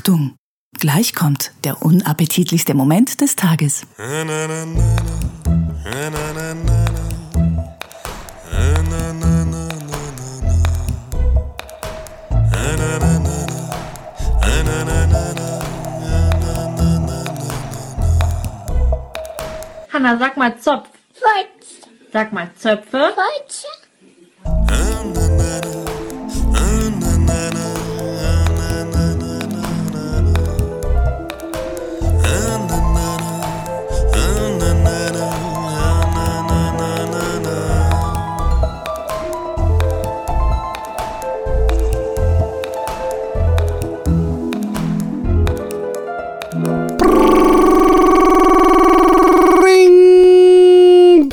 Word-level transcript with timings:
Achtung! 0.00 0.34
Gleich 0.78 1.14
kommt 1.14 1.52
der 1.62 1.82
unappetitlichste 1.82 2.72
Moment 2.72 3.20
des 3.20 3.36
Tages. 3.36 3.82
Hanna, 19.92 20.16
sag 20.16 20.38
mal 20.38 20.58
Zopf. 20.58 20.88
Holz. 21.20 21.90
Sag 22.10 22.32
mal 22.32 22.50
Zöpfe. 22.56 23.12
Holz. 23.14 23.66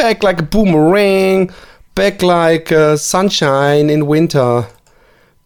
Back 0.08 0.24
like 0.24 0.40
a 0.42 0.46
boomerang. 0.46 1.52
Back 1.94 2.22
like 2.22 2.72
uh, 2.72 2.96
sunshine 2.96 3.90
in 3.92 4.08
winter. 4.08 4.66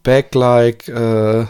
Back 0.04 0.36
like. 0.36 0.86
Äh, 0.88 1.46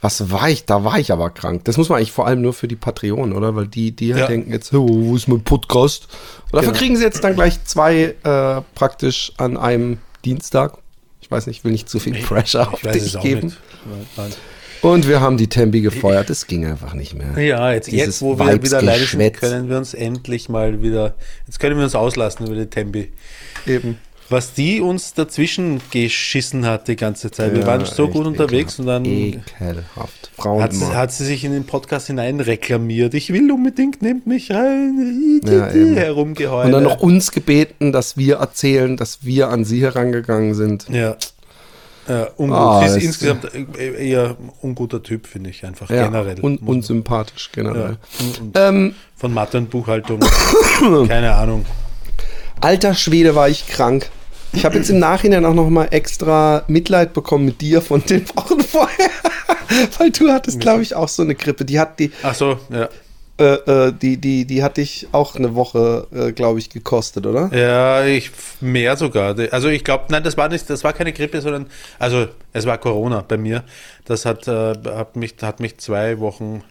was 0.00 0.30
war 0.32 0.48
ich? 0.50 0.64
Da 0.66 0.82
war 0.82 0.98
ich 0.98 1.12
aber 1.12 1.30
krank. 1.30 1.64
Das 1.64 1.76
muss 1.76 1.88
man 1.88 1.98
eigentlich 1.98 2.10
vor 2.10 2.26
allem 2.26 2.42
nur 2.42 2.52
für 2.52 2.66
die 2.66 2.74
Patreonen, 2.76 3.34
oder? 3.36 3.54
Weil 3.54 3.68
die, 3.68 3.92
die 3.92 4.12
halt 4.14 4.22
Ja. 4.22 4.26
denken 4.26 4.50
jetzt, 4.52 4.74
oh, 4.74 4.84
wo 4.88 5.14
ist 5.16 5.28
mein 5.28 5.44
Podcast? 5.44 6.08
Und 6.46 6.54
dafür 6.54 6.72
Genau. 6.72 6.78
kriegen 6.80 6.96
sie 6.96 7.04
jetzt 7.04 7.22
dann 7.22 7.34
gleich 7.36 7.62
zwei 7.64 8.14
äh, 8.24 8.60
praktisch 8.74 9.32
an 9.36 9.56
einem 9.56 9.98
Dienstag. 10.24 10.76
Ich 11.20 11.30
weiß 11.30 11.46
nicht, 11.46 11.58
ich 11.58 11.64
will 11.64 11.70
nicht 11.72 11.88
zu 11.88 12.00
viel 12.00 12.20
Pressure 12.20 12.68
auf 12.72 12.80
Ich 12.80 12.84
weiß 12.84 13.02
dich 13.12 13.20
geben. 13.20 13.46
nicht. 13.46 13.58
Und 14.84 15.08
wir 15.08 15.20
haben 15.20 15.36
die 15.38 15.48
Tempi 15.48 15.80
gefeuert. 15.80 16.28
Das 16.28 16.46
ging 16.46 16.66
einfach 16.66 16.92
nicht 16.94 17.14
mehr. 17.14 17.42
Ja, 17.42 17.72
jetzt, 17.72 17.90
jetzt 17.90 18.20
wo 18.20 18.38
wir 18.38 18.62
wieder 18.62 18.78
alleine 18.78 19.04
sind, 19.04 19.32
können 19.32 19.68
wir 19.70 19.78
uns 19.78 19.94
endlich 19.94 20.48
mal 20.48 20.82
wieder, 20.82 21.14
jetzt 21.46 21.58
können 21.58 21.76
wir 21.76 21.84
uns 21.84 21.94
auslassen 21.94 22.46
über 22.46 22.54
die 22.54 22.66
Tempi. 22.66 23.10
Eben. 23.66 23.98
Was 24.30 24.54
die 24.54 24.80
uns 24.80 25.12
dazwischen 25.12 25.80
geschissen 25.90 26.64
hat 26.66 26.88
die 26.88 26.96
ganze 26.96 27.30
Zeit. 27.30 27.52
wir 27.52 27.60
Ja, 27.60 27.66
waren 27.66 27.84
so 27.84 28.08
gut 28.08 28.26
unterwegs 28.26 28.78
ekelhaft. 28.78 28.78
und 28.80 28.86
dann 28.86 29.04
Ekelhaft. 29.04 30.30
Frauen 30.36 30.62
hat 30.62 30.72
sie, 30.72 30.86
hat 30.86 31.12
sie 31.12 31.24
sich 31.26 31.44
in 31.44 31.52
den 31.52 31.64
Podcast 31.64 32.06
hinein 32.06 32.40
reklamiert. 32.40 33.12
Ich 33.14 33.32
will 33.32 33.50
unbedingt, 33.50 34.00
nehmt 34.00 34.26
mich 34.26 34.50
rein. 34.50 35.40
Ja, 35.44 35.66
herumgeheult. 35.66 36.66
Und 36.66 36.72
dann 36.72 36.82
noch 36.84 37.00
uns 37.00 37.32
gebeten, 37.32 37.92
dass 37.92 38.16
wir 38.16 38.36
erzählen, 38.36 38.96
dass 38.96 39.24
wir 39.24 39.50
an 39.50 39.64
sie 39.64 39.82
herangegangen 39.82 40.54
sind. 40.54 40.86
Ja. 40.88 41.16
Ja, 42.08 42.28
ungut. 42.36 42.56
Ah, 42.58 42.88
sie 42.88 42.98
ist 42.98 43.04
insgesamt 43.04 43.44
äh, 43.54 44.08
eher 44.10 44.36
unguter 44.60 45.02
Typ, 45.02 45.26
finde 45.26 45.50
ich 45.50 45.64
einfach 45.64 45.88
Ja, 45.90 46.04
generell. 46.06 46.38
un 46.42 46.58
unsympathisch 46.58 47.50
generell. 47.52 47.96
ja. 48.20 48.26
Und, 48.26 48.40
und 48.40 48.58
Ähm, 48.58 48.94
von 49.16 49.32
Mathe 49.32 49.58
und 49.58 49.70
Buchhaltung. 49.70 50.20
Keine 51.08 51.34
Ahnung. 51.34 51.64
alter 52.60 52.94
Schwede 52.94 53.34
war 53.34 53.48
ich 53.48 53.66
krank. 53.68 54.10
Ich 54.52 54.64
habe 54.64 54.76
jetzt 54.76 54.88
im 54.90 54.98
Nachhinein 55.00 55.44
auch 55.44 55.54
noch 55.54 55.68
mal 55.68 55.86
extra 55.90 56.62
Mitleid 56.68 57.12
bekommen 57.12 57.44
mit 57.46 57.60
dir 57.60 57.82
von 57.82 58.04
den 58.04 58.28
Wochen 58.36 58.60
vorher. 58.60 59.10
Weil 59.98 60.10
du 60.12 60.30
hattest, 60.30 60.60
glaube 60.60 60.82
ich, 60.82 60.94
auch 60.94 61.08
so 61.08 61.22
eine 61.22 61.34
Grippe. 61.34 61.64
Die 61.64 61.80
hat 61.80 61.98
die, 61.98 62.12
Ach 62.22 62.34
so, 62.34 62.58
ja. 62.70 62.88
Äh, 63.38 63.44
äh, 63.88 63.92
die, 63.92 64.16
die, 64.16 64.44
die 64.44 64.62
hat 64.62 64.76
dich 64.76 65.08
auch 65.12 65.34
eine 65.34 65.54
Woche, 65.54 66.06
äh, 66.12 66.32
glaube 66.32 66.58
ich, 66.60 66.70
gekostet, 66.70 67.26
oder? 67.26 67.50
Ja, 67.52 68.04
ich 68.04 68.30
mehr 68.60 68.96
sogar. 68.96 69.36
Also 69.50 69.68
ich 69.68 69.82
glaube, 69.82 70.04
nein, 70.10 70.22
das 70.22 70.36
war 70.36 70.48
nicht, 70.48 70.70
das 70.70 70.84
war 70.84 70.92
keine 70.92 71.12
Grippe, 71.12 71.40
sondern 71.40 71.66
also 71.98 72.28
es 72.52 72.64
war 72.66 72.78
Corona 72.78 73.24
bei 73.26 73.36
mir. 73.36 73.64
Das 74.04 74.24
hat, 74.24 74.46
äh, 74.46 74.74
hat 74.86 75.16
mich, 75.16 75.34
hat 75.42 75.58
mich 75.60 75.78
zwei 75.78 76.20
Wochen 76.20 76.62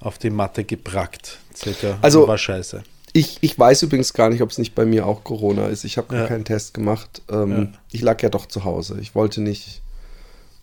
auf 0.00 0.18
die 0.18 0.30
Matte 0.30 0.64
gebrackt, 0.64 1.38
circa. 1.56 1.96
Also- 2.02 2.28
war 2.28 2.36
scheiße. 2.38 2.82
Ich, 3.16 3.38
ich 3.42 3.56
weiß 3.56 3.84
übrigens 3.84 4.12
gar 4.12 4.28
nicht, 4.28 4.42
ob 4.42 4.50
es 4.50 4.58
nicht 4.58 4.74
bei 4.74 4.84
mir 4.84 5.06
auch 5.06 5.22
Corona 5.22 5.68
ist. 5.68 5.84
Ich 5.84 5.98
habe 5.98 6.08
gar 6.08 6.22
Ja. 6.22 6.26
keinen 6.26 6.44
Test 6.44 6.74
gemacht. 6.74 7.22
Ähm, 7.30 7.50
Ja. 7.72 7.78
Ich 7.92 8.02
lag 8.02 8.20
ja 8.22 8.28
doch 8.28 8.46
zu 8.46 8.64
Hause. 8.64 8.98
Ich 9.00 9.14
wollte 9.14 9.40
nicht 9.40 9.82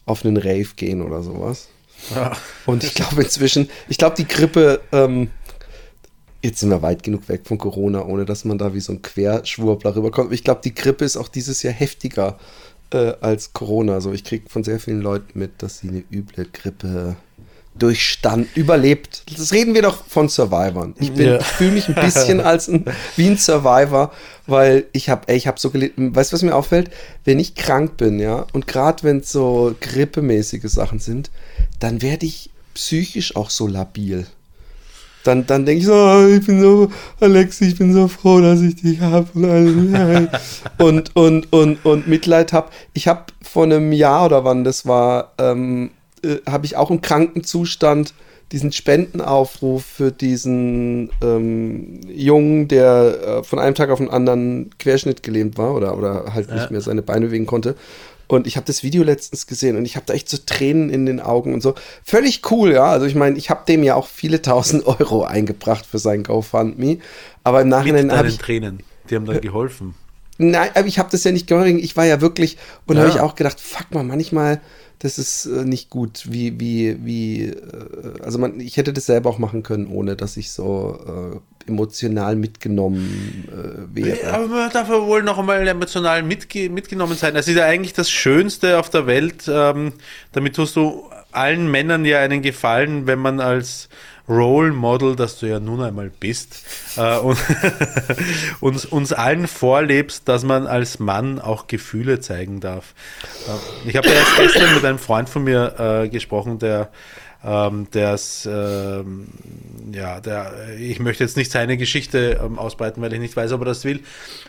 auf 0.05 0.25
einen 0.25 0.35
Rave 0.35 0.67
gehen 0.75 1.01
oder 1.01 1.23
sowas. 1.23 1.69
Und 2.65 2.83
ich 2.83 2.93
glaube 2.93 3.23
inzwischen, 3.23 3.69
ich 3.87 3.97
glaube 3.97 4.15
die 4.15 4.27
Grippe, 4.27 4.81
ähm, 4.91 5.29
jetzt 6.41 6.59
sind 6.59 6.69
wir 6.69 6.81
weit 6.81 7.03
genug 7.03 7.29
weg 7.29 7.41
von 7.45 7.57
Corona, 7.57 8.03
ohne 8.05 8.25
dass 8.25 8.45
man 8.45 8.57
da 8.57 8.73
wie 8.73 8.79
so 8.79 8.93
ein 8.93 9.01
Querschwurbler 9.01 9.95
rüberkommt. 9.95 10.33
Ich 10.33 10.43
glaube, 10.43 10.61
die 10.63 10.73
Grippe 10.73 11.05
ist 11.05 11.17
auch 11.17 11.27
dieses 11.27 11.63
Jahr 11.63 11.73
heftiger 11.73 12.37
äh, 12.91 13.13
als 13.21 13.53
Corona. 13.53 13.93
Also 13.93 14.11
ich 14.11 14.23
kriege 14.23 14.49
von 14.49 14.63
sehr 14.63 14.79
vielen 14.79 15.01
Leuten 15.01 15.37
mit, 15.37 15.61
dass 15.61 15.79
sie 15.79 15.89
eine 15.89 16.03
üble 16.11 16.45
Grippe 16.51 17.15
durchstand, 17.75 18.47
überlebt. 18.55 19.23
Das 19.37 19.53
reden 19.53 19.73
wir 19.73 19.81
doch 19.81 20.03
von 20.05 20.29
Survivern. 20.29 20.93
Ich, 20.99 21.09
Ja. 21.17 21.39
fühle 21.41 21.71
mich 21.71 21.87
ein 21.87 21.95
bisschen 21.95 22.39
als 22.41 22.67
ein, 22.67 22.85
wie 23.15 23.27
ein 23.27 23.37
Survivor, 23.37 24.11
weil 24.45 24.85
ich 24.91 25.09
habe, 25.09 25.31
ich 25.33 25.47
habe 25.47 25.59
so 25.59 25.69
gelitten. 25.71 26.15
Weißt 26.15 26.31
du, 26.31 26.35
was 26.35 26.43
mir 26.43 26.55
auffällt? 26.55 26.91
Wenn 27.23 27.39
ich 27.39 27.55
krank 27.55 27.97
bin, 27.97 28.19
ja, 28.19 28.45
und 28.53 28.67
gerade 28.67 29.03
wenn 29.03 29.19
es 29.19 29.31
so 29.31 29.73
grippemäßige 29.79 30.65
Sachen 30.65 30.99
sind, 30.99 31.31
dann 31.79 32.01
werde 32.01 32.25
ich 32.25 32.49
psychisch 32.73 33.35
auch 33.35 33.49
so 33.49 33.67
labil. 33.67 34.25
Dann, 35.23 35.45
dann 35.45 35.65
denke 35.67 35.81
ich 35.81 35.85
so, 35.85 35.93
oh, 35.93 36.25
ich 36.27 36.45
bin 36.45 36.59
so, 36.61 36.91
Alex, 37.19 37.61
ich 37.61 37.77
bin 37.77 37.93
so 37.93 38.07
froh, 38.07 38.41
dass 38.41 38.59
ich 38.61 38.75
dich 38.77 38.99
habe 39.01 39.27
und, 40.79 41.15
und, 41.15 41.53
und, 41.53 41.85
und 41.85 42.07
Mitleid 42.07 42.53
habe. 42.53 42.69
Ich 42.93 43.07
habe 43.07 43.25
vor 43.41 43.63
einem 43.65 43.91
Jahr 43.91 44.25
oder 44.25 44.43
wann 44.43 44.63
das 44.63 44.87
war, 44.87 45.33
ähm, 45.37 45.91
äh, 46.23 46.37
habe 46.49 46.65
ich 46.65 46.75
auch 46.77 46.91
im 46.91 47.01
Krankenzustand 47.01 48.13
diesen 48.51 48.71
Spendenaufruf 48.73 49.85
für 49.85 50.11
diesen 50.11 51.09
ähm, 51.23 52.01
Jungen, 52.07 52.67
der 52.67 53.39
äh, 53.39 53.43
von 53.43 53.59
einem 53.59 53.75
Tag 53.75 53.89
auf 53.89 53.99
den 53.99 54.09
anderen 54.09 54.71
Querschnitt 54.77 55.23
gelähmt 55.23 55.57
war 55.57 55.73
oder, 55.73 55.97
oder 55.97 56.33
halt 56.33 56.51
nicht 56.53 56.69
mehr 56.69 56.81
seine 56.81 57.01
Beine 57.01 57.27
bewegen 57.27 57.45
konnte. 57.45 57.75
Und 58.27 58.47
ich 58.47 58.55
habe 58.55 58.65
das 58.65 58.81
Video 58.83 59.03
letztens 59.03 59.45
gesehen 59.45 59.75
und 59.77 59.83
ich 59.85 59.95
habe 59.97 60.05
da 60.05 60.13
echt 60.13 60.29
so 60.29 60.37
Tränen 60.45 60.89
in 60.89 61.05
den 61.05 61.19
Augen 61.19 61.53
und 61.53 61.61
so. 61.61 61.75
Völlig 62.03 62.49
cool, 62.51 62.71
ja. 62.71 62.85
Also 62.85 63.05
ich 63.05 63.15
meine, 63.15 63.37
ich 63.37 63.49
habe 63.49 63.61
dem 63.67 63.83
ja 63.83 63.95
auch 63.95 64.07
viele 64.07 64.41
tausend 64.41 64.85
Euro 64.99 65.23
eingebracht 65.23 65.85
für 65.85 65.99
sein 65.99 66.23
GoFundMe. 66.23 66.97
Aber 67.43 67.61
im 67.61 67.69
Nachhinein 67.69 68.11
habe 68.11 68.29
ich 68.29 68.37
Tränen. 68.37 68.83
Die 69.09 69.15
haben 69.15 69.25
dann 69.25 69.41
geholfen. 69.41 69.95
Nein, 70.37 70.69
aber 70.73 70.87
ich 70.87 70.97
habe 70.97 71.09
das 71.11 71.23
ja 71.23 71.31
nicht 71.31 71.47
gemacht. 71.47 71.67
Ich 71.67 71.97
war 71.97 72.05
ja 72.05 72.21
wirklich 72.21 72.57
und 72.85 72.95
da 72.95 73.01
Ja. 73.01 73.07
habe 73.09 73.17
ich 73.17 73.21
auch 73.21 73.35
gedacht, 73.35 73.59
fuck 73.59 73.91
mal, 73.93 74.03
manchmal 74.03 74.61
das 75.01 75.17
ist 75.17 75.45
äh, 75.47 75.65
nicht 75.65 75.89
gut, 75.89 76.27
wie 76.29 76.59
wie 76.59 76.97
wie 77.03 77.45
äh, 77.45 77.55
also 78.23 78.37
man 78.37 78.59
ich 78.59 78.77
hätte 78.77 78.93
das 78.93 79.07
selber 79.07 79.29
auch 79.29 79.39
machen 79.39 79.63
können, 79.63 79.87
ohne 79.87 80.15
dass 80.15 80.37
ich 80.37 80.51
so 80.51 81.41
äh, 81.65 81.69
emotional 81.69 82.35
mitgenommen 82.35 83.47
äh, 83.49 83.95
wäre. 83.95 84.33
Aber 84.33 84.47
man 84.47 84.71
darf 84.71 84.89
ja 84.89 85.01
wohl 85.01 85.23
noch 85.23 85.39
einmal 85.39 85.67
emotional 85.67 86.21
mitge 86.21 86.69
mitgenommen 86.69 87.15
sein. 87.15 87.33
Das 87.33 87.47
ist 87.47 87.55
ja 87.55 87.65
eigentlich 87.65 87.93
das 87.93 88.11
Schönste 88.11 88.79
auf 88.79 88.89
der 88.89 89.07
Welt. 89.07 89.45
Ähm, 89.47 89.93
damit 90.33 90.55
tust 90.55 90.75
du 90.75 91.03
allen 91.31 91.69
Männern 91.69 92.05
ja 92.05 92.19
einen 92.19 92.41
Gefallen, 92.41 93.07
wenn 93.07 93.19
man 93.19 93.39
als 93.39 93.89
Role 94.29 94.71
Model, 94.71 95.15
das 95.15 95.39
du 95.39 95.47
ja 95.47 95.59
nun 95.59 95.81
einmal 95.81 96.09
bist, 96.09 96.63
äh, 96.95 97.17
und 97.17 97.37
uns, 98.59 98.85
uns 98.85 99.13
allen 99.13 99.47
vorlebst, 99.47 100.27
dass 100.27 100.43
man 100.43 100.67
als 100.67 100.99
Mann 100.99 101.39
auch 101.39 101.67
Gefühle 101.67 102.19
zeigen 102.21 102.59
darf. 102.59 102.93
Äh, 103.47 103.89
ich 103.89 103.95
habe 103.97 104.07
ja 104.07 104.13
erst 104.13 104.37
gestern 104.37 104.75
mit 104.75 104.85
einem 104.85 104.99
Freund 104.99 105.29
von 105.29 105.43
mir 105.43 106.03
äh, 106.03 106.09
gesprochen, 106.09 106.59
der 106.59 106.89
ähm, 107.43 107.87
der 107.91 108.13
ist, 108.13 108.47
ähm, 108.51 109.27
ja, 109.93 110.19
der, 110.19 110.53
ich 110.79 110.99
möchte 110.99 111.23
jetzt 111.23 111.37
nicht 111.37 111.51
seine 111.51 111.75
Geschichte 111.77 112.39
ähm, 112.43 112.59
ausbreiten, 112.59 113.01
weil 113.01 113.11
ich 113.13 113.19
nicht 113.19 113.35
weiß, 113.35 113.51
ob 113.53 113.61
er 113.61 113.65
das 113.65 113.83
will, 113.83 114.01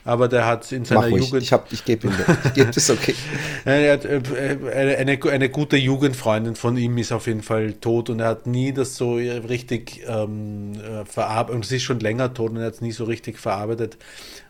aber 0.05 0.29
der 0.29 0.47
hat 0.47 0.71
in 0.73 0.87
Mach 0.93 1.05
seiner 1.05 1.09
ruhig. 1.09 1.25
Jugend, 1.25 1.43
Ich 1.43 1.53
hab 1.53 1.73
ich 1.73 1.85
gebe 1.85 2.09
ihm 2.09 2.15
ich 2.45 2.53
gebe 2.53 2.71
das 2.71 2.91
okay. 2.91 3.15
er 3.65 3.95
hat, 3.95 4.05
äh, 4.05 4.21
eine, 4.75 4.97
eine, 4.99 5.19
eine 5.31 5.49
gute 5.49 5.77
Jugendfreundin 5.77 6.55
von 6.55 6.77
ihm 6.77 6.99
ist 6.99 7.13
auf 7.13 7.27
jeden 7.27 7.43
Fall 7.43 7.73
tot 7.75 8.11
und 8.11 8.21
er 8.21 8.27
hat 8.29 8.47
nie 8.47 8.73
das 8.73 8.97
so 8.97 9.15
richtig 9.15 10.03
ähm, 10.07 10.73
äh, 10.75 11.05
verarbeitet, 11.07 11.57
und 11.57 11.67
sie 11.67 11.77
ist 11.77 11.85
schon 11.85 12.01
länger 12.01 12.35
tot 12.35 12.51
und 12.51 12.59
er 12.59 12.67
hat 12.67 12.75
es 12.75 12.81
nie 12.83 12.93
so 12.93 13.05
richtig 13.05 13.39
verarbeitet 13.39 13.97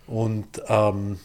und 0.07 0.47
ähm, 0.69 1.19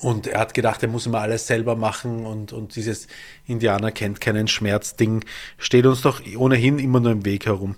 und 0.00 0.26
er 0.26 0.40
hat 0.40 0.54
gedacht, 0.54 0.82
er 0.82 0.88
muss 0.88 1.06
immer 1.06 1.20
alles 1.20 1.46
selber 1.46 1.76
machen 1.76 2.24
und, 2.24 2.52
und 2.52 2.74
dieses 2.74 3.06
Indianer 3.46 3.92
kennt 3.92 4.20
keinen 4.20 4.48
Schmerz-Ding 4.48 5.24
steht 5.58 5.86
uns 5.86 6.00
doch 6.00 6.22
ohnehin 6.36 6.78
immer 6.78 7.00
nur 7.00 7.12
im 7.12 7.24
Weg 7.24 7.46
herum. 7.46 7.76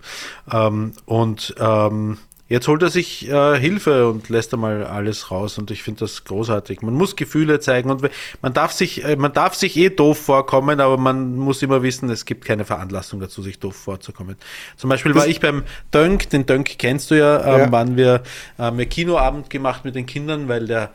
Ähm, 0.52 0.92
und 1.04 1.54
ähm, 1.58 2.18
Jetzt 2.48 2.68
holt 2.68 2.80
er 2.82 2.90
sich 2.90 3.28
äh, 3.28 3.58
Hilfe 3.58 4.08
und 4.08 4.28
lässt 4.28 4.54
einmal 4.54 4.84
alles 4.84 5.32
raus 5.32 5.58
und 5.58 5.72
ich 5.72 5.82
finde 5.82 6.00
das 6.00 6.22
großartig. 6.22 6.80
Man 6.80 6.94
muss 6.94 7.16
Gefühle 7.16 7.58
zeigen 7.58 7.90
und 7.90 8.08
man 8.40 8.52
darf 8.52 8.70
sich, 8.70 9.04
äh, 9.04 9.16
man 9.16 9.32
darf 9.32 9.54
sich 9.56 9.76
eh 9.76 9.90
doof 9.90 10.18
vorkommen, 10.18 10.78
aber 10.78 10.96
man 10.96 11.36
muss 11.36 11.62
immer 11.62 11.82
wissen, 11.82 12.08
es 12.08 12.24
gibt 12.24 12.44
keine 12.44 12.64
Veranlassung 12.64 13.18
dazu, 13.18 13.42
sich 13.42 13.58
doof 13.58 13.74
vorzukommen. 13.74 14.36
Zum 14.76 14.90
Beispiel 14.90 15.14
war 15.16 15.26
ich 15.26 15.40
beim 15.40 15.64
Dönk, 15.92 16.30
den 16.30 16.46
Dönk 16.46 16.78
kennst 16.78 17.10
du 17.10 17.16
ja, 17.18 17.40
ähm, 17.44 17.60
Ja. 17.62 17.72
waren 17.72 17.96
wir, 17.96 18.22
haben 18.58 18.78
wir 18.78 18.86
Kinoabend 18.86 19.50
gemacht 19.50 19.84
mit 19.84 19.96
den 19.96 20.06
Kindern, 20.06 20.46
weil 20.46 20.66
der, 20.66 20.90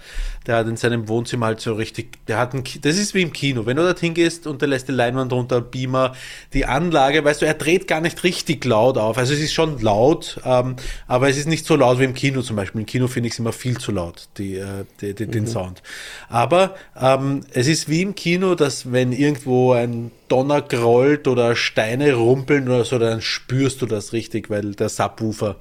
der 0.48 0.56
hat 0.56 0.68
in 0.68 0.78
seinem 0.78 1.10
Wohnzimmer 1.10 1.48
halt 1.48 1.60
so 1.60 1.74
richtig, 1.74 2.26
der 2.28 2.38
hat 2.38 2.54
ein, 2.54 2.64
das 2.82 2.98
ist 2.98 3.14
wie 3.14 3.24
im 3.24 3.34
Kino, 3.34 3.66
wenn 3.66 3.76
du 3.76 3.84
dorthin 3.84 4.14
gehst 4.14 4.48
und 4.48 4.62
der 4.62 4.70
lässt 4.70 4.88
die 4.88 4.94
Leinwand 4.94 5.34
runter, 5.34 5.60
Beamer, 5.60 6.14
die 6.54 6.66
Anlage, 6.66 7.26
weißt 7.26 7.42
du, 7.42 7.46
er 7.46 7.56
dreht 7.56 7.90
gar 7.90 8.00
nicht 8.00 8.24
richtig 8.24 8.64
laut 8.64 8.98
auf, 8.98 9.18
also 9.18 9.34
es 9.34 9.42
ist 9.42 9.54
schon 9.54 9.82
laut, 9.82 10.40
ähm, 10.46 10.78
aber 11.08 11.28
es 11.30 11.38
ist 11.38 11.41
nicht 11.48 11.66
so 11.66 11.76
laut 11.76 12.00
wie 12.00 12.04
im 12.06 12.14
Kino 12.14 12.42
zum 12.42 12.56
Beispiel. 12.56 12.82
Im 12.82 12.88
Kino 12.88 13.08
finde 13.08 13.28
ich 13.28 13.34
es 13.34 13.40
immer 13.40 13.52
viel 13.54 13.78
zu 13.78 13.92
laut, 13.92 14.28
die, 14.38 14.56
äh, 14.58 14.86
die, 15.02 15.14
die, 15.14 15.28
den 15.28 15.48
Sound. 15.48 15.82
Aber 16.30 16.76
ähm, 17.00 17.42
es 17.54 17.68
ist 17.68 17.90
wie 17.90 18.02
im 18.02 18.16
Kino, 18.16 18.56
dass 18.56 18.92
wenn 18.92 19.12
irgendwo 19.12 19.74
ein 19.74 20.12
Donner 20.28 20.62
grollt 20.62 21.28
oder 21.28 21.56
Steine 21.56 22.14
rumpeln 22.14 22.68
oder 22.70 22.86
so, 22.86 22.98
dann 23.00 23.22
spürst 23.22 23.82
du 23.82 23.86
das 23.86 24.14
richtig, 24.14 24.50
weil 24.50 24.74
der 24.76 24.90
Subwoofer 24.90 25.58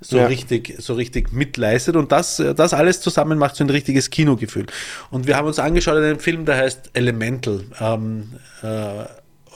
so 0.00 0.16
Ja. 0.18 0.26
richtig, 0.26 0.74
so 0.78 0.94
richtig 0.94 1.32
mitleistet 1.32 1.94
und 1.96 2.10
das, 2.12 2.40
äh, 2.40 2.54
das 2.54 2.74
alles 2.74 3.00
zusammen 3.00 3.38
macht 3.38 3.56
so 3.56 3.64
ein 3.64 3.70
richtiges 3.70 4.10
Kinogefühl. 4.10 4.66
Und 5.10 5.26
wir 5.26 5.36
haben 5.36 5.46
uns 5.46 5.58
angeschaut 5.58 5.96
einen 5.96 6.18
Film, 6.18 6.44
der 6.44 6.56
heißt 6.56 6.90
Elemental. 6.94 7.64
Ähm, 7.80 8.32
äh, 8.62 9.04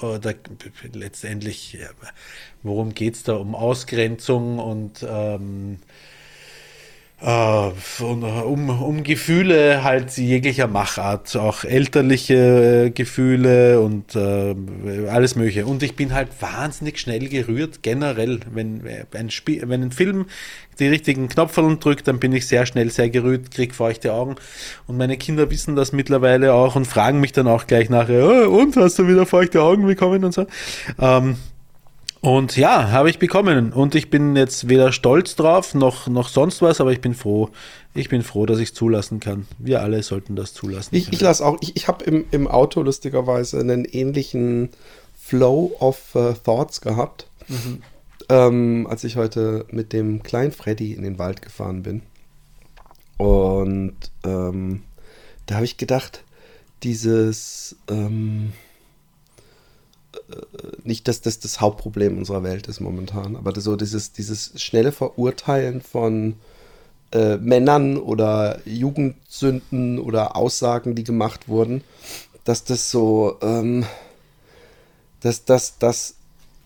oder 0.02 0.34
letztendlich, 0.92 1.78
worum 2.62 2.94
geht's 2.94 3.22
da? 3.22 3.34
Um 3.34 3.54
Ausgrenzung 3.54 4.58
und 4.58 5.04
ähm, 5.08 5.78
äh, 7.22 7.68
äh, 7.68 8.02
um, 8.02 8.68
um 8.68 9.02
Gefühle 9.02 9.82
halt 9.82 10.16
jeglicher 10.18 10.66
Machart, 10.66 11.34
auch 11.36 11.64
elterliche 11.64 12.86
äh, 12.86 12.90
Gefühle 12.90 13.80
und 13.80 14.14
äh, 14.14 14.54
alles 15.08 15.34
Mögliche. 15.34 15.64
Und 15.64 15.82
ich 15.82 15.96
bin 15.96 16.12
halt 16.12 16.28
wahnsinnig 16.40 16.98
schnell 16.98 17.28
gerührt, 17.28 17.82
generell. 17.82 18.40
Wenn 18.52 18.82
ein, 19.14 19.30
Spiel, 19.30 19.62
wenn 19.66 19.82
ein 19.82 19.92
Film 19.92 20.26
die 20.78 20.88
richtigen 20.88 21.28
Knopf 21.28 21.54
drückt, 21.54 22.06
dann 22.06 22.20
bin 22.20 22.32
ich 22.32 22.46
sehr 22.46 22.66
schnell 22.66 22.90
sehr 22.90 23.08
gerührt, 23.08 23.50
krieg 23.50 23.74
feuchte 23.74 24.12
Augen. 24.12 24.36
Und 24.86 24.98
meine 24.98 25.16
Kinder 25.16 25.50
wissen 25.50 25.74
das 25.74 25.92
mittlerweile 25.92 26.52
auch 26.52 26.76
und 26.76 26.86
fragen 26.86 27.20
mich 27.20 27.32
dann 27.32 27.48
auch 27.48 27.66
gleich 27.66 27.88
nachher, 27.88 28.28
"Oh, 28.28 28.58
und 28.60 28.76
hast 28.76 28.98
du 28.98 29.08
wieder 29.08 29.24
feuchte 29.24 29.62
Augen 29.62 29.86
bekommen 29.86 30.22
und 30.22 30.34
so. 30.34 30.46
Ähm, 31.00 31.36
und 32.26 32.56
ja, 32.56 32.90
habe 32.90 33.08
ich 33.08 33.20
bekommen. 33.20 33.72
Und 33.72 33.94
ich 33.94 34.10
bin 34.10 34.34
jetzt 34.34 34.68
weder 34.68 34.90
stolz 34.90 35.36
drauf 35.36 35.76
noch, 35.76 36.08
noch 36.08 36.26
sonst 36.26 36.60
was, 36.60 36.80
aber 36.80 36.90
ich 36.90 37.00
bin 37.00 37.14
froh. 37.14 37.50
Ich 37.94 38.08
bin 38.08 38.22
froh, 38.22 38.46
dass 38.46 38.58
ich 38.58 38.70
es 38.70 38.74
zulassen 38.74 39.20
kann. 39.20 39.46
Wir 39.58 39.80
alle 39.80 40.02
sollten 40.02 40.34
das 40.34 40.52
zulassen. 40.52 40.92
Ich, 40.96 41.12
ich 41.12 41.20
lasse 41.20 41.46
auch, 41.46 41.56
ich, 41.60 41.76
ich 41.76 41.86
habe 41.86 42.04
im, 42.04 42.24
im 42.32 42.48
Auto 42.48 42.82
lustigerweise 42.82 43.60
einen 43.60 43.84
ähnlichen 43.84 44.70
Flow 45.16 45.76
of 45.78 46.16
äh, 46.16 46.32
Thoughts 46.32 46.80
gehabt, 46.80 47.28
ähm, 48.28 48.88
als 48.90 49.04
ich 49.04 49.14
heute 49.14 49.64
mit 49.70 49.92
dem 49.92 50.24
kleinen 50.24 50.50
Freddy 50.50 50.94
in 50.94 51.04
den 51.04 51.20
Wald 51.20 51.42
gefahren 51.42 51.84
bin. 51.84 52.02
Und 53.18 53.94
ähm, 54.24 54.82
da 55.46 55.54
habe 55.54 55.64
ich 55.64 55.76
gedacht, 55.76 56.24
dieses, 56.82 57.76
ähm, 57.88 58.52
äh, 58.52 58.65
nicht, 60.84 61.08
dass 61.08 61.20
das 61.20 61.38
das 61.38 61.60
Hauptproblem 61.60 62.18
unserer 62.18 62.42
Welt 62.42 62.66
ist 62.66 62.80
momentan, 62.80 63.36
aber 63.36 63.58
so 63.60 63.76
dieses, 63.76 64.12
dieses 64.12 64.52
schnelle 64.60 64.92
Verurteilen 64.92 65.80
von 65.80 66.34
äh, 67.12 67.36
Männern 67.36 67.96
oder 67.96 68.60
Jugendsünden 68.64 69.98
oder 69.98 70.36
Aussagen, 70.36 70.94
die 70.94 71.04
gemacht 71.04 71.48
wurden, 71.48 71.82
dass 72.44 72.64
das 72.64 72.90
so, 72.90 73.36
ähm, 73.42 73.84
dass 75.20 75.44
das, 75.44 75.78
das 75.78 76.14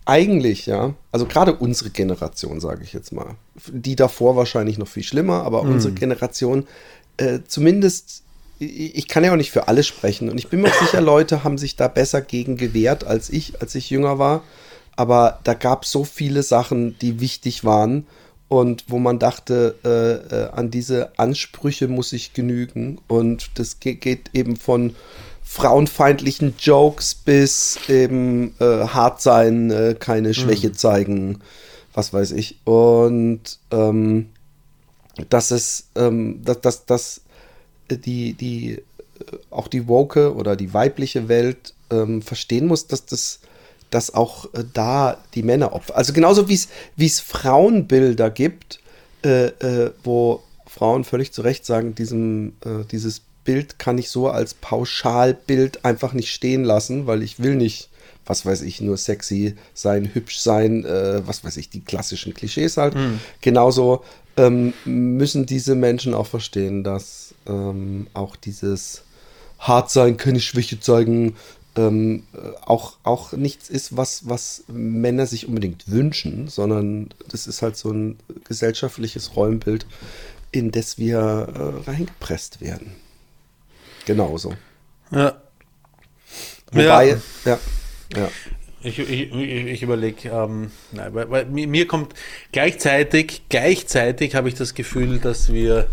eigentlich, 0.07 0.67
ja, 0.67 0.95
also 1.13 1.27
gerade 1.27 1.55
unsere 1.55 1.91
Generation, 1.91 2.61
sage 2.61 2.83
ich 2.83 2.93
jetzt 2.93 3.13
mal, 3.13 3.37
die 3.71 3.97
davor 3.97 4.35
wahrscheinlich 4.37 4.79
noch 4.79 4.89
viel 4.89 5.03
schlimmer, 5.03 5.43
aber 5.43 5.63
unsere 5.63 5.93
Generation, 5.95 6.67
äh, 7.17 7.41
zumindest, 7.47 8.23
ich, 8.61 9.09
kann 9.09 9.25
ja 9.25 9.33
auch 9.33 9.37
nicht 9.37 9.51
für 9.51 9.69
alle 9.69 9.83
sprechen. 9.83 10.29
Und 10.29 10.39
ich 10.39 10.49
bin 10.49 10.61
mir 10.61 10.69
auch 10.69 10.81
sicher, 10.81 11.01
Leute 11.01 11.45
haben 11.45 11.59
sich 11.59 11.77
da 11.77 11.89
besser 11.89 12.21
gegen 12.21 12.57
gewehrt 12.57 13.05
als 13.05 13.31
ich, 13.31 13.61
als 13.61 13.75
ich 13.75 13.91
jünger 13.91 14.19
war, 14.19 14.43
aber 14.97 15.41
da 15.45 15.55
gab 15.55 15.85
es 15.85 15.91
so 15.91 16.05
viele 16.05 16.43
Sachen, 16.43 16.99
die 16.99 17.21
wichtig 17.21 17.65
waren 17.65 18.07
und 18.49 18.85
wo 18.89 18.99
man 18.99 19.21
dachte, 19.21 19.77
äh, 19.85 20.35
äh, 20.35 20.51
an 20.51 20.71
diese 20.73 21.19
Ansprüche 21.19 21.87
muss 21.87 22.13
ich 22.13 22.33
genügen. 22.35 22.99
Und 23.07 23.53
das 23.55 23.79
ge 23.79 23.95
geht 23.95 24.31
eben 24.33 24.57
von 24.57 24.97
frauenfeindlichen 25.45 26.55
Jokes 26.59 27.15
bis 27.15 27.79
eben 27.89 28.55
äh, 28.59 28.89
hart 28.89 29.23
sein, 29.23 29.71
äh, 29.71 29.95
keine 29.99 30.35
Schwäche 30.35 30.73
zeigen, 30.73 31.39
was 31.95 32.13
weiß 32.13 32.33
ich. 32.33 32.59
Und 32.65 33.59
ähm, 33.71 34.31
dass 35.29 35.53
es, 35.53 35.89
ähm, 35.95 36.41
dass, 36.45 36.61
dass, 36.61 36.87
dass 36.87 37.21
die, 37.97 38.35
die, 38.35 38.83
auch 39.51 39.69
die 39.69 39.89
woke 39.89 40.35
oder 40.35 40.57
die 40.57 40.73
weibliche 40.73 41.29
Welt 41.29 41.75
ähm, 41.91 42.23
verstehen 42.23 42.67
muss, 42.67 42.87
dass 42.87 43.07
das 43.07 43.41
dass 43.91 44.15
auch 44.15 44.47
äh, 44.55 44.65
da 44.73 45.19
die 45.35 45.43
Männer 45.43 45.73
opfern. 45.73 45.97
Also 45.97 46.13
genauso 46.13 46.49
wie 46.49 46.55
es 46.97 47.21
Frauenbilder 47.21 48.31
gibt, 48.31 48.81
äh, 49.25 49.47
äh, 49.47 49.93
wo 50.03 50.43
Frauen 50.67 51.05
völlig 51.05 51.33
zu 51.33 51.43
Recht 51.43 51.67
sagen, 51.67 51.95
diesem, 51.95 52.53
äh, 52.65 52.85
dieses 52.91 53.23
Bild 53.45 53.79
kann 53.79 53.99
ich 53.99 54.11
so 54.11 54.29
als 54.29 54.55
Pauschalbild 54.55 55.85
einfach 55.85 56.13
nicht 56.13 56.33
stehen 56.33 56.63
lassen, 56.65 57.07
weil 57.07 57.23
ich 57.23 57.41
will 57.41 57.57
nicht, 57.57 57.89
was 58.25 58.47
weiß 58.47 58.63
ich, 58.63 58.81
nur 58.81 58.97
sexy 58.97 59.57
sein, 59.75 60.11
hübsch 60.15 60.39
sein, 60.39 60.85
äh, 60.85 61.27
was 61.27 61.43
weiß 61.43 61.57
ich, 61.57 61.69
die 61.69 61.81
klassischen 61.81 62.33
Klischees 62.33 62.77
halt. 62.77 62.95
Genauso 63.41 64.05
ähm, 64.41 64.73
müssen 64.85 65.45
diese 65.45 65.75
Menschen 65.75 66.15
auch 66.15 66.27
verstehen, 66.27 66.83
dass 66.83 67.35
ähm, 67.47 68.07
auch 68.15 68.37
dieses 68.37 69.03
hart 69.59 69.91
sein, 69.91 70.17
keine 70.17 70.41
Schwäche 70.41 70.81
zeigen, 70.81 71.37
ähm, 71.77 72.25
äh, 72.33 72.39
auch, 72.65 72.97
auch 73.03 73.33
nichts 73.33 73.69
ist, 73.69 73.97
was, 73.97 74.29
was 74.29 74.65
Männer 74.69 75.27
sich 75.27 75.47
unbedingt 75.47 75.91
wünschen, 75.91 76.49
sondern 76.49 77.11
das 77.29 77.47
ist 77.47 77.61
halt 77.61 77.77
so 77.77 77.91
ein 77.93 78.19
gesellschaftliches 78.45 79.37
Rollenbild, 79.37 79.87
in 80.53 80.71
das 80.71 80.97
wir 80.99 81.19
äh, 81.19 81.91
reingepresst 81.91 82.61
werden. 82.61 82.93
Genauso. 84.07 84.55
Ja. 85.11 85.41
Wobei, 86.73 87.09
Ja. 87.09 87.19
ja, 87.45 87.59
ja. 88.17 88.31
Ich, 88.83 88.99
ich, 88.99 89.33
ich 89.35 89.83
überlege, 89.83 90.31
ähm, 90.31 90.71
weil, 90.93 91.31
weil 91.31 91.45
mir 91.47 91.87
kommt 91.87 92.15
gleichzeitig, 92.51 93.43
gleichzeitig 93.51 94.35
habe 94.35 94.49
ich 94.49 94.55
das 94.55 94.75
Gefühl, 94.75 95.19
dass 95.19 95.53
wir 95.53 95.87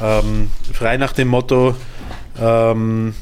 ähm, 0.00 0.50
frei 0.72 0.98
nach 0.98 1.12
dem 1.12 1.28
Motto, 1.28 1.74
ähm, 2.40 3.14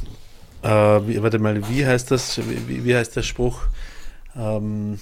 äh, 0.63 0.69
wie, 0.69 1.23
warte 1.23 1.39
mal, 1.39 1.67
wie 1.71 1.87
heißt 1.87 2.11
das, 2.11 2.39
wie, 2.69 2.85
wie 2.85 2.95
heißt 2.95 3.17
der 3.17 3.23
Spruch? 3.23 3.63
Ähm, 4.37 5.01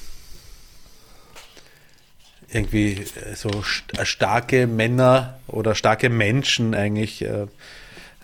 irgendwie 2.53 2.93
äh, 2.93 3.35
so 3.35 3.51
st 3.63 3.85
starke 4.05 4.69
Männer 4.69 5.39
oder 5.49 5.75
starke 5.75 6.09
Menschen 6.09 6.75
eigentlich 6.75 7.23
äh, 7.23 7.43
äh, 7.43 7.47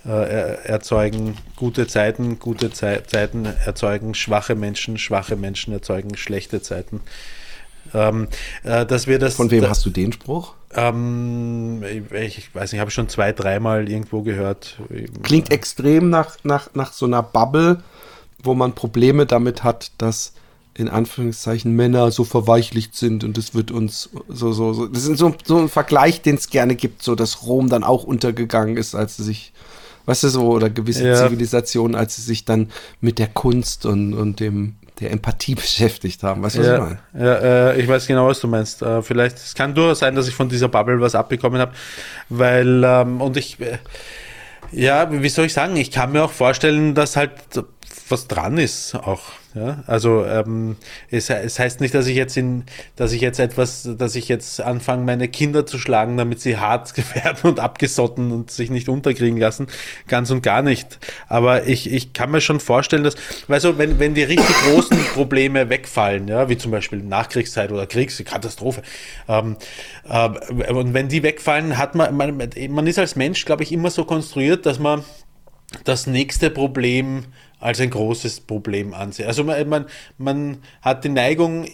erzeugen 0.08 1.36
gute 1.56 1.86
Zeiten, 1.86 2.38
gute 2.38 2.70
Zei 2.72 3.00
Zeiten 3.06 3.44
erzeugen 3.44 4.14
schwache 4.14 4.54
Menschen, 4.54 4.96
schwache 4.98 5.36
Menschen 5.36 5.72
erzeugen 5.72 6.16
schlechte 6.16 6.62
Zeiten. 6.62 7.00
Ähm, 7.92 8.28
äh, 8.62 8.86
dass 8.86 9.06
wir 9.06 9.18
das, 9.18 9.34
Von 9.34 9.50
wem 9.50 9.62
da, 9.62 9.70
hast 9.70 9.84
du 9.84 9.90
den 9.90 10.12
Spruch? 10.12 10.54
ähm, 10.74 11.82
ich, 11.82 12.38
ich 12.38 12.54
weiß 12.54 12.72
nicht, 12.72 12.80
habe 12.80 12.88
ich 12.88 12.94
schon 12.94 13.08
zwei, 13.08 13.32
dreimal 13.32 13.88
irgendwo 13.88 14.22
gehört. 14.22 14.78
Klingt 15.22 15.50
extrem 15.50 16.10
nach, 16.10 16.36
nach, 16.44 16.70
nach 16.74 16.92
so 16.92 17.06
einer 17.06 17.22
Bubble, 17.22 17.82
wo 18.42 18.54
man 18.54 18.74
Probleme 18.74 19.26
damit 19.26 19.64
hat, 19.64 19.92
dass 19.98 20.34
in 20.74 20.88
Anführungszeichen 20.88 21.74
Männer 21.74 22.10
so 22.10 22.24
verweichlicht 22.24 22.94
sind 22.94 23.24
und 23.24 23.36
das 23.36 23.54
wird 23.54 23.70
uns 23.70 24.10
so, 24.28 24.52
so, 24.52 24.72
so. 24.72 24.86
Das 24.86 25.04
ist 25.04 25.18
so, 25.18 25.34
so 25.44 25.58
ein 25.58 25.68
Vergleich, 25.68 26.22
den 26.22 26.36
es 26.36 26.48
gerne 26.48 26.76
gibt, 26.76 27.02
so 27.02 27.14
dass 27.14 27.42
Rom 27.42 27.68
dann 27.68 27.82
auch 27.82 28.04
untergegangen 28.04 28.76
ist, 28.76 28.94
als 28.94 29.16
sie 29.16 29.24
sich, 29.24 29.52
weißt 30.06 30.24
du 30.24 30.28
so, 30.28 30.48
oder 30.48 30.70
gewisse 30.70 31.06
Ja. 31.06 31.14
Zivilisationen, 31.14 31.94
als 31.94 32.16
sie 32.16 32.22
sich 32.22 32.44
dann 32.44 32.70
mit 33.00 33.18
der 33.18 33.28
Kunst 33.28 33.86
und, 33.86 34.14
und 34.14 34.40
dem 34.40 34.76
der 35.00 35.10
Empathie 35.12 35.54
beschäftigt 35.56 36.22
haben. 36.22 36.42
Weißt 36.42 36.56
du, 36.56 36.60
was 36.60 36.66
ich 36.66 36.72
Ja, 36.72 36.78
meine? 36.78 36.98
ja 37.14 37.70
äh, 37.70 37.80
ich 37.80 37.88
weiß 37.88 38.06
genau, 38.06 38.26
was 38.26 38.40
du 38.40 38.48
meinst. 38.48 38.82
Äh, 38.82 39.02
vielleicht, 39.02 39.36
es 39.38 39.54
kann 39.54 39.74
durchaus 39.74 40.00
sein, 40.00 40.14
dass 40.14 40.28
ich 40.28 40.34
von 40.34 40.48
dieser 40.48 40.68
Bubble 40.68 41.00
was 41.00 41.14
abbekommen 41.14 41.60
habe, 41.60 41.72
weil, 42.28 42.82
ähm, 42.84 43.20
und 43.20 43.36
ich, 43.36 43.58
äh, 43.60 43.78
ja, 44.72 45.10
wie 45.10 45.28
soll 45.28 45.46
ich 45.46 45.52
sagen, 45.52 45.76
ich 45.76 45.90
kann 45.90 46.12
mir 46.12 46.22
auch 46.24 46.30
vorstellen, 46.30 46.94
dass 46.94 47.16
halt 47.16 47.32
was 48.08 48.28
dran 48.28 48.58
ist, 48.58 48.94
auch 48.94 49.22
Ja? 49.54 49.82
Also 49.86 50.24
ähm, 50.24 50.76
es, 51.10 51.28
es 51.30 51.58
heißt 51.58 51.80
nicht, 51.80 51.94
dass 51.94 52.06
ich 52.06 52.16
jetzt 52.16 52.36
in, 52.36 52.64
dass 52.96 53.12
ich 53.12 53.20
jetzt 53.20 53.40
etwas, 53.40 53.88
dass 53.98 54.14
ich 54.14 54.28
jetzt 54.28 54.60
anfange, 54.60 55.04
meine 55.04 55.28
Kinder 55.28 55.66
zu 55.66 55.78
schlagen, 55.78 56.16
damit 56.16 56.40
sie 56.40 56.56
hart 56.56 56.92
werden 57.14 57.50
und 57.50 57.60
abgesotten 57.60 58.30
und 58.30 58.50
sich 58.50 58.70
nicht 58.70 58.88
unterkriegen 58.88 59.38
lassen. 59.38 59.66
Ganz 60.06 60.30
und 60.30 60.42
gar 60.42 60.62
nicht. 60.62 60.98
Aber 61.28 61.66
ich, 61.66 61.90
ich 61.90 62.12
kann 62.12 62.30
mir 62.30 62.40
schon 62.40 62.60
vorstellen, 62.60 63.04
dass, 63.04 63.16
weißt 63.48 63.64
du, 63.64 63.78
wenn, 63.78 63.98
wenn 63.98 64.14
die 64.14 64.22
richtig 64.22 64.54
großen 64.68 64.98
Probleme 65.14 65.68
wegfallen, 65.68 66.28
ja, 66.28 66.48
wie 66.48 66.56
zum 66.56 66.70
Beispiel 66.70 67.00
Nachkriegszeit 67.00 67.72
oder 67.72 67.86
Kriegskatastrophe, 67.86 68.82
ähm, 69.28 69.56
äh, 70.08 70.28
und 70.70 70.94
wenn 70.94 71.08
die 71.08 71.22
wegfallen, 71.22 71.76
hat 71.76 71.94
man, 71.94 72.16
man, 72.16 72.36
man 72.36 72.86
ist 72.86 72.98
als 72.98 73.16
Mensch, 73.16 73.44
glaube 73.44 73.62
ich, 73.62 73.72
immer 73.72 73.90
so 73.90 74.04
konstruiert, 74.04 74.66
dass 74.66 74.78
man 74.78 75.04
das 75.84 76.06
nächste 76.06 76.50
Problem 76.50 77.24
als 77.60 77.80
ein 77.80 77.90
großes 77.90 78.40
Problem 78.40 78.94
ansieht. 78.94 79.26
Also 79.26 79.44
man, 79.44 79.68
man, 79.68 79.86
man 80.18 80.58
hat 80.82 81.04
die 81.04 81.10
Neigung, 81.10 81.66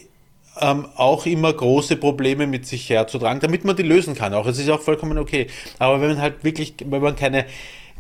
ähm, 0.59 0.87
auch 0.97 1.27
immer 1.27 1.53
große 1.53 1.97
Probleme 1.97 2.47
mit 2.47 2.67
sich 2.67 2.89
herzutragen, 2.89 3.41
damit 3.41 3.65
man 3.65 3.77
die 3.77 3.83
lösen 3.83 4.15
kann. 4.15 4.35
Auch 4.35 4.47
es 4.47 4.59
ist 4.59 4.71
auch 4.71 4.81
vollkommen 4.81 5.19
okay. 5.19 5.49
Aber 5.79 6.01
wenn 6.01 6.09
man 6.09 6.23
halt 6.23 6.45
wirklich, 6.45 6.75
wenn 6.85 7.03
man 7.03 7.15
keine 7.15 7.45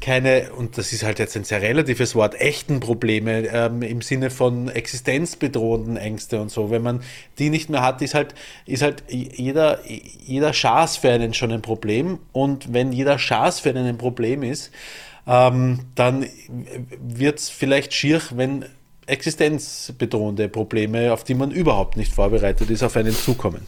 keine, 0.00 0.52
und 0.52 0.76
das 0.76 0.93
ist 0.93 1.05
halt 1.05 1.19
jetzt 1.19 1.37
ein 1.37 1.45
sehr 1.45 1.62
relatives 1.62 2.14
Wort, 2.14 2.38
echten 2.38 2.81
Probleme 2.81 3.47
ähm, 3.47 3.83
im 3.83 4.02
Sinne 4.02 4.31
von 4.31 4.69
existenzbedrohenden 4.69 5.97
Ängste 5.97 6.40
und 6.40 6.50
so. 6.50 6.71
Wenn 6.71 6.83
man 6.83 7.02
die 7.38 7.49
nicht 7.49 7.71
mehr 7.71 7.83
hat, 7.83 8.02
ist 8.02 8.14
halt, 8.14 8.35
ist 8.66 8.83
halt 8.83 9.05
jeder, 9.09 9.81
jeder 9.87 10.52
Schaß 10.52 10.99
für 10.99 11.11
einen 11.11 11.33
schon 11.33 11.50
ein 11.50 11.62
Problem. 11.62 12.19
Und 12.33 12.73
wenn 12.75 12.93
jeder 12.93 13.19
Schaß 13.19 13.61
für 13.61 13.71
einen 13.71 13.87
ein 13.87 13.99
Problem 13.99 14.43
ist, 14.43 14.71
ähm, 15.26 15.80
dann 15.95 16.26
wird 17.00 17.38
es 17.38 17.49
vielleicht 17.49 17.92
schier, 17.95 18.21
wenn 18.35 18.64
existenzbedrohende 19.06 20.49
Probleme, 20.49 21.12
auf 21.12 21.25
die 21.25 21.35
man 21.35 21.50
überhaupt 21.50 21.97
nicht 21.97 22.12
vorbereitet 22.12 22.71
ist, 22.71 22.83
auf 22.83 22.97
einen 22.97 23.14
zukommen. 23.14 23.66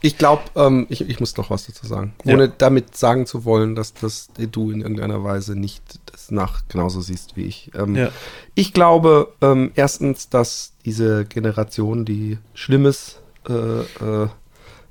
Ich 0.00 0.18
glaube, 0.18 0.42
ähm, 0.54 0.86
ich, 0.90 1.00
ich, 1.08 1.18
muss 1.18 1.34
noch 1.38 1.48
was 1.48 1.66
dazu 1.66 1.86
sagen. 1.86 2.12
Ohne 2.26 2.50
damit 2.50 2.94
sagen 2.94 3.24
zu 3.24 3.46
wollen, 3.46 3.74
dass 3.74 3.94
das 3.94 4.28
du 4.36 4.70
in 4.70 4.82
irgendeiner 4.82 5.24
Weise 5.24 5.58
nicht 5.58 5.82
das 6.12 6.30
nach 6.30 6.68
genauso 6.68 7.00
siehst 7.00 7.36
wie 7.36 7.44
ich. 7.44 7.70
Ähm, 7.74 7.96
ja. 7.96 8.10
Ich 8.54 8.74
glaube 8.74 9.32
ähm, 9.40 9.72
erstens, 9.76 10.28
dass 10.28 10.72
diese 10.84 11.24
Generation, 11.24 12.04
die 12.04 12.36
Schlimmes, 12.52 13.16
äh, 13.48 13.52
äh, 13.52 14.28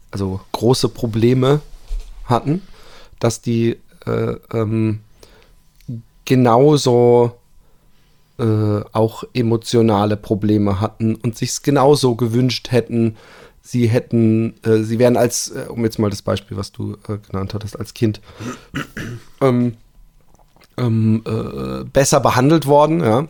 also 0.10 0.42
große 0.52 0.90
Probleme 0.90 1.62
hatten, 2.26 2.64
dass 3.20 3.40
die 3.42 3.78
äh, 4.08 4.36
ähm, 4.52 5.02
genauso 6.26 7.34
äh, 8.40 8.82
auch 8.92 9.24
emotionale 9.34 10.18
Probleme 10.18 10.80
hatten 10.82 11.16
und 11.16 11.38
sich 11.38 11.52
es 11.52 11.62
genauso 11.62 12.16
gewünscht 12.16 12.72
hätten, 12.72 13.16
sie 13.62 13.88
hätten, 13.88 14.56
äh, 14.64 14.80
sie 14.80 15.00
wären 15.00 15.18
als, 15.18 15.50
äh, 15.50 15.66
um 15.70 15.84
jetzt 15.84 16.00
mal 16.00 16.10
das 16.10 16.22
Beispiel, 16.22 16.58
was 16.58 16.72
du 16.72 16.98
äh, 17.08 17.18
genannt 17.18 17.54
hattest, 17.54 17.80
als 17.80 17.94
Kind, 17.94 18.22
ähm, 19.42 19.78
ähm, 20.78 21.24
äh, 21.26 21.84
besser 21.86 22.20
behandelt 22.20 22.66
worden, 22.66 23.02
ja. 23.02 23.28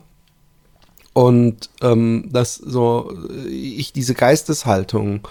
Und 1.13 1.69
ähm, 1.81 2.29
dass 2.31 2.55
so, 2.55 3.13
äh, 3.29 3.47
ich 3.47 3.93
diese 3.93 4.15
Geisteshaltung, 4.15 5.27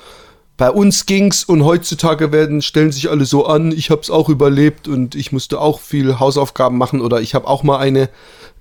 bei 0.57 0.71
uns 0.71 1.07
ging's 1.07 1.45
und 1.45 1.65
heutzutage 1.65 2.33
werden, 2.33 2.63
stellen 2.63 2.93
sich 2.93 3.11
alle 3.11 3.25
so 3.25 3.47
an, 3.47 3.73
ich 3.73 3.91
hab's 3.91 4.11
auch 4.11 4.29
überlebt 4.29 4.87
und 4.87 5.15
ich 5.15 5.33
musste 5.33 5.61
auch 5.61 5.81
viel 5.81 6.21
Hausaufgaben 6.21 6.79
machen 6.79 7.01
oder 7.01 7.21
ich 7.21 7.35
habe 7.35 7.49
auch 7.49 7.63
mal 7.63 7.79
eine 7.79 8.11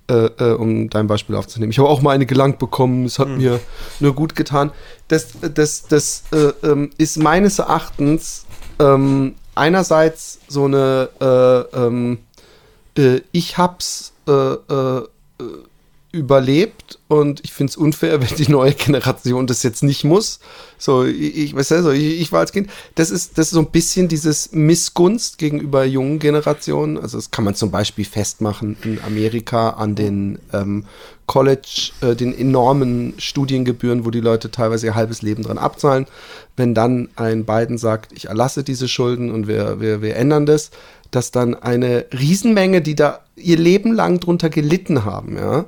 äh, 0.09 0.25
äh, 0.39 0.53
um 0.53 0.89
dein 0.89 1.07
Beispiel 1.07 1.35
aufzunehmen. 1.35 1.71
Ich 1.71 1.79
habe 1.79 1.87
auch 1.87 2.01
mal 2.01 2.11
eine 2.11 2.25
gelangt 2.25 2.59
bekommen, 2.59 3.05
es 3.05 3.19
hat 3.19 3.29
mhm. 3.29 3.37
mir 3.37 3.59
nur 3.99 4.13
gut 4.13 4.35
getan. 4.35 4.71
Das, 5.07 5.27
das, 5.41 5.87
das 5.87 6.23
äh, 6.31 6.51
ähm, 6.67 6.89
ist 6.97 7.17
meines 7.17 7.59
Erachtens 7.59 8.45
ähm, 8.79 9.35
einerseits 9.55 10.39
so 10.47 10.65
eine 10.65 11.09
äh, 11.21 11.77
ähm, 11.77 12.19
äh, 12.97 13.21
Ich 13.31 13.57
hab's 13.57 14.13
äh, 14.27 14.31
überlebt 16.11 16.99
und 17.07 17.39
ich 17.43 17.53
finde 17.53 17.71
es 17.71 17.77
unfair, 17.77 18.21
wenn 18.21 18.35
die 18.35 18.51
neue 18.51 18.73
Generation 18.73 19.47
das 19.47 19.63
jetzt 19.63 19.83
nicht 19.83 20.03
muss. 20.03 20.39
So, 20.77 21.05
ich, 21.05 21.55
weiß 21.55 21.69
ja, 21.69 21.81
so, 21.81 21.91
ich, 21.91 22.19
ich, 22.21 22.31
war 22.31 22.39
als 22.39 22.51
Kind. 22.51 22.69
Das 22.95 23.11
ist, 23.11 23.37
das 23.37 23.47
ist 23.47 23.53
so 23.53 23.59
ein 23.59 23.71
bisschen 23.71 24.07
dieses 24.07 24.51
Missgunst 24.51 25.37
gegenüber 25.37 25.85
jungen 25.85 26.19
Generationen. 26.19 26.97
Also, 26.97 27.17
das 27.17 27.31
kann 27.31 27.45
man 27.45 27.55
zum 27.55 27.71
Beispiel 27.71 28.05
festmachen 28.05 28.75
in 28.83 28.99
Amerika 29.05 29.71
an 29.71 29.95
den 29.95 30.39
ähm, 30.53 30.85
College, 31.27 31.91
äh, 32.01 32.15
den 32.15 32.37
enormen 32.37 33.13
Studiengebühren, 33.17 34.05
wo 34.05 34.09
die 34.09 34.19
Leute 34.19 34.51
teilweise 34.51 34.87
ihr 34.87 34.95
halbes 34.95 35.21
Leben 35.21 35.43
dran 35.43 35.57
abzahlen. 35.57 36.07
Wenn 36.57 36.73
dann 36.73 37.09
ein 37.15 37.45
Biden 37.45 37.77
sagt, 37.77 38.11
ich 38.11 38.25
erlasse 38.25 38.63
diese 38.63 38.87
Schulden 38.87 39.31
und 39.31 39.47
wir, 39.47 39.79
wir, 39.79 40.01
wir 40.01 40.15
ändern 40.15 40.45
das, 40.45 40.71
dass 41.11 41.31
dann 41.31 41.55
eine 41.55 42.05
Riesenmenge, 42.11 42.81
die 42.81 42.95
da 42.95 43.19
ihr 43.35 43.57
Leben 43.57 43.93
lang 43.93 44.19
drunter 44.19 44.49
gelitten 44.49 45.05
haben, 45.05 45.37
ja, 45.37 45.65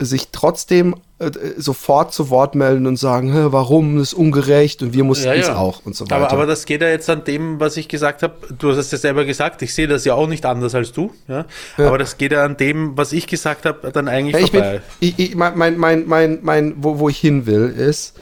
sich 0.00 0.28
trotzdem 0.32 0.96
äh, 1.18 1.30
sofort 1.58 2.12
zu 2.14 2.30
Wort 2.30 2.54
melden 2.54 2.86
und 2.86 2.96
sagen, 2.96 3.32
warum, 3.52 3.98
das 3.98 4.08
ist 4.08 4.14
ungerecht 4.14 4.82
und 4.82 4.94
wir 4.94 5.04
mussten 5.04 5.26
ja, 5.26 5.34
ja. 5.34 5.40
es 5.40 5.48
auch 5.50 5.84
und 5.84 5.94
so 5.94 6.06
weiter. 6.06 6.16
Aber, 6.16 6.32
aber 6.32 6.46
das 6.46 6.64
geht 6.64 6.80
ja 6.80 6.88
jetzt 6.88 7.08
an 7.10 7.24
dem, 7.24 7.60
was 7.60 7.76
ich 7.76 7.88
gesagt 7.88 8.22
habe. 8.22 8.34
Du 8.58 8.70
hast 8.70 8.78
es 8.78 8.90
ja 8.90 8.98
selber 8.98 9.24
gesagt, 9.24 9.60
ich 9.62 9.74
sehe 9.74 9.86
das 9.86 10.04
ja 10.04 10.14
auch 10.14 10.26
nicht 10.26 10.46
anders 10.46 10.74
als 10.74 10.92
du. 10.92 11.12
Ja? 11.28 11.44
Aber 11.76 11.98
das 11.98 12.16
geht 12.16 12.32
ja 12.32 12.44
an 12.44 12.56
dem, 12.56 12.96
was 12.96 13.12
ich 13.12 13.26
gesagt 13.26 13.66
habe, 13.66 13.92
dann 13.92 14.08
eigentlich 14.08 14.42
ich 14.42 14.50
vorbei. 14.50 14.80
Bin, 14.98 15.08
ich, 15.08 15.18
ich, 15.18 15.34
mein, 15.34 15.56
mein, 15.56 15.76
mein, 15.76 16.06
mein, 16.06 16.38
mein 16.42 16.74
wo, 16.78 16.98
wo 16.98 17.08
ich 17.08 17.18
hin 17.18 17.46
will, 17.46 17.68
ist 17.68 18.14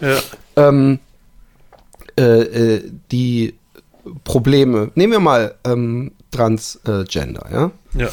ähm, 0.56 0.98
äh, 2.18 2.22
äh, 2.22 2.90
die 3.12 3.54
Probleme. 4.24 4.90
Nehmen 4.94 5.12
wir 5.12 5.20
mal 5.20 5.54
ähm, 5.64 6.12
Transgender, 6.32 7.46
ja? 7.52 7.70
Ja. 7.94 8.08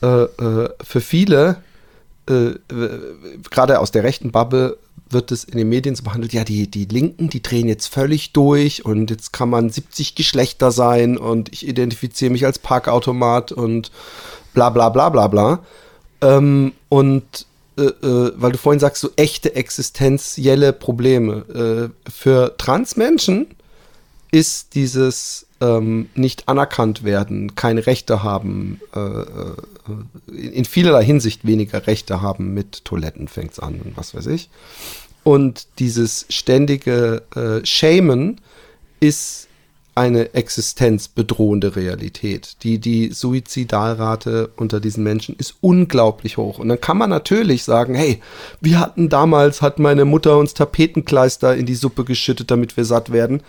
Äh, 0.00 0.24
äh, 0.24 0.68
für 0.82 1.00
viele 1.00 1.56
äh, 2.28 2.58
gerade 3.50 3.80
aus 3.80 3.90
der 3.90 4.04
rechten 4.04 4.30
Bubble 4.30 4.78
wird 5.10 5.32
es 5.32 5.44
in 5.44 5.56
den 5.56 5.68
Medien 5.68 5.94
so 5.94 6.02
behandelt, 6.02 6.32
ja, 6.32 6.44
die, 6.44 6.70
die 6.70 6.84
Linken, 6.84 7.30
die 7.30 7.42
drehen 7.42 7.68
jetzt 7.68 7.86
völlig 7.86 8.32
durch 8.32 8.84
und 8.84 9.10
jetzt 9.10 9.32
kann 9.32 9.48
man 9.48 9.70
70 9.70 10.14
Geschlechter 10.14 10.70
sein 10.70 11.16
und 11.16 11.52
ich 11.52 11.66
identifiziere 11.66 12.30
mich 12.30 12.44
als 12.44 12.58
Parkautomat 12.58 13.52
und 13.52 13.90
bla 14.52 14.70
bla 14.70 14.90
bla 14.90 15.08
bla 15.08 15.28
bla. 15.28 15.60
Ähm, 16.20 16.72
und 16.88 17.46
äh, 17.78 17.82
äh, 17.82 18.32
weil 18.36 18.52
du 18.52 18.58
vorhin 18.58 18.80
sagst, 18.80 19.00
so 19.00 19.10
echte 19.16 19.54
existenzielle 19.54 20.72
Probleme. 20.72 21.92
Äh, 22.04 22.10
für 22.10 22.56
Transmenschen 22.58 23.46
ist 24.30 24.74
dieses 24.74 25.46
ähm, 25.60 26.08
nicht 26.14 26.48
anerkannt 26.48 27.04
werden, 27.04 27.54
keine 27.54 27.86
Rechte 27.86 28.22
haben, 28.22 28.80
äh, 28.94 29.00
äh, 29.00 30.46
in 30.52 30.64
vielerlei 30.64 31.04
Hinsicht 31.04 31.46
weniger 31.46 31.86
Rechte 31.86 32.22
haben 32.22 32.54
mit 32.54 32.84
Toiletten 32.84 33.28
fängt 33.28 33.52
es 33.52 33.58
an 33.58 33.80
und 33.80 33.96
was 33.96 34.14
weiß 34.14 34.26
ich. 34.26 34.50
Und 35.24 35.66
dieses 35.78 36.26
ständige 36.28 37.22
äh, 37.34 37.64
Shamen 37.66 38.40
ist 39.00 39.48
eine 39.98 40.32
existenzbedrohende 40.32 41.74
Realität. 41.74 42.58
Die, 42.62 42.78
die 42.78 43.10
Suizidalrate 43.10 44.48
unter 44.54 44.78
diesen 44.78 45.02
Menschen 45.02 45.34
ist 45.36 45.56
unglaublich 45.60 46.36
hoch. 46.36 46.60
Und 46.60 46.68
dann 46.68 46.80
kann 46.80 46.98
man 46.98 47.10
natürlich 47.10 47.64
sagen, 47.64 47.96
hey, 47.96 48.20
wir 48.60 48.78
hatten 48.78 49.08
damals, 49.08 49.60
hat 49.60 49.80
meine 49.80 50.04
Mutter 50.04 50.38
uns 50.38 50.54
Tapetenkleister 50.54 51.56
in 51.56 51.66
die 51.66 51.74
Suppe 51.74 52.04
geschüttet, 52.04 52.52
damit 52.52 52.76
wir 52.76 52.84
satt 52.84 53.10
werden. 53.10 53.42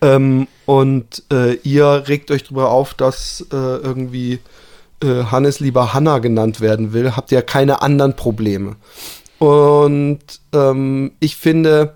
Ähm, 0.00 0.46
und 0.66 1.22
äh, 1.32 1.54
ihr 1.62 2.04
regt 2.08 2.30
euch 2.30 2.44
darüber 2.44 2.70
auf, 2.70 2.94
dass 2.94 3.46
äh, 3.52 3.56
irgendwie 3.56 4.38
äh, 5.02 5.24
Hannes 5.24 5.60
lieber 5.60 5.94
Hanna 5.94 6.18
genannt 6.18 6.60
werden 6.60 6.92
will, 6.92 7.16
habt 7.16 7.32
ihr 7.32 7.42
keine 7.42 7.82
anderen 7.82 8.14
Probleme. 8.14 8.76
Und 9.38 10.20
ähm, 10.52 11.12
ich 11.20 11.36
finde 11.36 11.94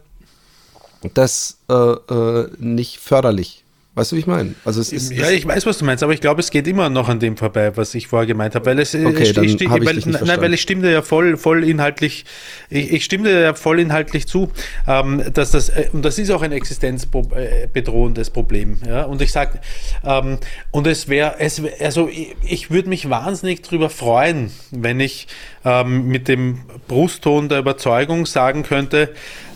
das 1.15 1.59
äh, 1.69 1.75
äh, 1.75 2.49
nicht 2.59 2.99
förderlich 2.99 3.62
Weißt 3.95 4.11
du, 4.11 4.17
wie 4.17 4.21
ich 4.21 4.27
meine? 4.27 4.55
Also 4.65 4.81
es 4.81 4.91
ist, 4.91 5.13
ja, 5.13 5.29
ich 5.29 5.47
weiß, 5.47 5.67
was 5.67 5.77
du 5.77 5.85
meinst, 5.85 6.03
aber 6.03 6.15
ich 6.15 6.23
glaube, 6.23 6.41
es 6.41 6.51
geht 6.51 6.67
immer 6.67 6.89
noch 6.89 7.11
an 7.11 7.21
dem 7.21 7.37
vorbei, 7.37 7.77
was 7.77 7.95
ich 7.95 8.07
vorher 8.07 8.27
gemeint 8.27 8.55
habe, 8.55 8.65
weil 8.65 8.79
es 8.79 8.95
äh, 8.95 9.05
okay, 9.05 9.25
ich, 9.25 9.61
ich, 9.61 9.71
weil, 9.71 9.99
ich 9.99 10.07
nein, 10.07 10.41
weil 10.41 10.55
ich 10.55 10.63
stimme 10.63 10.81
dir 10.81 10.91
ja 10.91 11.03
voll, 11.03 11.37
voll 11.37 11.63
inhaltlich, 11.63 12.25
ich, 12.71 12.91
ich 12.91 13.05
stimme 13.05 13.29
dir 13.29 13.41
ja 13.41 13.53
voll 13.53 13.81
inhaltlich 13.81 14.27
zu, 14.27 14.51
ähm, 14.89 15.23
dass 15.35 15.51
das 15.51 15.69
äh, 15.69 15.91
und 15.93 16.07
das 16.07 16.19
ist 16.19 16.31
auch 16.31 16.41
ein 16.41 16.53
existenzbedrohendes 16.53 18.31
Problem, 18.31 18.79
ja. 18.87 19.05
Und 19.05 19.21
ich 19.21 19.31
sage, 19.31 19.61
ähm, 20.05 20.39
und 20.71 20.87
es 20.87 21.09
wäre, 21.09 21.35
es 21.39 21.61
also 21.79 22.09
ich, 22.09 22.35
ich 22.49 22.71
würde 22.71 22.89
mich 22.89 23.11
wahnsinnig 23.11 23.61
drüber 23.61 23.91
freuen, 23.91 24.51
wenn 24.71 25.01
ich 25.01 25.29
ähm, 25.67 26.07
mit 26.07 26.29
dem 26.29 26.63
Brustton 26.89 27.51
der 27.51 27.59
Überzeugung 27.59 28.25
sagen 28.25 28.63
könnte, 28.63 29.11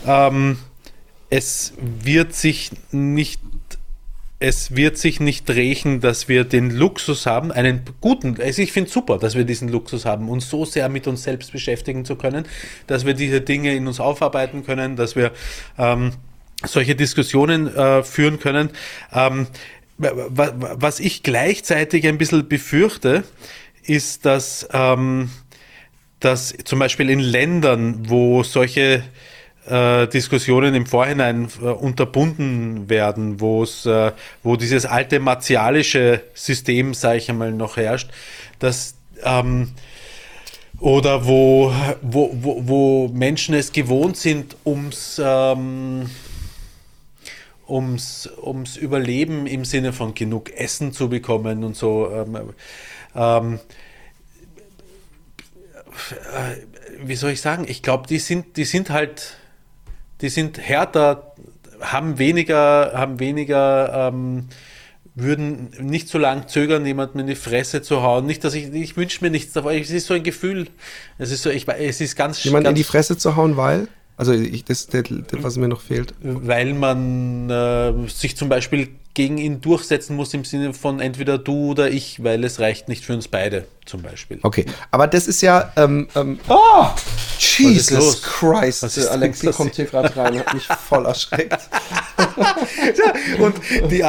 ähm, 0.05 0.59
es 1.31 1.73
wird 1.79 2.35
sich 2.35 2.69
nicht 2.91 3.41
es 4.39 4.75
wird 4.75 4.97
sich 4.97 5.19
nicht 5.19 5.49
rächen, 5.49 5.99
dass 5.99 6.27
wir 6.27 6.43
den 6.43 6.69
Luxus 6.69 7.25
haben, 7.25 7.51
einen 7.51 7.81
guten, 8.01 8.39
also 8.39 8.61
ich 8.61 8.71
finde 8.71 8.89
super, 8.89 9.17
dass 9.17 9.35
wir 9.35 9.45
diesen 9.45 9.67
Luxus 9.69 10.05
haben, 10.05 10.29
uns 10.29 10.49
so 10.49 10.63
sehr 10.63 10.89
mit 10.89 11.07
uns 11.07 11.23
selbst 11.23 11.51
beschäftigen 11.51 12.05
zu 12.05 12.15
können, 12.15 12.45
dass 12.85 13.05
wir 13.05 13.15
diese 13.15 13.41
Dinge 13.41 13.73
in 13.73 13.87
uns 13.87 13.99
aufarbeiten 13.99 14.63
können, 14.63 14.95
dass 14.95 15.15
wir 15.15 15.31
ähm, 15.79 16.13
solche 16.63 16.95
Diskussionen 16.95 17.73
äh, 17.75 18.03
führen 18.03 18.39
können. 18.39 18.69
Ähm, 19.11 19.47
was 19.97 20.99
ich 20.99 21.23
gleichzeitig 21.23 22.07
ein 22.07 22.19
bisschen 22.19 22.47
befürchte, 22.47 23.23
ist, 23.83 24.27
dass, 24.27 24.67
ähm, 24.71 25.31
dass 26.19 26.53
zum 26.65 26.77
Beispiel 26.77 27.09
in 27.09 27.19
Ländern, 27.19 28.07
wo 28.07 28.43
solche 28.43 29.03
äh, 29.69 30.07
Diskussionen 30.07 30.75
im 30.75 30.85
Vorhinein 30.85 31.47
äh, 31.61 31.65
unterbunden 31.65 32.89
werden, 32.89 33.39
wo 33.39 33.63
es, 33.63 33.85
äh, 33.85 34.11
wo 34.43 34.55
dieses 34.55 34.85
alte 34.85 35.19
martialische 35.19 36.21
System, 36.33 36.93
sage 36.93 37.17
ich 37.17 37.29
einmal, 37.29 37.51
noch 37.51 37.77
herrscht, 37.77 38.09
dass 38.59 38.95
ähm, 39.23 39.73
oder 40.79 41.25
wo, 41.25 41.73
wo, 42.01 42.31
wo, 42.33 42.67
wo 42.67 43.07
Menschen 43.07 43.55
es 43.55 43.71
gewohnt 43.71 44.17
sind, 44.17 44.55
ums 44.63 45.19
ähm, 45.23 46.09
ums, 47.67 48.29
ums 48.41 48.77
Überleben 48.77 49.45
im 49.47 49.65
Sinne 49.65 49.93
von 49.93 50.13
genug 50.13 50.51
Essen 50.53 50.93
zu 50.93 51.09
bekommen 51.09 51.63
und 51.63 51.75
so. 51.75 52.09
Ähm, 52.11 52.53
ähm, 53.15 53.59
äh, 56.33 57.05
wie 57.05 57.15
soll 57.15 57.31
ich 57.31 57.41
sagen? 57.41 57.65
Ich 57.67 57.83
glaube, 57.83 58.07
die 58.07 58.19
sind, 58.19 58.57
die 58.57 58.65
sind 58.65 58.89
halt, 58.89 59.37
die 60.21 60.29
sind 60.29 60.57
härter, 60.59 61.33
haben 61.81 62.17
weniger, 62.17 62.93
haben 62.93 63.19
weniger, 63.19 64.09
ähm, 64.11 64.45
würden 65.15 65.69
nicht 65.79 66.09
so 66.09 66.17
lange 66.17 66.45
zögern, 66.45 66.85
jemanden 66.85 67.19
in 67.19 67.27
die 67.27 67.35
Fresse 67.35 67.81
zu 67.81 68.03
hauen. 68.03 68.25
Nicht, 68.25 68.43
dass 68.43 68.53
ich, 68.53 68.71
ich 68.73 68.97
wünsche 68.97 69.23
mir 69.23 69.31
nichts 69.31 69.53
davon. 69.53 69.73
Es 69.73 69.89
ist 69.89 70.07
so 70.07 70.13
ein 70.13 70.23
Gefühl. 70.23 70.67
Es 71.17 71.31
ist 71.31 71.41
so, 71.41 71.49
ich, 71.49 71.67
es 71.67 72.01
ist 72.01 72.15
ganz. 72.15 72.43
Jemanden 72.43 72.65
ganz, 72.65 72.77
in 72.77 72.83
die 72.83 72.83
Fresse 72.83 73.17
zu 73.17 73.35
hauen, 73.35 73.57
weil? 73.57 73.87
Also 74.15 74.33
ich, 74.33 74.63
das, 74.65 74.87
das, 74.87 75.03
was 75.31 75.57
mir 75.57 75.67
noch 75.67 75.81
fehlt. 75.81 76.13
Weil 76.21 76.73
man 76.73 77.49
äh, 77.49 77.93
sich 78.07 78.35
zum 78.35 78.49
Beispiel 78.49 78.89
gegen 79.17 79.39
ihn 79.39 79.61
durchsetzen 79.61 80.15
muss 80.15 80.31
im 80.35 80.45
Sinne 80.45 80.75
von 80.75 80.99
entweder 80.99 81.39
du 81.39 81.71
oder 81.71 81.89
ich, 81.89 82.23
weil 82.23 82.43
es 82.43 82.59
reicht 82.59 82.87
nicht 82.87 83.03
für 83.03 83.13
uns 83.13 83.27
beide 83.27 83.65
zum 83.83 84.03
Beispiel. 84.03 84.39
Okay, 84.43 84.67
aber 84.91 85.07
das 85.07 85.27
ist 85.27 85.41
ja. 85.41 85.73
Ähm, 85.75 86.07
ähm, 86.13 86.39
oh, 86.47 86.85
Jesus 87.39 88.21
Christ! 88.21 88.83
Was 88.83 88.95
ist 88.95 89.07
Alexi 89.07 89.47
kommt 89.47 89.73
hier 89.73 89.85
gerade 89.85 90.15
rein, 90.15 90.37
hat 90.37 90.53
mich 90.53 90.67
voll 90.67 91.07
erschreckt. 91.07 91.57
und 93.39 93.55
die, 93.89 94.05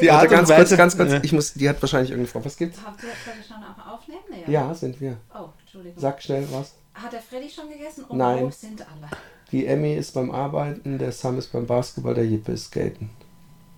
die 0.00 0.10
Art 0.10 0.28
ganz 0.28 0.50
und 0.50 0.56
kurz, 0.56 0.70
Weise, 0.70 0.76
ganz 0.76 0.96
kurz, 0.96 1.12
ich 1.22 1.32
muss, 1.32 1.54
die 1.54 1.68
hat 1.68 1.80
wahrscheinlich 1.80 2.10
irgendwo. 2.10 2.44
Was 2.44 2.56
gibt's? 2.56 2.80
Habt 2.84 3.00
ihr 3.04 3.10
schon 3.46 3.62
auch 3.62 3.94
aufnehmen? 3.94 4.22
Nee, 4.28 4.52
Ja, 4.52 4.74
sind 4.74 5.00
wir. 5.00 5.18
Oh, 5.32 5.50
Entschuldigung. 5.60 6.00
Sag 6.00 6.20
schnell 6.20 6.44
was. 6.50 6.74
Hat 6.94 7.12
der 7.12 7.22
Freddy 7.22 7.48
schon 7.48 7.68
gegessen? 7.68 8.02
Und 8.08 8.18
Nein. 8.18 8.42
wo 8.42 8.50
sind 8.50 8.80
alle? 8.80 9.08
Die 9.52 9.66
Emmy 9.66 9.94
ist 9.94 10.14
beim 10.14 10.32
Arbeiten, 10.32 10.98
der 10.98 11.12
Sam 11.12 11.38
ist 11.38 11.52
beim 11.52 11.68
Basketball, 11.68 12.14
der 12.14 12.26
Jippe 12.26 12.50
ist 12.50 12.72
skaten. 12.72 13.10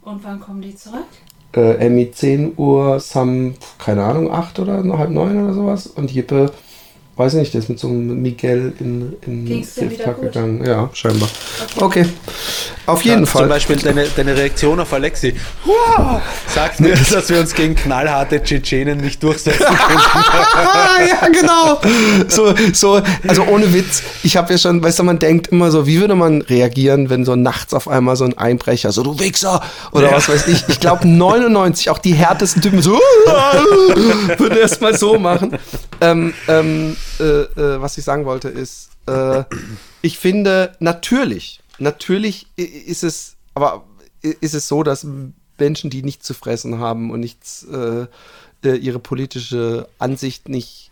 Und 0.02 0.25
wann 0.25 0.40
kommen 0.40 0.62
die 0.62 0.75
zurück? 0.75 1.07
Äh, 1.54 1.75
Emmy 1.87 2.11
10 2.11 2.54
Uhr, 2.57 3.00
Sam, 3.00 3.54
keine 3.78 4.04
Ahnung, 4.04 4.30
8 4.30 4.61
oder 4.61 4.83
halb 4.99 5.11
9 5.11 5.45
oder 5.45 5.52
sowas. 5.52 5.87
Und 5.88 6.11
Jippe, 6.11 6.52
weiß 7.21 7.35
nicht, 7.35 7.53
der 7.53 7.59
ist 7.61 7.69
mit 7.69 7.79
so 7.79 7.87
einem 7.87 8.23
Miguel 8.23 8.73
in, 8.81 9.15
in 9.27 9.47
gut? 9.47 10.23
gegangen. 10.23 10.65
Ja, 10.65 10.89
scheinbar. 10.95 11.29
Okay. 11.79 12.07
Auf 12.87 13.03
jeden 13.03 13.21
Ja, 13.21 13.27
Fall. 13.27 13.43
Zum 13.43 13.49
Beispiel 13.50 13.77
deine, 13.77 14.07
deine 14.17 14.35
Reaktion 14.37 14.81
auf 14.81 14.91
Alexi. 14.95 15.35
Wow, 15.67 16.23
sagt 16.53 16.81
mir, 16.81 16.95
dass 17.12 17.29
wir 17.29 17.39
uns 17.39 17.55
gegen 17.55 17.75
knallharte 17.75 18.43
Tschetschenen 18.43 18.99
nicht 18.99 19.23
durchsetzen 19.23 19.59
können. 19.67 20.00
Ah, 20.55 20.99
ja, 21.07 21.29
genau. 21.29 21.81
So, 22.29 22.55
so, 22.73 23.03
also 23.29 23.45
ohne 23.45 23.73
Witz. 23.75 24.03
Ich 24.23 24.39
habe 24.39 24.53
ja 24.53 24.59
schon, 24.59 24.83
weißt 24.83 24.99
du, 24.99 25.03
man 25.03 25.19
denkt 25.19 25.49
immer 25.49 25.71
so, 25.71 25.87
wie 25.87 26.00
würde 26.00 26.15
man 26.15 26.41
reagieren, 26.41 27.11
wenn 27.11 27.27
so 27.27 27.37
nachts 27.37 27.75
auf 27.75 27.87
einmal 27.87 28.17
so 28.17 28.25
ein 28.25 28.37
Einbrecher, 28.39 28.93
so 28.93 29.03
du 29.03 29.19
Wichser 29.21 29.62
oder 29.93 30.07
Ja. 30.11 30.17
was 30.17 30.29
weiß 30.31 30.49
ich. 30.49 30.65
Ich 30.69 30.81
glaube 30.81 31.07
99, 31.07 31.91
auch 31.91 31.99
die 31.99 32.15
härtesten 32.15 32.62
Typen 32.62 32.81
so, 32.81 32.93
würde 34.39 34.59
erst 34.59 34.81
mal 34.81 34.97
so 34.97 35.19
machen. 35.19 35.59
Ähm, 36.00 36.33
ähm, 36.49 36.97
äh, 37.21 37.43
äh, 37.43 37.81
was 37.81 37.99
ich 37.99 38.05
sagen 38.05 38.25
wollte 38.25 38.49
ist, 38.49 38.91
äh, 39.07 39.45
ich 40.03 40.19
finde 40.19 40.73
natürlich, 40.81 41.61
natürlich 41.79 42.47
ist 42.57 43.05
es, 43.05 43.37
aber 43.55 43.85
ist 44.23 44.55
es 44.55 44.69
so, 44.69 44.83
dass 44.83 45.07
Menschen, 45.59 45.91
die 45.91 46.03
nichts 46.03 46.27
zu 46.27 46.35
fressen 46.35 46.79
haben 46.79 47.11
und 47.11 47.21
nichts, 47.21 47.65
äh, 47.65 48.06
äh, 48.65 48.76
ihre 48.76 48.99
politische 48.99 49.89
Ansicht 49.99 50.49
nicht 50.49 50.89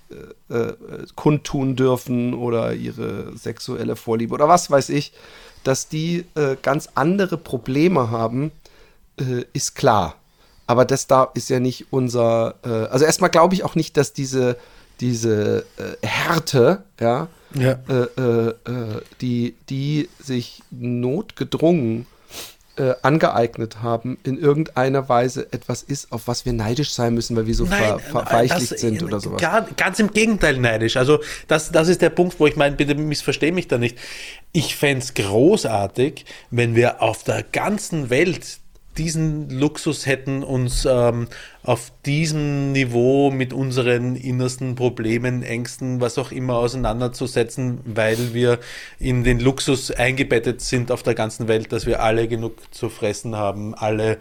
kundtun 1.16 1.76
dürfen 1.76 2.32
oder 2.32 2.72
ihre 2.72 3.36
sexuelle 3.36 3.94
Vorliebe 3.94 4.32
oder 4.32 4.48
was 4.48 4.70
weiß 4.70 4.88
ich, 4.88 5.12
dass 5.64 5.90
die 5.90 6.24
ganz 6.62 6.88
andere 6.94 7.36
Probleme 7.36 8.10
haben, 8.10 8.50
ist 9.52 9.74
klar. 9.74 10.14
Aber 10.66 10.86
das 10.86 11.08
da 11.08 11.30
ist 11.34 11.50
ja 11.50 11.60
nicht 11.60 11.88
unser, 11.90 12.54
also 12.90 13.04
erstmal 13.04 13.28
glaube 13.28 13.54
ich 13.54 13.64
auch 13.64 13.74
nicht, 13.74 13.98
dass 13.98 14.14
diese, 14.14 14.56
diese 15.00 15.64
äh, 15.78 16.06
Härte, 16.06 16.82
ja, 17.00 17.28
Ja. 17.54 17.78
äh, 17.88 18.20
äh, 18.20 18.48
äh, 18.48 18.54
die, 19.20 19.54
die 19.70 20.08
sich 20.22 20.62
notgedrungen 20.70 22.06
äh, 22.76 22.94
angeeignet 23.02 23.82
haben, 23.82 24.18
in 24.22 24.38
irgendeiner 24.38 25.08
Weise 25.08 25.52
etwas 25.52 25.82
ist, 25.82 26.12
auf 26.12 26.28
was 26.28 26.44
wir 26.46 26.52
neidisch 26.52 26.92
sein 26.92 27.12
müssen, 27.14 27.34
weil 27.36 27.46
wir 27.48 27.54
so 27.54 27.66
ver 27.66 27.98
verweichlicht 27.98 28.70
das- 28.72 28.80
sind 28.80 29.02
oder 29.02 29.18
sowas. 29.18 29.40
Gar, 29.40 29.62
ganz 29.76 29.98
im 29.98 30.12
Gegenteil 30.12 30.58
neidisch. 30.58 30.96
Also 30.96 31.18
das, 31.48 31.72
das 31.72 31.88
ist 31.88 32.02
der 32.02 32.10
Punkt, 32.10 32.38
wo 32.38 32.46
ich 32.46 32.54
meine, 32.54 32.76
bitte 32.76 32.94
missverstehe 32.94 33.50
mich 33.50 33.66
da 33.66 33.78
nicht. 33.78 33.98
Ich 34.52 34.76
fände 34.76 35.02
es 35.02 35.14
großartig, 35.14 36.24
wenn 36.52 36.76
wir 36.76 37.02
auf 37.02 37.24
der 37.24 37.42
ganzen 37.42 38.10
Welt 38.10 38.58
diesen 38.96 39.48
Luxus 39.50 40.06
hätten, 40.06 40.42
uns 40.44 40.84
ähm, 40.88 41.28
auf 41.68 41.92
diesem 42.06 42.72
Niveau 42.72 43.30
mit 43.30 43.52
unseren 43.52 44.16
innersten 44.16 44.74
Problemen, 44.74 45.42
Ängsten, 45.42 46.00
was 46.00 46.16
auch 46.16 46.32
immer 46.32 46.56
auseinanderzusetzen, 46.56 47.80
weil 47.84 48.32
wir 48.32 48.58
in 48.98 49.22
den 49.22 49.38
Luxus 49.38 49.90
eingebettet 49.90 50.62
sind 50.62 50.90
auf 50.90 51.02
der 51.02 51.12
ganzen 51.12 51.46
Welt, 51.46 51.70
dass 51.70 51.84
wir 51.84 52.02
alle 52.02 52.26
genug 52.26 52.54
zu 52.72 52.88
fressen 52.88 53.36
haben, 53.36 53.74
alle, 53.74 54.12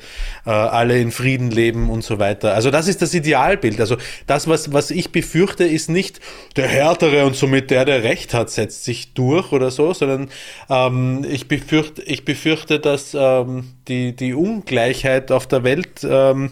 äh, 0.46 0.50
alle 0.50 1.00
in 1.00 1.12
Frieden 1.12 1.50
leben 1.50 1.90
und 1.90 2.04
so 2.04 2.20
weiter. 2.20 2.54
Also 2.54 2.70
das 2.70 2.90
ist 2.90 3.02
das 3.02 3.14
Idealbild. 3.14 3.80
Also 3.80 3.96
das, 4.26 4.50
was, 4.50 4.74
was 4.74 4.92
ich 4.92 5.14
befürchte, 5.14 5.64
ist 5.64 5.90
nicht 5.90 6.20
der 6.58 6.68
Härtere 6.68 7.26
und 7.26 7.38
somit 7.38 7.72
der, 7.72 7.86
der 7.86 8.04
Recht 8.04 8.34
hat, 8.34 8.50
setzt 8.50 8.84
sich 8.84 9.14
durch 9.14 9.54
oder 9.54 9.72
so, 9.72 9.94
sondern 9.94 10.28
ähm, 10.70 11.26
ich, 11.26 11.48
befürchte, 11.48 12.02
ich 12.02 12.26
befürchte, 12.26 12.82
dass 12.82 13.16
ähm, 13.18 13.70
die, 13.88 14.14
die 14.14 14.34
Ungleichheit 14.34 15.32
auf 15.32 15.48
der 15.48 15.64
Welt 15.64 16.02
ähm, 16.04 16.52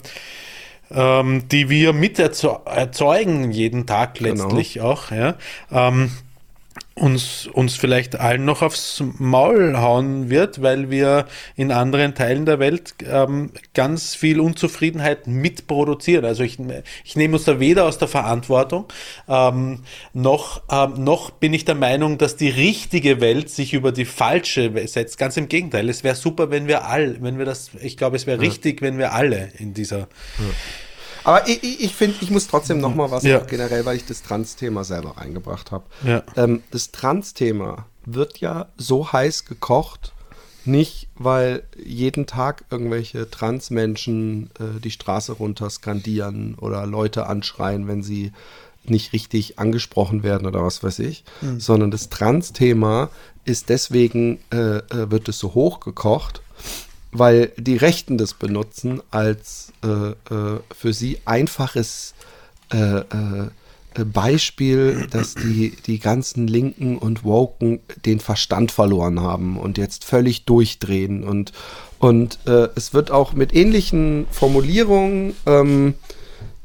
ähm, 0.91 1.47
die 1.49 1.69
wir 1.69 1.93
mit 1.93 2.19
erzeu 2.19 2.55
erzeugen 2.65 3.51
jeden 3.51 3.85
Tag 3.85 4.15
Genau. 4.15 4.43
letztlich 4.43 4.81
auch, 4.81 5.11
ja, 5.11 5.35
ähm, 5.71 6.11
uns, 6.97 7.47
uns 7.47 7.75
vielleicht 7.75 8.17
allen 8.19 8.45
noch 8.45 8.61
aufs 8.61 9.03
Maul 9.17 9.77
hauen 9.77 10.29
wird, 10.29 10.61
weil 10.61 10.89
wir 10.89 11.25
in 11.57 11.73
anderen 11.73 12.15
Teilen 12.15 12.45
der 12.45 12.59
Welt 12.59 12.95
ähm, 13.05 13.51
ganz 13.73 14.15
viel 14.15 14.39
Unzufriedenheit 14.39 15.27
mitproduzieren. 15.27 16.23
Also 16.23 16.43
ich, 16.43 16.57
ich 17.03 17.15
nehme 17.17 17.35
uns 17.35 17.43
da 17.43 17.59
weder 17.59 17.85
aus 17.85 17.97
der 17.97 18.07
Verantwortung, 18.07 18.85
ähm, 19.27 19.81
noch, 20.13 20.61
ähm, 20.71 21.03
noch 21.03 21.31
bin 21.31 21.53
ich 21.53 21.65
der 21.65 21.75
Meinung, 21.75 22.17
dass 22.17 22.37
die 22.37 22.49
richtige 22.49 23.19
Welt 23.19 23.49
sich 23.49 23.73
über 23.73 23.91
die 23.91 24.05
falsche 24.05 24.71
setzt. 24.87 25.17
Ganz 25.17 25.35
im 25.35 25.49
Gegenteil. 25.49 25.89
Es 25.89 26.05
wäre 26.05 26.15
super, 26.15 26.49
wenn 26.49 26.67
wir 26.67 26.87
all, 26.87 27.21
wenn 27.21 27.37
wir 27.37 27.45
das, 27.45 27.71
ich 27.81 27.97
glaube, 27.97 28.15
es 28.15 28.25
wäre 28.25 28.39
richtig, 28.39 28.81
wenn 28.81 28.97
wir 28.97 29.11
alle 29.11 29.49
in 29.59 29.73
dieser 29.73 30.07
Aber 31.25 31.47
ich, 31.47 31.61
ich, 31.63 31.83
ich 31.83 31.95
finde, 31.95 32.17
ich 32.21 32.29
muss 32.31 32.47
trotzdem 32.47 32.79
noch 32.79 32.95
mal 32.95 33.11
was 33.11 33.23
Ja. 33.23 33.39
generell, 33.39 33.85
weil 33.85 33.97
ich 33.97 34.05
das 34.05 34.21
Trans-Thema 34.23 34.83
selber 34.83 35.17
reingebracht 35.17 35.71
habe. 35.71 35.85
Ja. 36.05 36.23
Ähm, 36.37 36.63
das 36.71 36.91
Trans-Thema 36.91 37.85
wird 38.05 38.37
ja 38.37 38.67
so 38.77 39.11
heiß 39.11 39.45
gekocht, 39.45 40.13
nicht 40.65 41.07
weil 41.15 41.63
jeden 41.83 42.25
Tag 42.25 42.65
irgendwelche 42.69 43.29
Trans-Menschen 43.29 44.49
äh, 44.59 44.79
die 44.79 44.91
Straße 44.91 45.33
runter 45.33 45.69
skandieren 45.69 46.55
oder 46.55 46.85
Leute 46.85 47.27
anschreien, 47.27 47.87
wenn 47.87 48.01
sie 48.03 48.31
nicht 48.83 49.13
richtig 49.13 49.57
angesprochen 49.57 50.21
werden 50.21 50.45
oder 50.45 50.63
was 50.63 50.83
weiß 50.83 50.99
ich, 50.99 51.23
sondern 51.57 51.89
das 51.89 52.09
Trans-Thema 52.09 53.09
ist 53.43 53.69
deswegen, 53.69 54.39
äh, 54.51 54.77
äh, 54.77 55.09
wird 55.09 55.27
es 55.27 55.39
so 55.39 55.55
hoch 55.55 55.79
gekocht, 55.79 56.41
weil 57.17 57.51
die 57.57 57.77
Rechten 57.77 58.17
das 58.17 58.33
benutzen 58.33 59.01
als 59.11 59.71
äh, 59.83 59.87
äh, 60.33 60.59
für 60.75 60.93
sie 60.93 61.19
einfaches 61.25 62.13
äh, 62.71 62.99
äh, 62.99 63.49
Beispiel, 64.03 65.07
dass 65.09 65.35
die, 65.35 65.73
die 65.85 65.99
ganzen 65.99 66.47
Linken 66.47 66.97
und 66.97 67.23
Woken 67.23 67.79
den 68.05 68.19
Verstand 68.19 68.73
verloren 68.73 69.21
haben 69.21 69.57
und 69.57 69.77
jetzt 69.77 70.03
völlig 70.03 70.43
durchdrehen. 70.43 71.23
Und, 71.23 71.53
und 71.99 72.39
äh, 72.45 72.67
es 72.75 72.93
wird 72.93 73.09
auch 73.09 73.31
mit 73.31 73.55
ähnlichen 73.55 74.27
Formulierungen 74.31 75.33
ähm, 75.45 75.93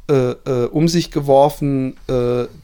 äh, 0.09 0.35
um 0.73 0.89
sich 0.89 1.13
geworfen, 1.13 1.97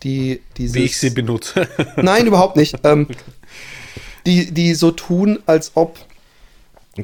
die 0.03 0.41
dieses, 0.57 0.75
Wie 0.75 0.83
ich 0.83 0.99
sie 0.99 1.11
benutze. 1.11 1.69
Nein, 1.97 2.27
überhaupt 2.27 2.57
nicht. 2.57 2.81
Ähm, 2.83 3.07
die, 4.27 4.51
die 4.53 4.75
so 4.75 4.91
tun, 4.91 5.39
als 5.47 5.71
ob 5.77 5.97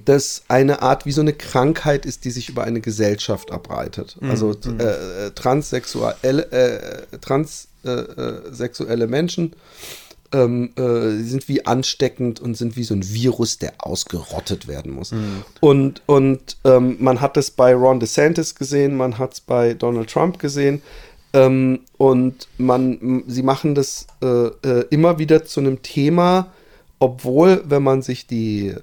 das 0.05 0.43
eine 0.49 0.83
Art 0.83 1.07
wie 1.07 1.13
so 1.13 1.21
eine 1.21 1.33
Krankheit 1.33 2.07
ist, 2.07 2.25
die 2.25 2.31
sich 2.31 2.49
über 2.49 2.65
eine 2.65 2.81
Gesellschaft 2.81 3.51
abreitet. 3.51 4.17
Also 4.31 4.53
äh, 4.79 5.27
äh, 5.27 5.31
transsexuelle, 5.33 6.51
äh, 6.51 7.19
transsexuelle 7.19 9.07
Menschen 9.07 9.55
ähm, 10.33 10.71
äh, 10.77 11.23
sind 11.23 11.49
wie 11.49 11.67
ansteckend 11.67 12.41
und 12.41 12.57
sind 12.57 12.77
wie 12.77 12.85
so 12.85 12.95
ein 12.95 13.07
Virus, 13.07 13.59
der 13.59 13.75
ausgerottet 13.79 14.67
werden 14.67 14.93
muss. 14.93 15.13
Und, 15.61 16.03
und 16.07 16.57
ähm, 16.65 16.97
man 17.01 17.21
hat 17.21 17.37
es 17.37 17.51
bei 17.51 17.75
Ron 17.75 18.01
DeSantis 18.01 18.55
gesehen, 18.55 18.97
man 18.97 19.19
hat 19.19 19.35
es 19.35 19.41
bei 19.41 19.75
Donald 19.75 20.11
Trump 20.11 20.39
gesehen. 20.39 20.83
Ähm, 21.35 21.81
und 21.99 22.49
man, 22.59 23.25
sie 23.27 23.43
machen 23.43 23.75
das 23.75 24.07
äh, 24.23 24.27
äh, 24.27 24.87
immer 24.91 25.19
wieder 25.19 25.45
zu 25.45 25.61
einem 25.61 25.83
Thema, 25.83 26.53
obwohl, 26.99 27.63
wenn 27.67 27.83
man 27.83 28.03
sich 28.03 28.27
die 28.27 28.75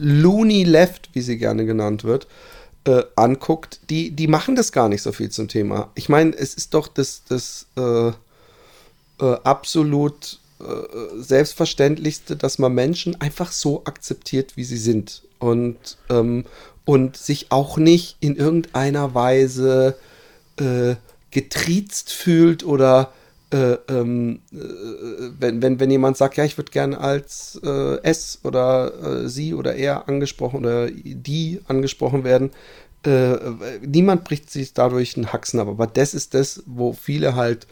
Looney 0.00 0.64
Left, 0.64 1.10
wie 1.12 1.20
sie 1.20 1.38
gerne 1.38 1.64
genannt 1.64 2.04
wird, 2.04 2.26
äh, 2.84 3.02
anguckt, 3.16 3.80
die, 3.90 4.10
die 4.10 4.26
machen 4.26 4.56
das 4.56 4.72
gar 4.72 4.88
nicht 4.88 5.02
so 5.02 5.12
viel 5.12 5.30
zum 5.30 5.48
Thema. 5.48 5.90
Ich 5.94 6.08
meine, 6.08 6.36
es 6.36 6.54
ist 6.54 6.74
doch 6.74 6.88
das, 6.88 7.22
das 7.28 7.66
äh, 7.76 8.08
äh, 8.08 8.12
absolut 9.44 10.38
äh, 10.60 11.20
Selbstverständlichste, 11.20 12.36
dass 12.36 12.58
man 12.58 12.74
Menschen 12.74 13.20
einfach 13.20 13.52
so 13.52 13.84
akzeptiert, 13.84 14.56
wie 14.56 14.64
sie 14.64 14.76
sind. 14.76 15.22
Und, 15.38 15.98
ähm, 16.10 16.44
und 16.84 17.16
sich 17.16 17.50
auch 17.50 17.76
nicht 17.76 18.16
in 18.20 18.36
irgendeiner 18.36 19.14
Weise 19.14 19.96
äh, 20.58 20.94
getriezt 21.30 22.12
fühlt 22.12 22.64
oder 22.64 23.12
äh, 23.54 23.78
ähm, 23.88 24.40
äh, 24.52 24.56
wenn, 25.38 25.62
wenn, 25.62 25.78
wenn 25.78 25.90
jemand 25.90 26.16
sagt, 26.16 26.36
ja, 26.36 26.44
ich 26.44 26.58
würde 26.58 26.72
gerne 26.72 26.98
als 26.98 27.60
äh, 27.62 27.98
es 28.02 28.40
oder 28.42 29.22
äh, 29.22 29.28
sie 29.28 29.54
oder 29.54 29.76
er 29.76 30.08
angesprochen 30.08 30.58
oder 30.58 30.90
die 30.90 31.60
angesprochen 31.68 32.24
werden, 32.24 32.50
äh, 33.06 33.36
niemand 33.80 34.24
bricht 34.24 34.50
sich 34.50 34.74
dadurch 34.74 35.16
einen 35.16 35.32
Haxen 35.32 35.60
ab. 35.60 35.68
Aber 35.68 35.86
das 35.86 36.14
ist 36.14 36.34
das, 36.34 36.64
wo 36.66 36.92
viele 36.92 37.36
halt 37.36 37.68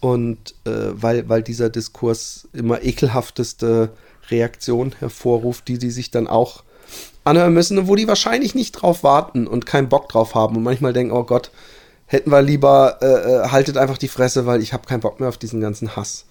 Und 0.00 0.54
äh, 0.64 0.92
weil, 0.92 1.28
weil 1.28 1.42
dieser 1.42 1.70
Diskurs 1.70 2.48
immer 2.52 2.82
ekelhafteste 2.82 3.90
Reaktionen 4.30 4.94
hervorruft, 4.98 5.68
die 5.68 5.78
die 5.78 5.90
sich 5.90 6.10
dann 6.10 6.28
auch 6.28 6.62
anhören 7.24 7.54
müssen 7.54 7.78
und 7.78 7.88
wo 7.88 7.94
die 7.94 8.08
wahrscheinlich 8.08 8.54
nicht 8.54 8.72
drauf 8.72 9.02
warten 9.02 9.46
und 9.46 9.66
keinen 9.66 9.88
Bock 9.88 10.08
drauf 10.08 10.34
haben 10.34 10.56
und 10.56 10.62
manchmal 10.62 10.92
denken, 10.92 11.12
oh 11.12 11.24
Gott, 11.24 11.50
hätten 12.08 12.30
wir 12.30 12.42
lieber, 12.42 12.98
äh, 13.00 13.06
äh, 13.06 13.48
haltet 13.50 13.76
einfach 13.76 13.98
die 13.98 14.08
Fresse, 14.08 14.46
weil 14.46 14.60
ich 14.62 14.72
habe 14.72 14.86
keinen 14.88 15.00
Bock 15.00 15.20
mehr 15.20 15.28
auf 15.28 15.38
diesen 15.38 15.60
ganzen 15.60 15.94
Hass. 15.94 16.24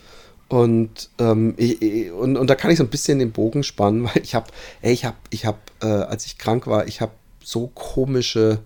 Und, 0.50 1.10
ähm, 1.20 1.54
ich, 1.58 2.12
und, 2.12 2.36
und 2.36 2.50
da 2.50 2.56
kann 2.56 2.72
ich 2.72 2.78
so 2.78 2.84
ein 2.84 2.90
bisschen 2.90 3.20
den 3.20 3.32
Bogen 3.32 3.64
spannen, 3.64 4.04
weil 4.16 4.22
ich 4.22 4.36
habe, 4.36 4.48
ey, 4.82 4.92
ich 4.92 5.06
habe, 5.06 5.18
ich 5.30 5.46
habe, 5.46 5.60
äh, 5.82 5.86
als 5.86 6.26
ich 6.26 6.38
krank 6.38 6.68
war, 6.68 6.88
ich 6.88 7.00
habe 7.00 7.12
so 7.44 7.68
komische, 7.68 8.60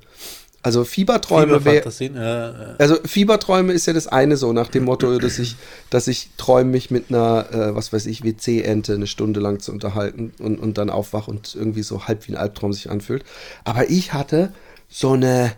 also 0.63 0.85
Fieberträume 0.85 1.65
wäre, 1.65 1.89
äh, 1.99 2.05
äh. 2.05 2.75
also 2.77 2.95
Fieberträume 3.03 3.73
ist 3.73 3.87
ja 3.87 3.93
das 3.93 4.07
eine 4.07 4.37
so 4.37 4.53
nach 4.53 4.69
dem 4.69 4.85
Motto, 4.85 5.17
dass 5.17 5.37
ich, 5.37 5.55
dass 5.89 6.07
ich 6.07 6.29
träume, 6.37 6.71
mich 6.71 6.91
mit 6.91 7.09
einer, 7.09 7.47
äh, 7.51 7.75
was 7.75 7.91
weiß 7.91 8.05
ich, 8.05 8.23
WC-Ente 8.23 8.93
eine 8.93 9.07
Stunde 9.07 9.39
lang 9.39 9.59
zu 9.59 9.71
unterhalten 9.71 10.33
und, 10.39 10.59
und 10.59 10.77
dann 10.77 10.89
aufwach 10.89 11.27
und 11.27 11.55
irgendwie 11.55 11.83
so 11.83 12.07
halb 12.07 12.27
wie 12.27 12.33
ein 12.33 12.37
Albtraum 12.37 12.73
sich 12.73 12.89
anfühlt. 12.89 13.25
Aber 13.65 13.89
ich 13.89 14.13
hatte 14.13 14.53
so 14.87 15.13
eine 15.13 15.51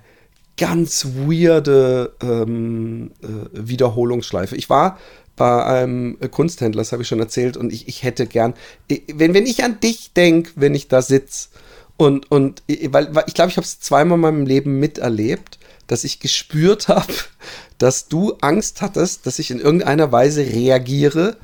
ganz 0.58 1.06
weirde 1.16 2.14
ähm, 2.22 3.12
äh, 3.22 3.28
Wiederholungsschleife. 3.54 4.56
Ich 4.56 4.70
war 4.70 5.00
bei 5.36 5.66
einem 5.66 6.18
Kunsthändler, 6.32 6.82
das 6.82 6.92
habe 6.92 7.02
ich 7.02 7.08
schon 7.08 7.20
erzählt, 7.20 7.58
und 7.58 7.74
ich, 7.74 7.88
ich 7.88 8.04
hätte 8.04 8.28
gern, 8.28 8.54
wenn, 8.88 9.34
wenn 9.34 9.48
ich 9.48 9.64
an 9.64 9.80
dich 9.80 10.14
denke, 10.14 10.52
wenn 10.56 10.76
ich 10.76 10.88
da 10.88 11.02
sitze, 11.02 11.50
und, 11.98 12.32
und 12.32 12.64
weil, 12.90 13.14
weil 13.14 13.24
ich 13.28 13.34
glaube, 13.34 13.50
ich 13.52 13.58
habe 13.58 13.66
es 13.66 13.80
zweimal 13.80 14.18
in 14.18 14.22
meinem 14.22 14.46
Leben 14.46 14.80
miterlebt, 14.80 15.60
dass 15.88 16.04
ich 16.04 16.20
gespürt 16.20 16.88
habe, 16.88 17.14
dass 17.78 18.08
du 18.08 18.34
Angst 18.42 18.82
hattest, 18.82 19.26
dass 19.26 19.40
ich 19.40 19.52
in 19.52 19.60
irgendeiner 19.60 20.12
Weise 20.12 20.42
reagiere 20.42 21.38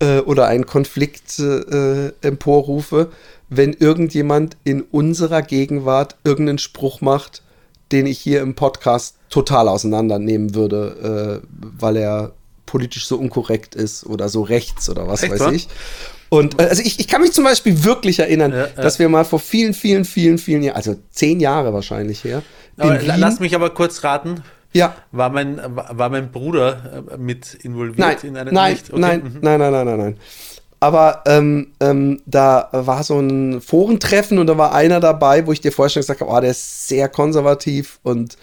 äh, 0.00 0.18
oder 0.20 0.46
einen 0.46 0.66
Konflikt 0.66 1.38
äh, 1.38 2.08
emporrufe, 2.22 3.10
wenn 3.48 3.72
irgendjemand 3.72 4.56
in 4.64 4.82
unserer 4.82 5.42
Gegenwart 5.42 6.16
irgendeinen 6.24 6.58
Spruch 6.58 7.00
macht, 7.00 7.42
den 7.92 8.06
ich 8.06 8.18
hier 8.18 8.40
im 8.40 8.54
Podcast 8.54 9.16
total 9.28 9.68
auseinandernehmen 9.68 10.54
würde, 10.54 11.42
äh, 11.42 11.46
weil 11.78 11.96
er 11.96 12.32
politisch 12.66 13.06
so 13.06 13.16
unkorrekt 13.16 13.74
ist 13.74 14.06
oder 14.06 14.28
so 14.28 14.42
rechts 14.42 14.88
oder 14.88 15.06
was 15.08 15.22
Echt, 15.22 15.32
weiß 15.32 15.40
wa? 15.40 15.52
ich. 15.52 15.68
Und 16.28 16.60
äh, 16.60 16.66
also 16.66 16.82
ich, 16.82 17.00
ich 17.00 17.08
kann 17.08 17.20
mich 17.20 17.32
zum 17.32 17.44
Beispiel 17.44 17.84
wirklich 17.84 18.20
erinnern, 18.20 18.52
Ja, 18.52 18.58
ja. 18.58 18.66
dass 18.82 18.98
wir 18.98 19.08
mal 19.08 19.24
vor 19.24 19.40
vielen, 19.40 19.74
vielen, 19.74 20.04
vielen, 20.04 20.38
vielen 20.38 20.62
Jahren, 20.62 20.76
also 20.76 20.96
zehn 21.10 21.40
Jahre 21.40 21.72
wahrscheinlich 21.74 22.22
her, 22.24 22.42
lass 22.76 23.40
mich 23.40 23.54
aber 23.54 23.70
kurz 23.70 24.04
raten. 24.04 24.42
ja, 24.72 24.94
War 25.10 25.30
mein, 25.30 25.60
war 25.74 26.08
mein 26.08 26.30
Bruder 26.30 27.04
äh, 27.12 27.16
mit 27.16 27.54
involviert 27.54 27.98
nein, 27.98 28.16
in 28.22 28.36
einer 28.36 28.52
nein? 28.52 28.78
Okay, 28.88 29.00
nein, 29.00 29.22
mhm. 29.24 29.38
nein, 29.42 29.58
nein, 29.58 29.72
nein, 29.72 29.86
nein, 29.86 29.98
nein. 29.98 30.16
Aber 30.80 31.22
ähm, 31.26 31.72
ähm, 31.80 32.22
da 32.24 32.70
war 32.72 33.04
so 33.04 33.20
ein 33.20 33.60
Forentreffen 33.60 34.38
und 34.38 34.46
da 34.46 34.56
war 34.56 34.72
einer 34.74 34.98
dabei, 34.98 35.46
wo 35.46 35.52
ich 35.52 35.60
dir 35.60 35.72
vorher 35.72 35.90
schon 35.90 36.00
gesagt 36.00 36.22
habe, 36.22 36.30
oh, 36.30 36.40
der 36.40 36.52
ist 36.52 36.88
sehr 36.88 37.08
konservativ 37.08 38.00
und 38.02 38.38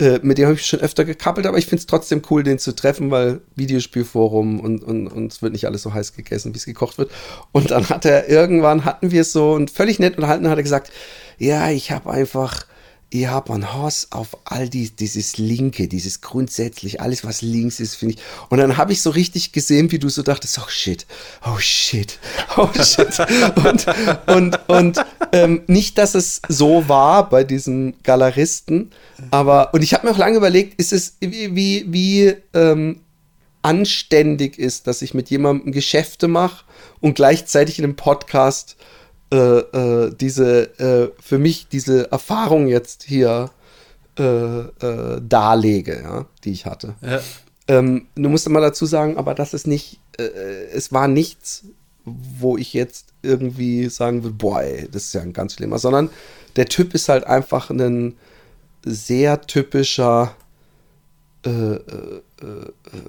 äh, 0.00 0.18
mit 0.22 0.36
dem 0.36 0.46
habe 0.46 0.56
ich 0.56 0.66
schon 0.66 0.80
öfter 0.80 1.04
gekappelt, 1.04 1.46
aber 1.46 1.58
ich 1.58 1.66
finde 1.66 1.80
es 1.80 1.86
trotzdem 1.86 2.22
cool, 2.28 2.42
den 2.42 2.58
zu 2.58 2.74
treffen, 2.74 3.10
weil 3.10 3.40
Videospielforum 3.54 4.60
und, 4.60 4.82
und, 4.82 5.06
und 5.06 5.32
es 5.32 5.42
wird 5.42 5.52
nicht 5.52 5.66
alles 5.66 5.82
so 5.82 5.94
heiß 5.94 6.14
gegessen, 6.14 6.52
wie 6.52 6.58
es 6.58 6.66
gekocht 6.66 6.98
wird. 6.98 7.10
Und 7.52 7.70
dann 7.70 7.88
hat 7.88 8.04
er 8.04 8.28
irgendwann, 8.28 8.84
hatten 8.84 9.10
wir 9.10 9.22
es 9.22 9.32
so 9.32 9.52
und 9.52 9.70
völlig 9.70 9.98
nett 9.98 10.16
unterhalten, 10.16 10.48
hat 10.48 10.58
er 10.58 10.62
gesagt, 10.62 10.90
ja, 11.38 11.70
ich 11.70 11.92
habe 11.92 12.10
einfach, 12.10 12.66
ja, 13.12 13.42
man 13.48 13.72
Hass 13.72 14.08
auf 14.10 14.36
all 14.44 14.68
die, 14.68 14.90
dieses 14.90 15.38
Linke, 15.38 15.86
dieses 15.86 16.20
grundsätzlich, 16.20 17.00
alles 17.00 17.24
was 17.24 17.40
links 17.40 17.78
ist, 17.78 17.94
finde 17.94 18.14
ich. 18.14 18.20
Und 18.48 18.58
dann 18.58 18.76
habe 18.76 18.92
ich 18.92 19.00
so 19.00 19.10
richtig 19.10 19.52
gesehen, 19.52 19.92
wie 19.92 19.98
du 19.98 20.08
so 20.08 20.22
dachtest, 20.22 20.58
oh 20.58 20.68
shit, 20.68 21.06
oh 21.44 21.58
shit, 21.58 22.18
oh 22.56 22.68
shit. 22.82 23.18
und 23.64 23.86
und, 24.26 24.68
und 24.68 25.04
ähm, 25.32 25.62
nicht, 25.68 25.98
dass 25.98 26.14
es 26.14 26.42
so 26.48 26.88
war 26.88 27.28
bei 27.28 27.44
diesem 27.44 27.94
Galeristen, 28.02 28.90
aber, 29.30 29.72
und 29.72 29.82
ich 29.82 29.94
habe 29.94 30.06
mir 30.06 30.12
auch 30.12 30.18
lange 30.18 30.36
überlegt, 30.36 30.78
ist 30.80 30.92
es, 30.92 31.16
wie, 31.20 31.54
wie, 31.54 31.84
wie 31.88 32.34
ähm, 32.54 33.00
anständig 33.62 34.58
ist, 34.58 34.86
dass 34.86 35.02
ich 35.02 35.14
mit 35.14 35.30
jemandem 35.30 35.72
Geschäfte 35.72 36.28
mache 36.28 36.64
und 37.00 37.14
gleichzeitig 37.14 37.78
in 37.78 37.84
einem 37.84 37.96
Podcast 37.96 38.76
äh, 39.32 39.36
äh, 39.36 40.14
diese, 40.14 40.78
äh, 40.78 41.10
für 41.20 41.38
mich 41.38 41.66
diese 41.66 42.12
Erfahrung 42.12 42.68
jetzt 42.68 43.02
hier 43.02 43.50
äh, 44.18 44.22
äh, 44.22 45.20
darlege, 45.20 46.00
ja, 46.00 46.26
die 46.44 46.52
ich 46.52 46.64
hatte. 46.64 46.94
Ja. 47.02 47.20
Ähm, 47.66 48.06
du 48.14 48.28
musst 48.28 48.46
immer 48.46 48.60
dazu 48.60 48.86
sagen, 48.86 49.16
aber 49.16 49.34
das 49.34 49.52
ist 49.52 49.66
nicht, 49.66 49.98
es 50.72 50.92
war 50.92 51.08
nichts, 51.08 51.64
wo 52.04 52.56
ich 52.56 52.72
jetzt 52.72 53.08
irgendwie 53.22 53.88
sagen 53.88 54.22
will, 54.24 54.30
boah, 54.30 54.62
ey, 54.62 54.88
das 54.90 55.06
ist 55.06 55.12
ja 55.12 55.20
ein 55.20 55.32
ganz 55.32 55.54
schlimmer, 55.54 55.78
sondern 55.78 56.08
der 56.54 56.66
Typ 56.66 56.94
ist 56.94 57.08
halt 57.08 57.24
einfach 57.24 57.68
ein 57.70 58.14
sehr 58.84 59.42
typischer 59.42 60.34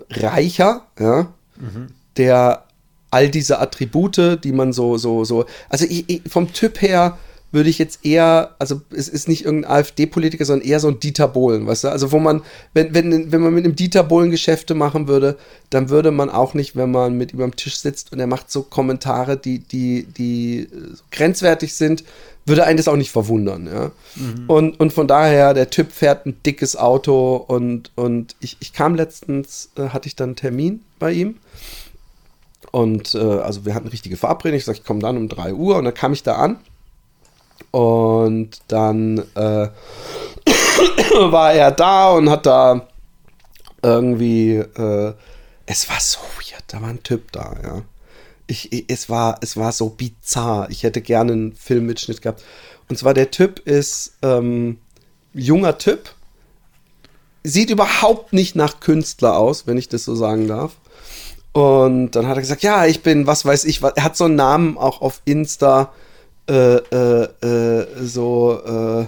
Reicher, 0.10 0.88
ja, 1.00 1.34
der 2.18 2.67
all 3.12 3.30
diese 3.30 3.60
Attribute, 3.60 4.44
die 4.44 4.52
man 4.52 4.74
so, 4.74 4.98
so, 4.98 5.24
so, 5.24 5.46
also 5.70 5.86
ich, 5.86 6.06
ich, 6.08 6.22
vom 6.28 6.52
Typ 6.52 6.82
her 6.82 7.18
würde 7.52 7.70
ich 7.70 7.80
jetzt 7.80 8.06
eher, 8.06 8.56
also 8.60 8.82
es 8.92 9.08
ist 9.08 9.30
nicht 9.30 9.46
irgendein 9.46 9.72
AfD-Politiker, 9.72 10.44
sondern 10.44 10.68
eher 10.68 10.82
so 10.82 10.90
ein 10.90 11.00
Dieter 11.00 11.30
Bohlen, 11.30 11.66
weißt 11.66 11.86
du? 11.86 11.88
Also 11.90 12.12
wo 12.12 12.20
man, 12.20 12.42
wenn, 12.74 12.94
wenn, 12.94 13.32
wenn 13.32 13.42
man 13.42 13.54
mit 13.54 13.64
einem 13.64 13.76
Dieter 13.76 14.04
Bohlen 14.04 14.32
Geschäfte 14.32 14.74
machen 14.74 15.08
würde, 15.08 15.38
dann 15.70 15.90
würde 15.90 16.12
man 16.12 16.30
auch 16.30 16.54
nicht, 16.54 16.76
wenn 16.76 16.92
man 16.92 17.18
mit 17.18 17.34
ihm 17.34 17.42
am 17.42 17.56
Tisch 17.56 17.78
sitzt 17.78 18.12
und 18.12 18.20
er 18.20 18.28
macht 18.28 18.52
so 18.52 18.64
Kommentare, 18.64 19.38
die, 19.38 19.60
die, 19.60 20.08
die 20.18 20.68
grenzwertig 21.12 21.74
sind, 21.74 22.04
würde 22.46 22.66
einen 22.66 22.78
das 22.78 22.88
auch 22.88 22.96
nicht 22.96 23.12
verwundern, 23.12 23.68
ja. 23.68 23.92
Und, 24.48 24.80
und 24.80 24.94
von 24.94 25.08
daher, 25.08 25.54
der 25.54 25.70
Typ 25.70 25.92
fährt 25.92 26.26
ein 26.26 26.38
dickes 26.46 26.76
Auto 26.76 27.36
und, 27.36 27.92
und 27.96 28.36
ich, 28.40 28.58
ich 28.60 28.72
kam 28.72 28.96
letztens, 28.96 29.70
äh, 29.78 29.90
hatte 29.90 30.08
ich 30.08 30.16
dann 30.16 30.30
einen 30.30 30.36
Termin 30.38 30.82
bei 31.00 31.12
ihm 31.12 31.36
und 32.72 33.16
äh, 33.16 33.20
also 33.20 33.66
wir 33.66 33.74
hatten 33.74 33.88
richtige 33.88 34.18
Verabredung. 34.18 34.58
Ich 34.58 34.66
sagte, 34.66 34.82
ich 34.82 34.88
komme 34.88 35.00
dann 35.00 35.18
um 35.18 35.30
3 35.30 35.54
Uhr 35.54 35.78
und 35.78 35.86
dann 35.86 35.94
kam 35.94 36.14
ich 36.14 36.24
da 36.24 36.36
an. 36.36 36.60
Und 37.72 38.62
dann 38.68 39.20
äh, 39.36 39.70
war 41.20 41.54
er 41.54 41.72
da 41.72 42.12
und 42.12 42.30
hat 42.30 42.46
da 42.46 42.88
irgendwie, 43.82 44.56
äh, 44.56 45.14
es 45.66 45.90
war 45.90 46.00
so 46.00 46.20
weird, 46.38 46.64
da 46.68 46.82
war 46.82 46.90
ein 46.90 47.04
Typ 47.04 47.32
da, 47.32 47.56
ja. 47.64 47.82
Ich, 48.50 48.72
ich, 48.72 48.86
es, 48.88 49.10
war, 49.10 49.40
es 49.42 49.58
war 49.58 49.74
so 49.74 49.90
bizarr. 49.90 50.70
Ich 50.70 50.84
hätte 50.84 51.02
gerne 51.02 51.34
einen 51.34 51.56
Filmmitschnitt 51.56 52.22
gehabt. 52.22 52.44
Und 52.88 52.98
zwar 52.98 53.14
der 53.14 53.30
Typ 53.30 53.60
ist 53.60 54.14
ähm, 54.22 54.80
junger 55.34 55.78
Typ, 55.78 56.14
sieht 57.44 57.70
überhaupt 57.70 58.32
nicht 58.32 58.56
nach 58.56 58.80
Künstler 58.80 59.38
aus, 59.38 59.68
wenn 59.68 59.78
ich 59.78 59.90
das 59.90 60.06
so 60.06 60.16
sagen 60.16 60.48
darf. 60.48 60.78
Und 61.58 62.12
dann 62.12 62.28
hat 62.28 62.36
er 62.36 62.42
gesagt, 62.42 62.62
ja, 62.62 62.86
ich 62.86 63.02
bin, 63.02 63.26
was 63.26 63.44
weiß 63.44 63.66
ich, 63.66 63.82
was- 63.82 63.94
er 63.96 64.04
hat 64.04 64.16
so 64.16 64.26
einen 64.26 64.36
Namen 64.36 64.78
auch 64.78 65.02
auf 65.02 65.22
Insta, 65.26 65.92
äh, 66.48 66.76
äh, 66.76 67.24
äh, 67.42 67.88
so, 68.04 69.08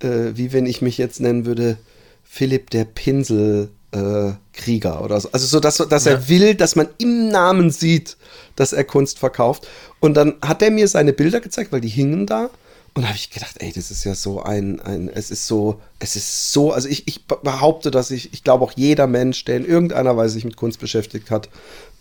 äh, 0.00 0.04
äh, 0.04 0.32
wie 0.36 0.52
wenn 0.52 0.66
ich 0.66 0.82
mich 0.82 0.98
jetzt 0.98 1.20
nennen 1.20 1.46
würde, 1.46 1.76
Philipp 2.24 2.70
der 2.70 2.86
Pinsel. 2.86 3.68
Äh, 3.92 4.32
Krieger 4.52 5.02
oder 5.04 5.20
so. 5.20 5.28
Also 5.30 5.46
so, 5.46 5.60
dass, 5.60 5.76
dass 5.76 6.06
er 6.06 6.28
will, 6.28 6.54
dass 6.56 6.74
man 6.74 6.88
im 6.98 7.28
Namen 7.28 7.70
sieht, 7.70 8.16
dass 8.56 8.72
er 8.72 8.82
Kunst 8.82 9.20
verkauft. 9.20 9.68
Und 10.00 10.14
dann 10.16 10.34
hat 10.42 10.60
er 10.60 10.72
mir 10.72 10.88
seine 10.88 11.12
Bilder 11.12 11.40
gezeigt, 11.40 11.70
weil 11.72 11.80
die 11.80 11.88
hingen 11.88 12.26
da. 12.26 12.50
Und 12.96 13.02
da 13.02 13.08
habe 13.08 13.18
ich 13.18 13.28
gedacht, 13.28 13.56
ey, 13.58 13.72
das 13.72 13.90
ist 13.90 14.04
ja 14.04 14.14
so 14.14 14.42
ein, 14.42 14.80
ein, 14.80 15.10
es 15.10 15.30
ist 15.30 15.46
so, 15.46 15.82
es 15.98 16.16
ist 16.16 16.50
so, 16.52 16.72
also 16.72 16.88
ich, 16.88 17.06
ich 17.06 17.26
behaupte, 17.26 17.90
dass 17.90 18.10
ich, 18.10 18.32
ich 18.32 18.42
glaube 18.42 18.64
auch 18.64 18.72
jeder 18.74 19.06
Mensch, 19.06 19.44
der 19.44 19.58
in 19.58 19.66
irgendeiner 19.66 20.16
Weise 20.16 20.32
sich 20.32 20.46
mit 20.46 20.56
Kunst 20.56 20.80
beschäftigt 20.80 21.30
hat, 21.30 21.50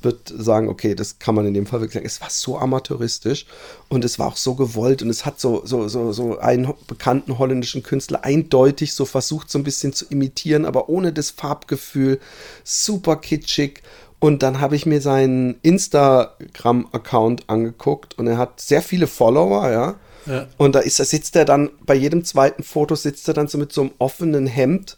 wird 0.01 0.33
sagen, 0.33 0.69
okay, 0.69 0.95
das 0.95 1.19
kann 1.19 1.35
man 1.35 1.45
in 1.45 1.53
dem 1.53 1.65
Fall 1.65 1.81
wirklich 1.81 1.95
sagen. 1.95 2.05
Es 2.05 2.21
war 2.21 2.29
so 2.29 2.57
amateuristisch 2.57 3.45
und 3.89 4.05
es 4.05 4.19
war 4.19 4.27
auch 4.27 4.37
so 4.37 4.55
gewollt 4.55 5.01
und 5.01 5.09
es 5.09 5.25
hat 5.25 5.37
so, 5.37 5.65
so, 5.65 5.89
so, 5.89 6.13
so 6.13 6.39
einen 6.39 6.73
bekannten 6.87 7.39
holländischen 7.39 7.83
Künstler 7.83 8.23
eindeutig 8.23 8.93
so 8.93 9.03
versucht, 9.03 9.51
so 9.51 9.59
ein 9.59 9.65
bisschen 9.65 9.91
zu 9.91 10.05
imitieren, 10.05 10.63
aber 10.63 10.87
ohne 10.87 11.11
das 11.11 11.29
Farbgefühl, 11.29 12.21
super 12.63 13.17
kitschig. 13.17 13.81
Und 14.19 14.43
dann 14.43 14.61
habe 14.61 14.77
ich 14.77 14.85
mir 14.85 15.01
seinen 15.01 15.59
Instagram-Account 15.61 17.49
angeguckt 17.49 18.17
und 18.17 18.27
er 18.27 18.37
hat 18.37 18.61
sehr 18.61 18.81
viele 18.81 19.07
Follower, 19.07 19.69
ja. 19.69 19.95
Ja. 20.25 20.47
Und 20.57 20.75
da 20.75 20.79
ist, 20.79 20.99
da 20.99 21.05
sitzt 21.05 21.35
er 21.35 21.45
dann, 21.45 21.69
bei 21.85 21.95
jedem 21.95 22.23
zweiten 22.25 22.63
Foto 22.63 22.95
sitzt 22.95 23.27
er 23.27 23.33
dann 23.33 23.47
so 23.47 23.57
mit 23.57 23.71
so 23.71 23.81
einem 23.81 23.91
offenen 23.99 24.47
Hemd, 24.47 24.97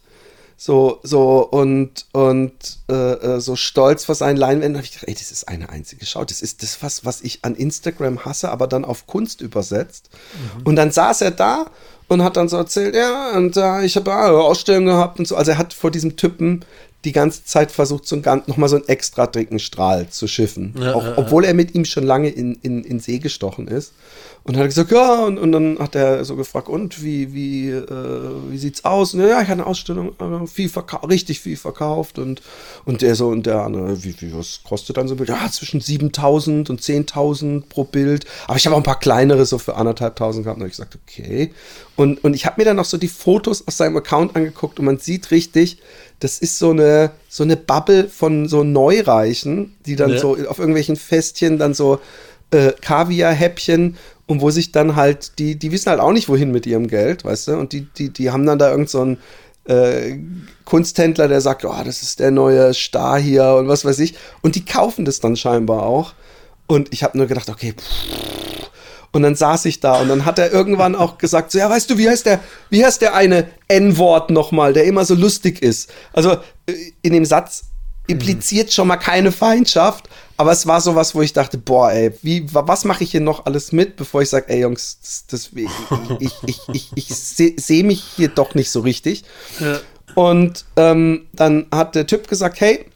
so, 0.60 0.98
so 1.04 1.48
und, 1.48 2.06
und 2.12 2.52
äh, 2.90 2.94
äh, 2.94 3.40
so 3.40 3.54
stolz 3.54 4.04
vor 4.04 4.16
seinen 4.16 4.36
Leinwänden. 4.36 4.72
Da 4.74 4.78
habe 4.78 4.86
ich 4.86 4.92
gedacht, 4.92 5.08
ey, 5.08 5.14
das 5.14 5.30
ist 5.30 5.46
eine 5.46 5.68
einzige 5.68 6.04
Schau. 6.04 6.24
Das 6.24 6.42
ist 6.42 6.64
das, 6.64 6.82
was, 6.82 7.04
was 7.04 7.20
ich 7.20 7.44
an 7.44 7.54
Instagram 7.54 8.24
hasse, 8.24 8.50
aber 8.50 8.66
dann 8.66 8.84
auf 8.84 9.06
Kunst 9.06 9.40
übersetzt. 9.40 10.10
Und 10.64 10.74
dann 10.74 10.90
saß 10.90 11.20
er 11.20 11.30
da 11.30 11.66
und 12.08 12.24
hat 12.24 12.36
dann 12.36 12.48
so 12.48 12.56
erzählt, 12.56 12.96
ja, 12.96 13.36
und 13.36 13.56
äh, 13.56 13.84
ich 13.84 13.94
habe 13.94 14.10
äh, 14.10 14.14
Ausstellungen 14.14 14.88
gehabt 14.88 15.20
und 15.20 15.28
so. 15.28 15.36
Also 15.36 15.52
er 15.52 15.58
hat 15.58 15.74
vor 15.74 15.92
diesem 15.92 16.16
Typen 16.16 16.64
die 17.04 17.12
ganze 17.12 17.44
Zeit 17.44 17.70
versucht, 17.70 18.08
so 18.08 18.16
ein, 18.16 18.22
ganz- 18.22 18.48
noch 18.48 18.56
mal 18.56 18.68
so 18.68 18.74
einen 18.76 18.88
extra 18.88 19.28
dicken 19.28 19.60
Strahl 19.60 20.08
zu 20.08 20.26
schiffen. 20.26 20.74
Ja, 20.80 20.94
auch, 20.94 21.04
ja. 21.04 21.18
obwohl 21.18 21.44
er 21.44 21.54
mit 21.54 21.76
ihm 21.76 21.84
schon 21.84 22.02
lange 22.02 22.30
in, 22.30 22.56
in, 22.62 22.82
in 22.82 22.98
See 22.98 23.20
gestochen 23.20 23.68
ist. 23.68 23.92
Und 24.48 24.54
dann 24.54 24.60
hat 24.62 24.64
er 24.64 24.68
gesagt, 24.68 24.92
ja, 24.92 25.24
und, 25.26 25.38
und 25.38 25.52
dann 25.52 25.78
hat 25.78 25.94
er 25.94 26.24
so 26.24 26.34
gefragt, 26.34 26.70
und 26.70 27.02
wie, 27.02 27.34
wie, 27.34 27.68
äh, 27.68 28.30
wie 28.48 28.56
sieht's 28.56 28.82
aus? 28.82 29.12
Und, 29.12 29.20
ja, 29.20 29.42
ich 29.42 29.48
hatte 29.48 29.52
eine 29.52 29.66
Ausstellung, 29.66 30.14
äh, 30.18 30.46
viel 30.46 30.70
verkauft, 30.70 31.06
richtig 31.10 31.40
viel 31.40 31.58
verkauft. 31.58 32.18
Und, 32.18 32.40
und 32.86 33.02
der 33.02 33.14
so, 33.14 33.28
und 33.28 33.44
der 33.44 33.60
andere, 33.60 34.02
wie, 34.02 34.18
wie, 34.22 34.34
was 34.34 34.60
kostet 34.64 34.96
dann 34.96 35.06
so 35.06 35.14
ein 35.14 35.18
Bild? 35.18 35.28
Ja, 35.28 35.50
zwischen 35.50 35.82
7000 35.82 36.70
und 36.70 36.80
10.000 36.80 37.64
pro 37.68 37.84
Bild. 37.84 38.24
Aber 38.46 38.56
ich 38.56 38.64
habe 38.64 38.74
auch 38.74 38.80
ein 38.80 38.84
paar 38.84 38.98
kleinere 38.98 39.44
so 39.44 39.58
für 39.58 39.76
anderthalbtausend 39.76 40.44
gehabt. 40.44 40.58
Und 40.58 40.66
ich 40.66 40.72
gesagt, 40.72 40.96
okay. 41.06 41.52
Und, 41.94 42.24
und 42.24 42.32
ich 42.32 42.46
habe 42.46 42.58
mir 42.58 42.64
dann 42.64 42.76
noch 42.76 42.86
so 42.86 42.96
die 42.96 43.08
Fotos 43.08 43.68
aus 43.68 43.76
seinem 43.76 43.98
Account 43.98 44.34
angeguckt 44.34 44.78
und 44.78 44.86
man 44.86 44.96
sieht 44.96 45.30
richtig, 45.30 45.76
das 46.20 46.38
ist 46.38 46.58
so 46.58 46.70
eine, 46.70 47.10
so 47.28 47.42
eine 47.42 47.58
Bubble 47.58 48.08
von 48.08 48.48
so 48.48 48.64
Neureichen, 48.64 49.76
die 49.84 49.94
dann 49.94 50.12
Ja. 50.12 50.18
so 50.18 50.38
auf 50.48 50.58
irgendwelchen 50.58 50.96
Festchen 50.96 51.58
dann 51.58 51.74
so 51.74 52.00
äh, 52.50 52.72
Kaviar-Häppchen 52.80 53.96
und 54.28 54.42
wo 54.42 54.50
sich 54.50 54.72
dann 54.72 54.94
halt, 54.94 55.38
die, 55.38 55.56
die 55.56 55.72
wissen 55.72 55.90
halt 55.90 56.00
auch 56.00 56.12
nicht, 56.12 56.28
wohin 56.28 56.52
mit 56.52 56.66
ihrem 56.66 56.86
Geld, 56.86 57.24
weißt 57.24 57.48
du? 57.48 57.52
Und 57.56 57.72
die, 57.72 57.88
die, 57.96 58.10
die 58.10 58.30
haben 58.30 58.44
dann 58.44 58.58
da 58.58 58.70
irgend 58.70 58.90
so 58.90 59.16
äh, 59.64 60.18
Kunsthändler, 60.66 61.28
der 61.28 61.40
sagt, 61.40 61.64
oh, 61.64 61.74
das 61.82 62.02
ist 62.02 62.20
der 62.20 62.30
neue 62.30 62.74
Star 62.74 63.18
hier 63.18 63.54
und 63.54 63.68
was 63.68 63.86
weiß 63.86 63.98
ich. 64.00 64.14
Und 64.42 64.54
die 64.54 64.66
kaufen 64.66 65.06
das 65.06 65.20
dann 65.20 65.34
scheinbar 65.34 65.82
auch. 65.82 66.12
Und 66.66 66.92
ich 66.92 67.02
habe 67.02 67.16
nur 67.16 67.26
gedacht, 67.26 67.48
okay, 67.48 67.72
pff. 67.72 68.70
und 69.12 69.22
dann 69.22 69.34
saß 69.34 69.64
ich 69.64 69.80
da 69.80 69.98
und 69.98 70.08
dann 70.10 70.26
hat 70.26 70.38
er 70.38 70.52
irgendwann 70.52 70.94
auch 70.94 71.16
gesagt, 71.16 71.50
so, 71.50 71.58
ja, 71.58 71.70
weißt 71.70 71.88
du, 71.88 71.96
wie 71.96 72.10
heißt 72.10 72.26
der, 72.26 72.40
wie 72.68 72.84
heißt 72.84 73.00
der 73.00 73.14
eine 73.14 73.48
N-Wort 73.68 74.28
nochmal, 74.28 74.74
der 74.74 74.84
immer 74.84 75.06
so 75.06 75.14
lustig 75.14 75.62
ist? 75.62 75.90
Also 76.12 76.32
äh, 76.66 76.92
in 77.00 77.14
dem 77.14 77.24
Satz 77.24 77.64
impliziert 78.06 78.74
schon 78.74 78.88
mal 78.88 78.98
keine 78.98 79.32
Feindschaft, 79.32 80.10
aber 80.38 80.52
es 80.52 80.66
war 80.66 80.80
sowas, 80.80 81.14
wo 81.14 81.20
ich 81.20 81.34
dachte, 81.34 81.58
boah, 81.58 81.92
ey, 81.92 82.12
wie, 82.22 82.52
wa- 82.54 82.66
was 82.66 82.84
mache 82.86 83.04
ich 83.04 83.10
hier 83.10 83.20
noch 83.20 83.44
alles 83.44 83.72
mit, 83.72 83.96
bevor 83.96 84.22
ich 84.22 84.30
sage, 84.30 84.48
ey 84.48 84.60
Jungs, 84.60 84.98
das, 85.02 85.26
das, 85.26 85.50
ich, 85.54 85.68
ich, 86.20 86.32
ich, 86.46 86.60
ich, 86.72 86.90
ich 86.94 87.14
sehe 87.14 87.54
seh 87.58 87.82
mich 87.82 88.02
hier 88.16 88.28
doch 88.28 88.54
nicht 88.54 88.70
so 88.70 88.80
richtig. 88.80 89.24
Ja. 89.60 89.80
Und 90.14 90.64
ähm, 90.76 91.26
dann 91.34 91.66
hat 91.70 91.94
der 91.94 92.06
Typ 92.06 92.28
gesagt, 92.28 92.60
hey, 92.60 92.86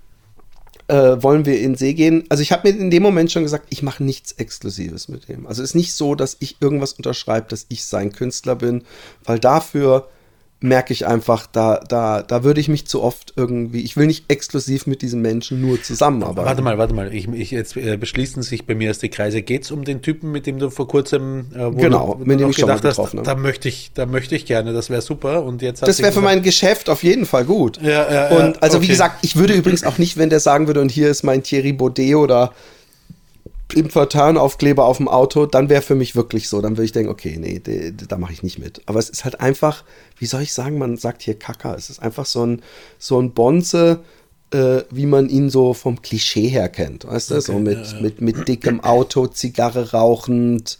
äh, 0.88 1.22
wollen 1.22 1.44
wir 1.44 1.56
in 1.58 1.72
den 1.72 1.76
See 1.76 1.94
gehen? 1.94 2.24
Also 2.28 2.42
ich 2.42 2.52
habe 2.52 2.70
mir 2.70 2.78
in 2.78 2.90
dem 2.90 3.02
Moment 3.02 3.30
schon 3.30 3.42
gesagt, 3.44 3.66
ich 3.70 3.82
mache 3.82 4.02
nichts 4.02 4.32
Exklusives 4.32 5.08
mit 5.08 5.28
dem. 5.28 5.46
Also 5.46 5.62
es 5.62 5.70
ist 5.70 5.74
nicht 5.74 5.94
so, 5.94 6.14
dass 6.14 6.36
ich 6.40 6.56
irgendwas 6.60 6.92
unterschreibe, 6.94 7.48
dass 7.48 7.66
ich 7.68 7.84
sein 7.84 8.12
Künstler 8.12 8.56
bin, 8.56 8.84
weil 9.24 9.38
dafür 9.38 10.08
merke 10.62 10.92
ich 10.92 11.06
einfach, 11.06 11.46
da, 11.46 11.80
da, 11.88 12.22
da 12.22 12.44
würde 12.44 12.60
ich 12.60 12.68
mich 12.68 12.86
zu 12.86 13.02
oft 13.02 13.32
irgendwie, 13.36 13.80
ich 13.80 13.96
will 13.96 14.06
nicht 14.06 14.24
exklusiv 14.28 14.86
mit 14.86 15.02
diesem 15.02 15.20
Menschen 15.22 15.60
nur 15.60 15.82
zusammenarbeiten. 15.82 16.46
Warte 16.46 16.62
mal, 16.62 16.78
warte 16.78 16.94
mal. 16.94 17.12
Ich, 17.12 17.28
ich, 17.28 17.50
jetzt 17.50 17.76
äh, 17.76 17.96
beschließen 17.96 18.42
sich 18.42 18.66
bei 18.66 18.74
mir 18.74 18.88
erst 18.88 19.02
die 19.02 19.08
Kreise. 19.08 19.42
Geht 19.42 19.64
es 19.64 19.70
um 19.70 19.84
den 19.84 20.02
Typen, 20.02 20.30
mit 20.32 20.46
dem 20.46 20.58
du 20.58 20.70
vor 20.70 20.88
kurzem 20.88 21.46
äh, 21.54 21.66
wo 21.66 21.70
Genau, 21.72 22.14
du, 22.18 22.24
mit 22.24 22.40
dem 22.40 22.50
ich 22.50 22.56
schon 22.56 22.68
mal 22.68 22.76
gedacht 22.76 22.96
getroffen 22.96 23.20
hast, 23.20 23.26
da 23.26 23.34
möchte 23.34 23.68
ich, 23.68 23.90
da 23.94 24.06
möchte 24.06 24.34
ich 24.34 24.46
gerne, 24.46 24.72
das 24.72 24.90
wäre 24.90 25.02
super. 25.02 25.42
Und 25.44 25.62
jetzt 25.62 25.82
Das 25.82 26.00
wäre 26.00 26.12
für 26.12 26.20
mein 26.20 26.42
Geschäft 26.42 26.88
auf 26.88 27.02
jeden 27.02 27.26
Fall 27.26 27.44
gut. 27.44 27.80
Ja, 27.82 27.90
ja, 27.90 28.30
ja, 28.30 28.36
und 28.36 28.62
also 28.62 28.78
wie 28.80 28.84
okay. 28.84 28.92
gesagt, 28.92 29.24
ich 29.24 29.36
würde 29.36 29.54
übrigens 29.54 29.84
auch 29.84 29.98
nicht, 29.98 30.16
wenn 30.16 30.30
der 30.30 30.40
sagen 30.40 30.66
würde, 30.66 30.80
und 30.80 30.90
hier 30.90 31.10
ist 31.10 31.22
mein 31.22 31.42
Thierry 31.42 31.72
Baudet 31.72 32.14
oder 32.14 32.52
im 33.74 33.88
Turn-Aufkleber 33.88 34.84
auf 34.84 34.98
dem 34.98 35.08
Auto, 35.08 35.46
dann 35.46 35.68
wäre 35.68 35.82
für 35.82 35.94
mich 35.94 36.16
wirklich 36.16 36.48
so. 36.48 36.60
Dann 36.60 36.72
würde 36.72 36.84
ich 36.84 36.92
denken, 36.92 37.10
okay, 37.10 37.36
nee, 37.38 37.58
de, 37.58 37.92
de, 37.92 38.08
da 38.08 38.18
mache 38.18 38.32
ich 38.32 38.42
nicht 38.42 38.58
mit. 38.58 38.82
Aber 38.86 38.98
es 38.98 39.10
ist 39.10 39.24
halt 39.24 39.40
einfach, 39.40 39.84
wie 40.18 40.26
soll 40.26 40.42
ich 40.42 40.52
sagen, 40.52 40.78
man 40.78 40.96
sagt 40.96 41.22
hier 41.22 41.38
Kacker. 41.38 41.74
Es 41.76 41.90
ist 41.90 42.00
einfach 42.00 42.26
so 42.26 42.44
ein, 42.44 42.62
so 42.98 43.20
ein 43.20 43.32
Bonze, 43.32 44.00
äh, 44.52 44.82
wie 44.90 45.06
man 45.06 45.28
ihn 45.28 45.50
so 45.50 45.74
vom 45.74 46.02
Klischee 46.02 46.48
her 46.48 46.68
kennt. 46.68 47.06
Weißt 47.06 47.30
du, 47.30 47.40
so 47.40 47.58
mit, 47.58 47.78
ja, 47.78 47.96
ja. 47.96 48.00
mit, 48.00 48.20
mit 48.20 48.48
dickem 48.48 48.80
Auto, 48.80 49.26
Zigarre 49.26 49.92
rauchend, 49.92 50.78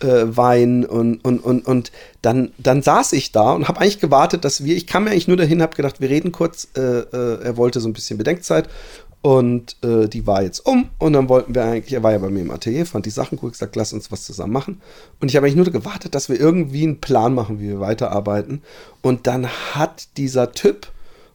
äh, 0.00 0.36
Wein 0.36 0.84
und, 0.84 1.24
und, 1.24 1.40
und, 1.40 1.66
und 1.66 1.92
dann, 2.22 2.52
dann 2.58 2.82
saß 2.82 3.12
ich 3.12 3.32
da 3.32 3.52
und 3.52 3.68
habe 3.68 3.80
eigentlich 3.80 4.00
gewartet, 4.00 4.44
dass 4.44 4.64
wir, 4.64 4.76
ich 4.76 4.86
kam 4.86 5.04
mir 5.04 5.10
eigentlich 5.10 5.28
nur 5.28 5.36
dahin, 5.36 5.62
habe 5.62 5.76
gedacht, 5.76 6.00
wir 6.00 6.10
reden 6.10 6.32
kurz, 6.32 6.68
äh, 6.76 6.80
äh, 6.80 7.42
er 7.42 7.56
wollte 7.56 7.80
so 7.80 7.88
ein 7.88 7.92
bisschen 7.92 8.18
Bedenkzeit 8.18 8.68
und 9.24 9.76
äh, 9.82 10.06
die 10.06 10.26
war 10.26 10.42
jetzt 10.42 10.66
um 10.66 10.90
und 10.98 11.14
dann 11.14 11.30
wollten 11.30 11.54
wir 11.54 11.64
eigentlich, 11.64 11.94
er 11.94 12.02
war 12.02 12.12
ja 12.12 12.18
bei 12.18 12.28
mir 12.28 12.42
im 12.42 12.50
Atelier, 12.50 12.84
fand 12.84 13.06
die 13.06 13.10
Sachen 13.10 13.38
gut, 13.38 13.52
gesagt, 13.52 13.74
lass 13.74 13.94
uns 13.94 14.12
was 14.12 14.24
zusammen 14.24 14.52
machen 14.52 14.82
und 15.18 15.30
ich 15.30 15.36
habe 15.36 15.46
eigentlich 15.46 15.56
nur 15.56 15.64
gewartet, 15.64 16.14
dass 16.14 16.28
wir 16.28 16.38
irgendwie 16.38 16.82
einen 16.82 17.00
Plan 17.00 17.32
machen, 17.32 17.58
wie 17.58 17.68
wir 17.68 17.80
weiterarbeiten 17.80 18.60
und 19.00 19.26
dann 19.26 19.48
hat 19.48 20.08
dieser 20.18 20.52
Typ 20.52 20.88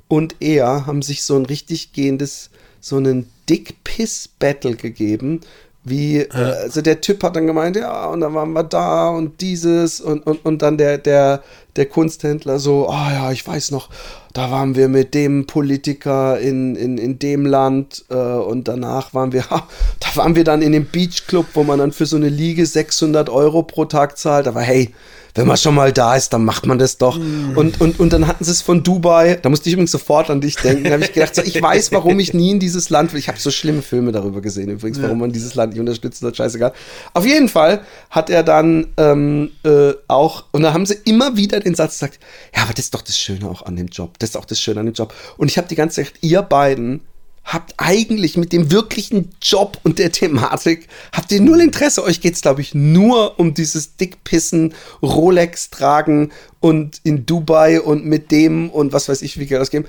und 0.07 0.35
er 0.39 0.85
haben 0.85 1.01
sich 1.01 1.23
so 1.23 1.35
ein 1.35 1.47
richtig 1.47 1.91
gehendes, 1.91 2.51
so 2.79 2.97
einen 2.97 3.27
Dick-Piss-Battle 3.49 4.75
gegeben. 4.75 5.41
Wie, 5.83 6.17
äh, 6.17 6.27
also 6.33 6.81
der 6.81 6.99
Typ 6.99 7.23
hat 7.23 7.35
dann 7.35 7.47
gemeint, 7.47 7.77
ja, 7.77 8.07
und 8.07 8.19
dann 8.19 8.33
waren 8.33 8.51
wir 8.51 8.63
da 8.63 9.09
und 9.09 9.39
dieses 9.39 10.01
und, 10.01 10.25
und, 10.27 10.45
und 10.45 10.61
dann 10.61 10.77
der, 10.77 10.97
der, 10.97 11.41
der 11.77 11.85
Kunsthändler 11.85 12.59
so, 12.59 12.89
ah 12.89 13.11
ja, 13.11 13.31
ich 13.31 13.47
weiß 13.47 13.71
noch, 13.71 13.89
da 14.33 14.51
waren 14.51 14.75
wir 14.75 14.89
mit 14.89 15.13
dem 15.13 15.47
Politiker 15.47 16.37
in, 16.37 16.75
in, 16.75 16.97
in 16.97 17.17
dem 17.17 17.45
Land 17.45 18.05
äh, 18.09 18.15
und 18.15 18.67
danach 18.67 19.13
waren 19.13 19.31
wir, 19.31 19.45
ha, 19.49 19.67
da 20.01 20.15
waren 20.15 20.35
wir 20.35 20.43
dann 20.43 20.61
in 20.61 20.73
dem 20.73 20.85
Beachclub, 20.85 21.45
wo 21.53 21.63
man 21.63 21.79
dann 21.79 21.93
für 21.93 22.05
so 22.05 22.17
eine 22.17 22.29
Liege 22.29 22.65
600 22.65 23.29
Euro 23.29 23.63
pro 23.63 23.85
Tag 23.85 24.17
zahlt, 24.17 24.47
aber 24.47 24.61
hey, 24.61 24.93
wenn 25.39 25.47
man 25.47 25.55
schon 25.55 25.73
mal 25.73 25.93
da 25.93 26.17
ist, 26.17 26.33
dann 26.33 26.43
macht 26.43 26.65
man 26.65 26.77
das 26.79 26.97
doch. 26.97 27.17
Und, 27.17 27.79
und, 27.79 27.97
und 27.97 28.11
dann 28.11 28.27
hatten 28.27 28.43
sie 28.43 28.51
es 28.51 28.61
von 28.61 28.83
Dubai, 28.83 29.39
da 29.41 29.47
musste 29.47 29.69
ich 29.69 29.73
übrigens 29.73 29.91
sofort 29.91 30.29
an 30.29 30.41
dich 30.41 30.57
denken, 30.57 30.83
da 30.83 30.91
habe 30.91 31.03
ich 31.05 31.13
gedacht, 31.13 31.33
so, 31.33 31.41
ich 31.41 31.61
weiß, 31.61 31.93
warum 31.93 32.19
ich 32.19 32.33
nie 32.33 32.51
in 32.51 32.59
dieses 32.59 32.89
Land 32.89 33.13
will. 33.13 33.19
Ich 33.19 33.29
habe 33.29 33.39
so 33.39 33.49
schlimme 33.49 33.81
Filme 33.81 34.11
darüber 34.11 34.41
gesehen, 34.41 34.69
übrigens, 34.69 35.01
warum 35.01 35.19
man 35.19 35.31
dieses 35.31 35.55
Land 35.55 35.71
nicht 35.71 35.79
unterstützt 35.79 36.21
hat, 36.23 36.35
scheißegal. 36.35 36.73
Auf 37.13 37.25
jeden 37.25 37.47
Fall 37.47 37.79
hat 38.09 38.29
er 38.29 38.43
dann 38.43 38.87
ähm, 38.97 39.51
äh, 39.63 39.93
auch, 40.09 40.43
und 40.51 40.63
da 40.63 40.73
haben 40.73 40.85
sie 40.85 40.97
immer 41.05 41.37
wieder 41.37 41.61
den 41.61 41.73
Satz 41.73 41.99
gesagt, 41.99 42.19
ja, 42.53 42.63
aber 42.63 42.73
das 42.73 42.85
ist 42.85 42.93
doch 42.93 43.01
das 43.01 43.17
Schöne 43.17 43.49
auch 43.49 43.61
an 43.61 43.77
dem 43.77 43.87
Job, 43.87 44.19
das 44.19 44.31
ist 44.31 44.35
auch 44.35 44.43
das 44.43 44.59
Schöne 44.59 44.81
an 44.81 44.87
dem 44.87 44.93
Job. 44.93 45.13
Und 45.37 45.49
ich 45.49 45.57
habe 45.57 45.69
die 45.69 45.75
ganze 45.75 46.03
Zeit, 46.03 46.15
ihr 46.19 46.41
beiden 46.41 46.99
habt 47.49 47.73
eigentlich 47.77 48.37
mit 48.37 48.53
dem 48.53 48.71
wirklichen 48.71 49.31
Job 49.41 49.79
und 49.83 49.97
der 49.97 50.11
Thematik, 50.11 50.87
habt 51.11 51.31
ihr 51.31 51.41
null 51.41 51.61
Interesse. 51.61 52.03
Euch 52.03 52.21
geht 52.21 52.35
es, 52.35 52.41
glaube 52.41 52.61
ich, 52.61 52.75
nur 52.75 53.39
um 53.39 53.55
dieses 53.55 53.95
Dickpissen, 53.95 54.75
Rolex 55.01 55.71
tragen 55.71 56.31
und 56.59 57.01
in 57.03 57.25
Dubai 57.25 57.81
und 57.81 58.05
mit 58.05 58.31
dem 58.31 58.69
und 58.69 58.93
was 58.93 59.09
weiß 59.09 59.23
ich, 59.23 59.39
wie 59.39 59.47
Geld 59.47 59.61
ausgeben. 59.61 59.85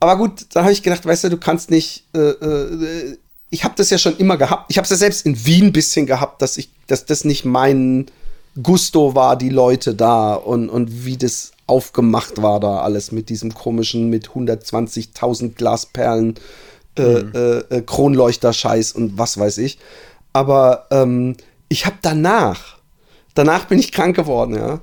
Aber 0.00 0.18
gut, 0.18 0.46
dann 0.52 0.64
habe 0.64 0.72
ich 0.72 0.82
gedacht, 0.82 1.06
weißt 1.06 1.24
du, 1.24 1.30
du 1.30 1.38
kannst 1.38 1.70
nicht. 1.70 2.04
Äh, 2.14 2.18
äh, 2.18 3.16
ich 3.50 3.64
habe 3.64 3.74
das 3.78 3.88
ja 3.88 3.96
schon 3.96 4.18
immer 4.18 4.36
gehabt. 4.36 4.66
Ich 4.68 4.76
habe 4.76 4.84
es 4.84 4.90
ja 4.90 4.96
selbst 4.96 5.24
in 5.24 5.46
Wien 5.46 5.66
ein 5.66 5.72
bisschen 5.72 6.04
gehabt, 6.04 6.42
dass 6.42 6.58
ich, 6.58 6.68
dass 6.86 7.06
das 7.06 7.24
nicht 7.24 7.46
mein 7.46 8.06
Gusto 8.62 9.14
war, 9.14 9.36
die 9.36 9.48
Leute 9.48 9.94
da 9.94 10.34
und, 10.34 10.68
und 10.68 11.06
wie 11.06 11.16
das 11.16 11.52
aufgemacht 11.66 12.42
war 12.42 12.60
da 12.60 12.80
alles 12.80 13.12
mit 13.12 13.30
diesem 13.30 13.54
komischen, 13.54 14.10
mit 14.10 14.28
120.000 14.28 15.54
Glasperlen 15.54 16.34
äh, 16.98 17.38
äh, 17.38 17.76
äh, 17.76 17.82
Kronleuchter-Scheiß 17.82 18.92
und 18.92 19.18
was 19.18 19.38
weiß 19.38 19.58
ich. 19.58 19.78
Aber 20.32 20.86
ähm, 20.90 21.36
ich 21.68 21.86
habe 21.86 21.96
danach, 22.02 22.78
danach 23.34 23.66
bin 23.66 23.78
ich 23.78 23.92
krank 23.92 24.16
geworden, 24.16 24.54
ja. 24.54 24.80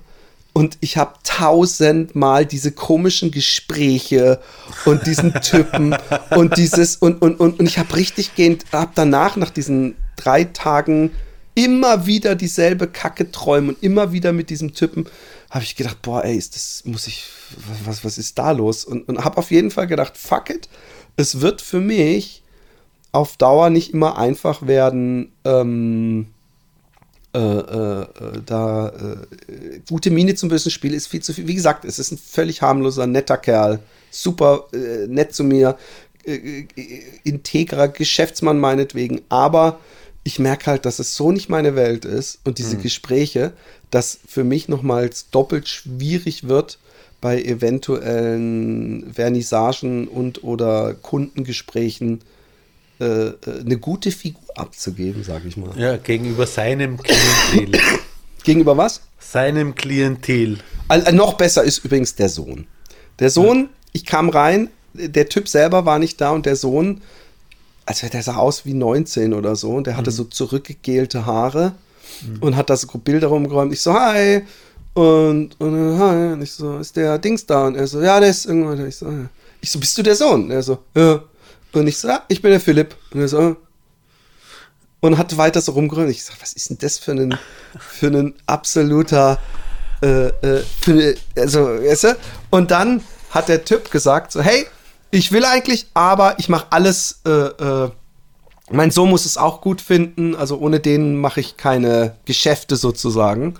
Und 0.53 0.77
ich 0.79 0.95
habe 0.95 1.15
tausendmal 1.25 2.45
diese 2.45 2.71
komischen 2.71 3.29
Gespräche 3.29 4.39
und 4.85 5.05
diesen 5.05 5.33
Typen 5.41 5.97
und 6.29 6.55
dieses 6.57 6.95
und, 6.95 7.21
und, 7.21 7.41
und, 7.41 7.59
und 7.59 7.65
ich 7.65 7.77
habe 7.77 7.93
richtig 7.95 8.35
gehend, 8.35 8.63
habe 8.71 8.91
danach 8.95 9.35
nach 9.35 9.49
diesen 9.49 9.95
drei 10.15 10.45
Tagen 10.45 11.11
immer 11.55 12.05
wieder 12.05 12.35
dieselbe 12.35 12.87
Kacke 12.87 13.31
träumen 13.31 13.71
und 13.71 13.83
immer 13.83 14.11
wieder 14.11 14.33
mit 14.33 14.49
diesem 14.49 14.73
Typen 14.73 15.07
habe 15.49 15.63
ich 15.63 15.75
gedacht, 15.75 16.01
boah, 16.01 16.23
ey, 16.23 16.35
ist 16.35 16.55
das 16.55 16.83
muss 16.85 17.07
ich, 17.07 17.25
was, 17.85 18.03
was 18.03 18.17
ist 18.17 18.37
da 18.37 18.51
los? 18.51 18.83
Und, 18.83 19.07
und 19.07 19.23
habe 19.23 19.37
auf 19.37 19.51
jeden 19.51 19.71
Fall 19.71 19.87
gedacht, 19.87 20.17
fuck 20.17 20.49
it, 20.49 20.67
es 21.15 21.41
wird 21.41 21.61
für 21.61 21.79
mich 21.79 22.43
auf 23.11 23.37
Dauer 23.37 23.69
nicht 23.69 23.93
immer 23.93 24.17
einfach 24.17 24.67
werden, 24.67 25.31
ähm, 25.45 26.27
äh, 27.33 27.39
äh, 27.39 28.07
da 28.45 28.89
äh, 28.89 29.79
gute 29.89 30.09
Miene 30.09 30.35
zum 30.35 30.49
bösen 30.49 30.71
Spiel 30.71 30.93
ist 30.93 31.07
viel 31.07 31.21
zu 31.21 31.33
viel. 31.33 31.47
Wie 31.47 31.55
gesagt, 31.55 31.83
es 31.85 31.99
ist 31.99 32.11
ein 32.11 32.17
völlig 32.17 32.61
harmloser, 32.61 33.07
netter 33.07 33.37
Kerl, 33.37 33.79
super 34.09 34.67
äh, 34.73 35.07
nett 35.07 35.33
zu 35.33 35.43
mir, 35.43 35.77
äh, 36.25 36.35
äh, 36.35 36.67
integrer 37.23 37.89
Geschäftsmann 37.89 38.59
meinetwegen, 38.59 39.21
aber 39.29 39.79
ich 40.23 40.39
merke 40.39 40.67
halt, 40.67 40.85
dass 40.85 40.99
es 40.99 41.15
so 41.15 41.31
nicht 41.31 41.49
meine 41.49 41.75
Welt 41.75 42.03
ist 42.03 42.39
und 42.45 42.57
diese 42.57 42.77
Gespräche, 42.77 43.53
dass 43.91 44.17
für 44.27 44.43
mich 44.43 44.67
nochmals 44.67 45.29
doppelt 45.29 45.67
schwierig 45.67 46.47
wird, 46.47 46.79
bei 47.25 47.41
eventuellen 47.41 49.11
Vernissagen 49.11 50.07
und 50.07 50.43
oder 50.43 50.93
Kundengesprächen 50.93 52.21
äh, 52.99 53.05
äh, 53.05 53.35
eine 53.61 53.79
gute 53.79 54.11
Figur 54.11 54.43
abzugeben, 54.53 55.23
sage 55.23 55.47
ich 55.47 55.57
mal. 55.57 55.71
Ja, 55.75 55.97
gegenüber 55.97 56.45
seinem 56.45 56.99
Klientel. 57.01 57.81
Gegenüber 58.43 58.77
was? 58.77 59.01
seinem 59.17 59.73
Klientel. 59.73 60.59
Also, 60.87 61.11
noch 61.13 61.33
besser 61.33 61.63
ist 61.63 61.83
übrigens 61.83 62.13
der 62.13 62.29
Sohn. 62.29 62.67
Der 63.17 63.31
Sohn, 63.31 63.69
ich 63.91 64.05
kam 64.05 64.29
rein, 64.29 64.69
der 64.93 65.27
Typ 65.27 65.47
selber 65.47 65.87
war 65.87 65.97
nicht 65.97 66.21
da 66.21 66.29
und 66.29 66.45
der 66.45 66.55
Sohn, 66.55 67.01
also 67.87 68.07
der 68.07 68.21
sah 68.21 68.35
aus 68.35 68.67
wie 68.67 68.75
19 68.75 69.33
oder 69.33 69.55
so 69.55 69.71
und 69.71 69.87
der 69.87 69.97
hatte 69.97 70.11
so 70.11 70.25
zurückgegelte 70.25 71.25
Haare 71.25 71.73
und 72.39 72.55
hat 72.55 72.69
da 72.69 72.77
so 72.77 72.87
Bilder 72.99 73.29
rumgeräumt. 73.29 73.73
Ich 73.73 73.81
so, 73.81 73.95
hi. 73.95 74.43
Und, 74.95 75.59
und, 75.59 75.75
äh, 75.75 75.97
hi. 75.99 76.33
und 76.33 76.41
ich 76.41 76.53
so, 76.53 76.77
ist 76.77 76.95
der 76.95 77.17
Dings 77.19 77.45
da? 77.45 77.67
Und 77.67 77.75
er 77.75 77.85
so, 77.85 78.01
ja, 78.01 78.17
der 78.17 78.29
ist 78.29 78.45
irgendwann. 78.45 78.77
da. 78.77 78.85
Ich 78.85 78.95
so, 78.95 79.07
ja. 79.07 79.29
ich 79.59 79.69
so, 79.69 79.77
bist 79.77 79.97
du 79.97 80.03
der 80.03 80.15
Sohn? 80.15 80.45
Und 80.45 80.51
er 80.51 80.63
so, 80.63 80.79
ja. 80.95 81.21
Und 81.73 81.87
ich 81.87 81.97
so, 81.97 82.07
ja, 82.07 82.23
ich 82.29 82.41
bin 82.41 82.51
der 82.51 82.61
Philipp. 82.61 82.95
Und 83.11 83.19
er 83.19 83.27
so, 83.27 83.41
ja. 83.41 83.55
und 85.01 85.17
hat 85.17 85.35
weiter 85.37 85.59
so 85.59 85.73
rumgeräumt. 85.73 86.09
Ich 86.11 86.23
sag, 86.23 86.41
was 86.41 86.53
ist 86.53 86.69
denn 86.69 86.77
das 86.79 86.97
für 86.97 87.11
ein, 87.11 87.37
für 87.77 88.07
ein 88.07 88.35
absoluter, 88.45 89.37
äh, 90.01 90.27
äh, 90.27 90.63
für 90.79 91.15
also, 91.35 91.65
weißt 91.65 92.03
du? 92.05 92.17
Und 92.49 92.71
dann 92.71 93.03
hat 93.31 93.49
der 93.49 93.65
Typ 93.65 93.91
gesagt, 93.91 94.31
so, 94.31 94.41
hey, 94.41 94.65
ich 95.11 95.33
will 95.33 95.43
eigentlich, 95.43 95.87
aber 95.93 96.39
ich 96.39 96.47
mache 96.47 96.67
alles, 96.69 97.19
äh, 97.25 97.31
äh, 97.31 97.91
mein 98.71 98.89
Sohn 98.89 99.09
muss 99.09 99.25
es 99.25 99.37
auch 99.37 99.61
gut 99.61 99.79
finden, 99.79 100.35
also 100.35 100.57
ohne 100.57 100.79
den 100.79 101.17
mache 101.17 101.39
ich 101.39 101.55
keine 101.55 102.15
Geschäfte 102.25 102.75
sozusagen. 102.75 103.55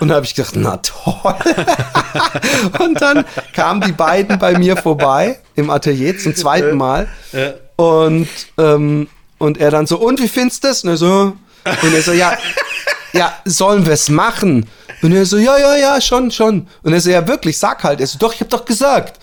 Und 0.00 0.08
da 0.08 0.16
habe 0.16 0.26
ich 0.26 0.34
gedacht, 0.34 0.54
na 0.56 0.78
toll. 0.78 1.34
und 2.80 3.00
dann 3.00 3.24
kamen 3.54 3.82
die 3.82 3.92
beiden 3.92 4.38
bei 4.40 4.58
mir 4.58 4.76
vorbei 4.76 5.38
im 5.54 5.70
Atelier 5.70 6.18
zum 6.18 6.34
zweiten 6.34 6.76
Mal. 6.76 7.08
Und, 7.76 8.28
ähm, 8.58 9.08
und 9.38 9.58
er 9.58 9.70
dann 9.70 9.86
so, 9.86 9.98
und 9.98 10.20
wie 10.20 10.28
findest 10.28 10.64
du 10.64 10.68
das? 10.68 10.82
Und 10.82 10.90
er 10.90 10.96
so, 10.96 11.36
und 11.64 11.94
er 11.94 12.02
so, 12.02 12.12
ja, 12.12 12.36
ja, 13.12 13.32
sollen 13.44 13.86
wir 13.86 13.92
es 13.92 14.08
machen? 14.08 14.68
Und 15.02 15.12
er 15.12 15.26
so, 15.26 15.36
ja, 15.38 15.58
ja, 15.58 15.76
ja, 15.76 16.00
schon, 16.00 16.30
schon. 16.30 16.68
Und 16.82 16.92
er 16.92 17.00
so, 17.00 17.10
ja, 17.10 17.26
wirklich, 17.26 17.58
sag 17.58 17.82
halt. 17.84 18.00
Er 18.00 18.06
so, 18.06 18.18
doch, 18.18 18.34
ich 18.34 18.40
hab 18.40 18.50
doch 18.50 18.64
gesagt. 18.64 19.18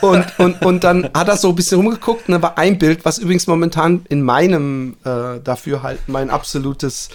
Und, 0.00 0.38
und, 0.38 0.64
und 0.64 0.84
dann 0.84 1.10
hat 1.14 1.28
er 1.28 1.36
so 1.36 1.50
ein 1.50 1.54
bisschen 1.56 1.78
rumgeguckt 1.80 2.28
und 2.28 2.32
da 2.32 2.42
war 2.42 2.58
ein 2.58 2.78
Bild, 2.78 3.04
was 3.04 3.18
übrigens 3.18 3.46
momentan 3.46 4.04
in 4.08 4.22
meinem 4.22 4.96
äh, 5.04 5.40
Dafürhalten 5.40 6.12
mein 6.12 6.30
absolutes 6.30 7.08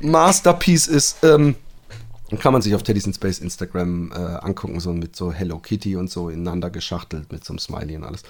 Masterpiece 0.00 0.86
ist. 0.86 1.22
Ähm, 1.22 1.56
kann 2.38 2.52
man 2.52 2.62
sich 2.62 2.74
auf 2.74 2.82
Teddy's 2.82 3.06
in 3.06 3.14
Space 3.14 3.40
Instagram 3.40 4.12
äh, 4.12 4.16
angucken, 4.16 4.78
so 4.80 4.92
mit 4.92 5.16
so 5.16 5.32
Hello 5.32 5.58
Kitty 5.58 5.96
und 5.96 6.10
so 6.10 6.28
ineinander 6.28 6.70
geschachtelt 6.70 7.32
mit 7.32 7.44
so 7.44 7.52
einem 7.52 7.58
Smiley 7.58 7.96
und 7.96 8.04
alles. 8.04 8.22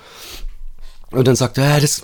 Und 1.10 1.26
dann 1.28 1.36
sagt 1.36 1.58
er, 1.58 1.68
ja, 1.68 1.80
das 1.80 2.02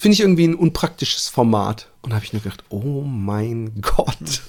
finde 0.00 0.14
ich 0.14 0.20
irgendwie 0.20 0.48
ein 0.48 0.54
unpraktisches 0.54 1.28
Format. 1.28 1.88
Und 2.00 2.10
da 2.10 2.16
habe 2.16 2.24
ich 2.24 2.32
nur 2.32 2.40
gedacht, 2.40 2.64
oh 2.70 3.02
mein 3.02 3.82
Gott. 3.82 4.16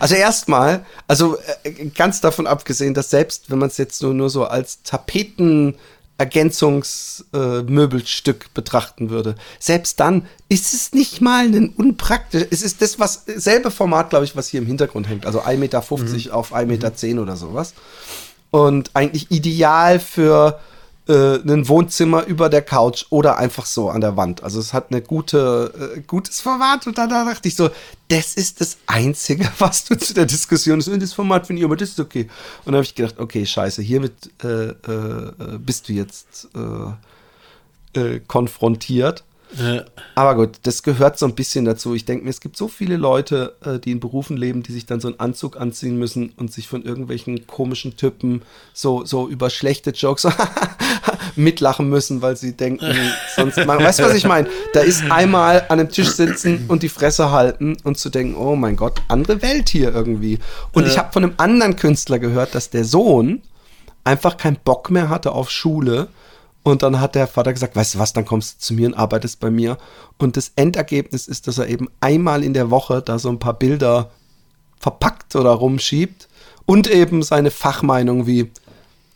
Also 0.00 0.16
erstmal, 0.16 0.84
also 1.06 1.38
äh, 1.62 1.86
ganz 1.94 2.20
davon 2.20 2.48
abgesehen, 2.48 2.92
dass 2.92 3.08
selbst 3.08 3.52
wenn 3.52 3.60
man 3.60 3.68
es 3.68 3.76
jetzt 3.76 4.02
nur, 4.02 4.14
nur 4.14 4.28
so 4.28 4.46
als 4.46 4.82
Tapeten 4.82 5.76
Ergänzungsmöbelstück 6.18 8.52
betrachten 8.52 9.10
würde. 9.10 9.36
Selbst 9.60 10.00
dann 10.00 10.26
ist 10.48 10.74
es 10.74 10.92
nicht 10.92 11.20
mal 11.20 11.46
ein 11.46 11.68
unpraktisch. 11.68 12.46
Es 12.50 12.62
ist 12.62 12.82
das, 12.82 12.98
was 12.98 13.22
selbe 13.26 13.70
Format, 13.70 14.10
glaube 14.10 14.24
ich, 14.24 14.34
was 14.34 14.48
hier 14.48 14.60
im 14.60 14.66
Hintergrund 14.66 15.08
hängt. 15.08 15.24
Also 15.24 15.42
1,50 15.42 15.56
Meter 15.58 15.78
auf 15.78 15.92
1,10 16.52 16.66
Meter 16.66 16.92
oder 17.22 17.36
sowas. 17.36 17.74
Und 18.50 18.90
eigentlich 18.94 19.30
ideal 19.30 20.00
für 20.00 20.58
äh, 21.08 21.38
ein 21.38 21.68
Wohnzimmer 21.68 22.24
über 22.26 22.48
der 22.48 22.62
Couch 22.62 23.06
oder 23.10 23.38
einfach 23.38 23.66
so 23.66 23.90
an 23.90 24.00
der 24.00 24.16
Wand. 24.16 24.44
Also 24.44 24.60
es 24.60 24.72
hat 24.72 24.90
eine 24.90 25.02
gute, 25.02 25.94
äh, 25.96 26.00
gutes 26.02 26.40
Format 26.40 26.86
und 26.86 26.96
da 26.96 27.08
dachte 27.08 27.48
ich 27.48 27.56
so, 27.56 27.70
das 28.08 28.34
ist 28.34 28.60
das 28.60 28.78
Einzige, 28.86 29.50
was 29.58 29.84
du 29.84 29.96
zu 29.96 30.14
der 30.14 30.26
Diskussion 30.26 30.78
ist. 30.78 30.88
Und 30.88 31.02
das 31.02 31.12
Format 31.12 31.46
finde 31.46 31.60
ich, 31.60 31.64
aber 31.64 31.76
das 31.76 31.90
ist 31.90 32.00
okay. 32.00 32.28
Und 32.64 32.66
dann 32.66 32.76
habe 32.76 32.84
ich 32.84 32.94
gedacht, 32.94 33.18
okay, 33.18 33.44
scheiße, 33.44 33.82
hiermit 33.82 34.30
äh, 34.44 34.68
äh, 34.68 35.32
bist 35.58 35.88
du 35.88 35.92
jetzt 35.92 36.48
äh, 36.54 38.00
äh, 38.00 38.20
konfrontiert. 38.20 39.24
Ja. 39.58 39.84
Aber 40.14 40.34
gut, 40.36 40.60
das 40.62 40.82
gehört 40.82 41.18
so 41.18 41.26
ein 41.26 41.34
bisschen 41.34 41.66
dazu. 41.66 41.94
Ich 41.94 42.06
denke 42.06 42.24
mir, 42.24 42.30
es 42.30 42.40
gibt 42.40 42.56
so 42.56 42.68
viele 42.68 42.96
Leute, 42.96 43.54
die 43.84 43.90
in 43.90 44.00
Berufen 44.00 44.38
leben, 44.38 44.62
die 44.62 44.72
sich 44.72 44.86
dann 44.86 44.98
so 44.98 45.08
einen 45.08 45.20
Anzug 45.20 45.60
anziehen 45.60 45.98
müssen 45.98 46.32
und 46.38 46.50
sich 46.50 46.68
von 46.68 46.82
irgendwelchen 46.82 47.46
komischen 47.46 47.98
Typen 47.98 48.40
so, 48.72 49.04
so 49.04 49.28
über 49.28 49.50
schlechte 49.50 49.90
Jokes 49.90 50.26
mitlachen 51.36 51.88
müssen, 51.88 52.22
weil 52.22 52.36
sie 52.36 52.56
denken, 52.56 52.94
sonst 53.34 53.64
machen. 53.66 53.84
Weißt 53.84 53.98
du, 53.98 54.04
was 54.04 54.14
ich 54.14 54.26
meine? 54.26 54.48
Da 54.72 54.80
ist 54.80 55.02
einmal 55.10 55.60
an 55.68 55.80
einem 55.80 55.88
Tisch 55.88 56.10
sitzen 56.10 56.64
und 56.68 56.82
die 56.82 56.88
Fresse 56.88 57.30
halten 57.30 57.76
und 57.84 57.98
zu 57.98 58.10
denken, 58.10 58.34
oh 58.36 58.56
mein 58.56 58.76
Gott, 58.76 59.00
andere 59.08 59.42
Welt 59.42 59.68
hier 59.68 59.94
irgendwie. 59.94 60.38
Und 60.72 60.86
ich 60.86 60.98
habe 60.98 61.12
von 61.12 61.24
einem 61.24 61.34
anderen 61.36 61.76
Künstler 61.76 62.18
gehört, 62.18 62.54
dass 62.54 62.70
der 62.70 62.84
Sohn 62.84 63.42
einfach 64.04 64.36
keinen 64.36 64.56
Bock 64.56 64.90
mehr 64.90 65.08
hatte 65.08 65.32
auf 65.32 65.50
Schule. 65.50 66.08
Und 66.64 66.82
dann 66.82 67.00
hat 67.00 67.16
der 67.16 67.26
Vater 67.26 67.52
gesagt, 67.52 67.74
weißt 67.74 67.94
du 67.94 67.98
was, 67.98 68.12
dann 68.12 68.24
kommst 68.24 68.54
du 68.54 68.60
zu 68.60 68.74
mir 68.74 68.86
und 68.86 68.94
arbeitest 68.94 69.40
bei 69.40 69.50
mir. 69.50 69.78
Und 70.18 70.36
das 70.36 70.52
Endergebnis 70.54 71.26
ist, 71.26 71.48
dass 71.48 71.58
er 71.58 71.68
eben 71.68 71.88
einmal 72.00 72.44
in 72.44 72.54
der 72.54 72.70
Woche 72.70 73.02
da 73.02 73.18
so 73.18 73.28
ein 73.28 73.40
paar 73.40 73.58
Bilder 73.58 74.10
verpackt 74.78 75.34
oder 75.36 75.50
rumschiebt 75.50 76.28
und 76.66 76.88
eben 76.88 77.22
seine 77.22 77.50
Fachmeinung 77.50 78.26
wie, 78.26 78.50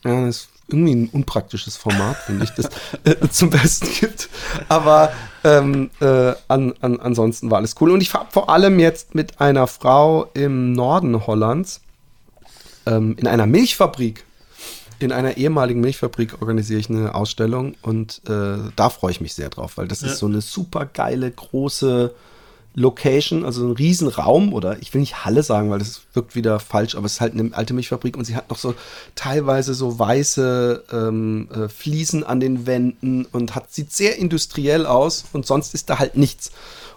ja, 0.05 0.27
das 0.27 0.49
irgendwie 0.69 0.95
ein 0.95 1.09
unpraktisches 1.13 1.77
Format, 1.77 2.17
finde 2.27 2.45
ich, 2.45 2.51
das 2.51 2.67
äh, 3.05 3.29
zum 3.31 3.51
Besten 3.51 3.89
gibt. 4.01 4.29
Aber 4.69 5.13
ähm, 5.45 5.91
äh, 6.01 6.33
an, 6.49 6.75
an, 6.81 6.99
ansonsten 7.01 7.51
war 7.51 7.59
alles 7.59 7.75
cool. 7.81 7.91
Und 7.93 8.01
ich 8.01 8.13
habe 8.15 8.27
vor 8.31 8.51
allem 8.51 8.79
jetzt 8.81 9.15
mit 9.15 9.41
einer 9.41 9.67
Frau 9.67 10.29
im 10.35 10.73
Norden 10.73 11.27
Hollands 11.27 11.81
ähm, 12.87 13.17
in 13.19 13.27
einer 13.27 13.47
Milchfabrik 13.47 14.25
in 14.99 15.13
einer 15.13 15.37
ehemaligen 15.37 15.83
Milchfabrik 15.83 16.41
organisiere 16.41 16.81
ich 16.81 16.89
eine 16.89 17.15
Ausstellung 17.15 17.75
und 17.83 18.23
äh, 18.31 18.57
da 18.77 18.89
freue 18.89 19.11
ich 19.11 19.21
mich 19.21 19.35
sehr 19.35 19.51
drauf, 19.51 19.77
weil 19.77 19.87
das 19.89 20.01
Ja. 20.01 20.07
ist 20.09 20.19
so 20.19 20.25
eine 20.27 20.41
super 20.41 20.87
geile, 20.87 21.31
große 21.31 22.15
Location, 22.79 23.45
also 23.47 23.67
ein 23.67 23.73
Riesenraum 23.73 24.53
oder 24.53 24.79
ich 24.81 24.93
will 24.93 25.01
nicht 25.01 25.25
Halle 25.25 25.43
sagen, 25.43 25.71
weil 25.71 25.79
das 25.79 26.03
wirkt 26.13 26.37
wieder 26.37 26.61
falsch, 26.61 26.95
aber 26.95 27.07
es 27.07 27.15
ist 27.15 27.21
halt 27.23 27.33
eine 27.33 27.55
alte 27.55 27.73
Milchfabrik 27.73 28.19
und 28.19 28.27
sie 28.27 28.37
hat 28.37 28.51
noch 28.51 28.59
so 28.59 28.75
teilweise 29.15 29.73
so 29.73 29.99
weiße 29.99 30.85
ähm, 30.93 31.49
äh, 31.53 31.69
Fliesen 31.69 32.23
an 32.23 32.39
den 32.39 32.67
Wänden 32.67 33.25
und 33.33 33.55
hat, 33.55 33.73
sieht 33.73 33.93
sehr 33.93 34.19
industriell 34.19 34.85
aus 34.85 35.25
und 35.33 35.47
sonst 35.47 35.73
ist 35.73 35.89
da 35.89 35.99
halt 35.99 36.17
nichts. 36.17 36.53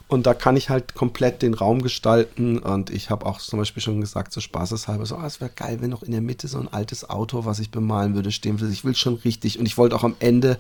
Und 0.09 0.25
da 0.25 0.33
kann 0.33 0.57
ich 0.57 0.69
halt 0.69 0.95
komplett 0.95 1.43
den 1.43 1.53
Raum 1.53 1.83
gestalten. 1.83 2.57
Und 2.57 2.89
ich 2.89 3.11
habe 3.11 3.27
auch 3.27 3.37
zum 3.37 3.59
Beispiel 3.59 3.83
schon 3.83 4.01
gesagt, 4.01 4.33
so 4.33 4.41
spaßeshalber, 4.41 5.05
so, 5.05 5.15
ah, 5.15 5.27
es 5.27 5.39
wäre 5.39 5.51
geil, 5.55 5.77
wenn 5.81 5.91
noch 5.91 6.01
in 6.01 6.11
der 6.11 6.21
Mitte 6.21 6.47
so 6.47 6.57
ein 6.59 6.67
altes 6.67 7.07
Auto, 7.07 7.45
was 7.45 7.59
ich 7.59 7.69
bemalen 7.69 8.15
würde, 8.15 8.31
stehen 8.31 8.59
würde. 8.59 8.73
Ich 8.73 8.83
will 8.83 8.95
schon 8.95 9.13
richtig. 9.13 9.59
Und 9.59 9.67
ich 9.67 9.77
wollte 9.77 9.95
auch 9.95 10.03
am 10.03 10.15
Ende 10.17 10.57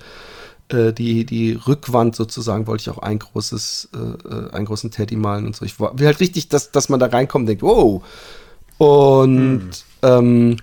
äh, 0.69 0.93
die, 0.93 1.25
die 1.25 1.53
Rückwand 1.53 2.15
sozusagen, 2.15 2.67
wollte 2.67 2.81
ich 2.81 2.89
auch 2.89 2.99
ein 2.99 3.19
großes, 3.19 3.89
äh, 3.93 4.27
äh, 4.27 4.51
einen 4.51 4.65
großen 4.65 4.91
Teddy 4.91 5.15
malen 5.15 5.47
und 5.47 5.55
so. 5.55 5.65
Ich 5.65 5.79
will 5.79 6.05
halt 6.05 6.19
richtig, 6.19 6.49
dass, 6.49 6.71
dass 6.71 6.89
man 6.89 6.99
da 6.99 7.07
reinkommt 7.07 7.43
und 7.43 7.47
denkt, 7.47 7.63
wow. 7.63 8.03
Und 8.77 9.69
ähm, 10.03 10.57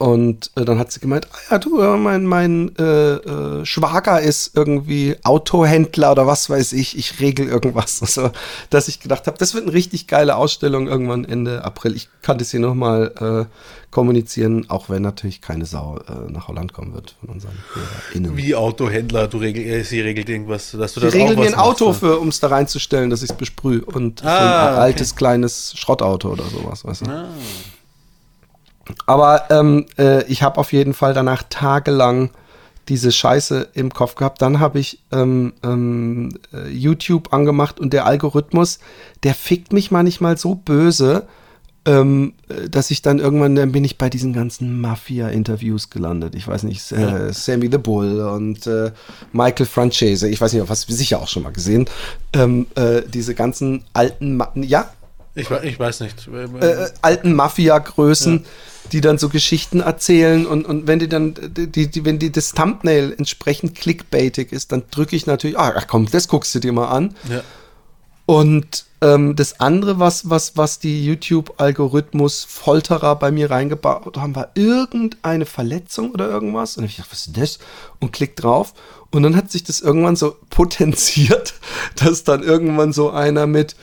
und 0.00 0.50
äh, 0.56 0.64
dann 0.64 0.78
hat 0.78 0.90
sie 0.90 0.98
gemeint, 0.98 1.28
ah 1.30 1.36
ja, 1.50 1.58
du, 1.58 1.76
mein, 1.98 2.24
mein 2.24 2.74
äh, 2.78 3.16
äh, 3.16 3.66
Schwager 3.66 4.18
ist 4.18 4.56
irgendwie 4.56 5.14
Autohändler 5.24 6.12
oder 6.12 6.26
was 6.26 6.48
weiß 6.48 6.72
ich, 6.72 6.96
ich 6.96 7.20
regel 7.20 7.46
irgendwas. 7.46 8.00
Also, 8.10 8.30
dass 8.70 8.88
ich 8.88 9.00
gedacht 9.00 9.26
habe, 9.26 9.36
das 9.36 9.52
wird 9.52 9.64
eine 9.64 9.74
richtig 9.74 10.06
geile 10.06 10.36
Ausstellung 10.36 10.88
irgendwann 10.88 11.26
Ende 11.26 11.64
April. 11.64 11.94
Ich 11.94 12.08
kann 12.22 12.38
das 12.38 12.50
hier 12.50 12.60
nochmal 12.60 13.12
äh, 13.50 13.90
kommunizieren, 13.90 14.70
auch 14.70 14.88
wenn 14.88 15.02
natürlich 15.02 15.42
keine 15.42 15.66
Sau 15.66 15.98
äh, 16.08 16.30
nach 16.32 16.48
Holland 16.48 16.72
kommen 16.72 16.94
wird 16.94 17.14
von 17.20 17.28
unseren 17.28 17.58
HörerInnen. 17.74 18.36
Wie 18.38 18.54
Autohändler, 18.54 19.28
du 19.28 19.36
regel, 19.36 19.62
äh, 19.64 19.84
sie 19.84 20.00
regelt 20.00 20.30
irgendwas, 20.30 20.70
dass 20.70 20.94
du 20.94 21.00
das 21.00 21.12
regeln 21.12 21.36
auch 21.36 21.42
mir 21.42 21.48
ein 21.48 21.54
Auto, 21.56 21.88
machst, 21.88 22.00
für, 22.00 22.18
um 22.18 22.28
es 22.28 22.40
da 22.40 22.48
reinzustellen, 22.48 23.10
dass 23.10 23.22
ich 23.22 23.30
es 23.30 23.36
besprühe. 23.36 23.84
Und 23.84 24.20
so 24.20 24.26
ein 24.26 24.32
Ah, 24.32 24.70
okay. 24.70 24.80
altes, 24.80 25.14
kleines 25.14 25.74
Schrottauto 25.76 26.30
oder 26.30 26.44
sowas, 26.44 26.86
weißt 26.86 27.02
du? 27.02 27.28
Aber 29.06 29.44
ähm, 29.50 29.86
äh, 29.98 30.24
ich 30.24 30.42
habe 30.42 30.58
auf 30.58 30.72
jeden 30.72 30.94
Fall 30.94 31.14
danach 31.14 31.42
tagelang 31.48 32.30
diese 32.88 33.12
Scheiße 33.12 33.68
im 33.74 33.92
Kopf 33.92 34.16
gehabt. 34.16 34.42
Dann 34.42 34.58
habe 34.58 34.80
ich 34.80 34.98
ähm, 35.12 35.52
ähm, 35.62 36.30
äh, 36.52 36.68
YouTube 36.68 37.32
angemacht 37.32 37.78
und 37.78 37.92
der 37.92 38.06
Algorithmus, 38.06 38.80
der 39.22 39.34
fickt 39.34 39.72
mich 39.72 39.90
manchmal 39.90 40.36
so 40.36 40.56
böse, 40.56 41.26
ähm, 41.86 42.34
äh, 42.48 42.68
dass 42.68 42.90
ich 42.90 43.00
dann 43.00 43.18
irgendwann, 43.18 43.54
dann 43.54 43.72
bin 43.72 43.84
ich 43.84 43.96
bei 43.96 44.10
diesen 44.10 44.32
ganzen 44.32 44.80
Mafia-Interviews 44.80 45.90
gelandet. 45.90 46.34
Ich 46.34 46.46
weiß 46.46 46.64
nicht, 46.64 46.90
äh, 46.92 47.32
Sammy 47.32 47.68
the 47.70 47.78
Bull 47.78 48.20
und 48.20 48.66
äh, 48.66 48.90
Michael 49.32 49.66
Franchese, 49.66 50.28
ich 50.28 50.40
weiß 50.40 50.52
nicht, 50.52 50.68
was 50.68 50.88
wir 50.88 50.94
sicher 50.94 51.20
auch 51.20 51.28
schon 51.28 51.42
mal 51.44 51.52
gesehen. 51.52 51.86
Ähm, 52.32 52.66
äh, 52.74 53.02
diese 53.06 53.34
ganzen 53.34 53.84
alten, 53.92 54.36
Ma 54.36 54.50
ja, 54.56 54.90
Ich, 55.34 55.48
ich 55.50 55.78
weiß 55.78 56.00
nicht. 56.00 56.28
äh, 56.60 56.88
alten 57.02 57.34
Mafia-Größen, 57.34 58.44
die 58.92 59.00
dann 59.00 59.18
so 59.18 59.28
Geschichten 59.28 59.80
erzählen 59.80 60.46
und, 60.46 60.66
und 60.66 60.86
wenn 60.86 60.98
die 60.98 61.08
dann, 61.08 61.34
die, 61.34 61.88
die, 61.88 62.04
wenn 62.04 62.18
die 62.18 62.30
das 62.30 62.52
Thumbnail 62.52 63.14
entsprechend 63.16 63.74
clickbaitig 63.74 64.52
ist, 64.52 64.72
dann 64.72 64.84
drücke 64.90 65.16
ich 65.16 65.26
natürlich, 65.26 65.58
ah, 65.58 65.82
komm, 65.86 66.10
das 66.10 66.28
guckst 66.28 66.54
du 66.54 66.60
dir 66.60 66.72
mal 66.72 66.88
an. 66.88 67.14
ja. 67.28 67.42
Und 68.30 68.84
ähm, 69.00 69.34
das 69.34 69.58
andere, 69.58 69.98
was, 69.98 70.30
was, 70.30 70.56
was 70.56 70.78
die 70.78 71.04
YouTube-Algorithmus-Folterer 71.04 73.16
bei 73.16 73.32
mir 73.32 73.50
reingebaut 73.50 74.18
haben, 74.18 74.36
war 74.36 74.50
irgendeine 74.54 75.46
Verletzung 75.46 76.12
oder 76.12 76.28
irgendwas. 76.28 76.76
Und 76.76 76.84
ich 76.84 76.94
gedacht, 76.94 77.10
was 77.10 77.26
ist 77.26 77.36
das? 77.36 77.58
Und 77.98 78.12
klick 78.12 78.36
drauf. 78.36 78.72
Und 79.10 79.24
dann 79.24 79.34
hat 79.34 79.50
sich 79.50 79.64
das 79.64 79.80
irgendwann 79.80 80.14
so 80.14 80.36
potenziert, 80.50 81.54
dass 81.96 82.22
dann 82.22 82.44
irgendwann 82.44 82.92
so 82.92 83.10
einer 83.10 83.48
mit, 83.48 83.74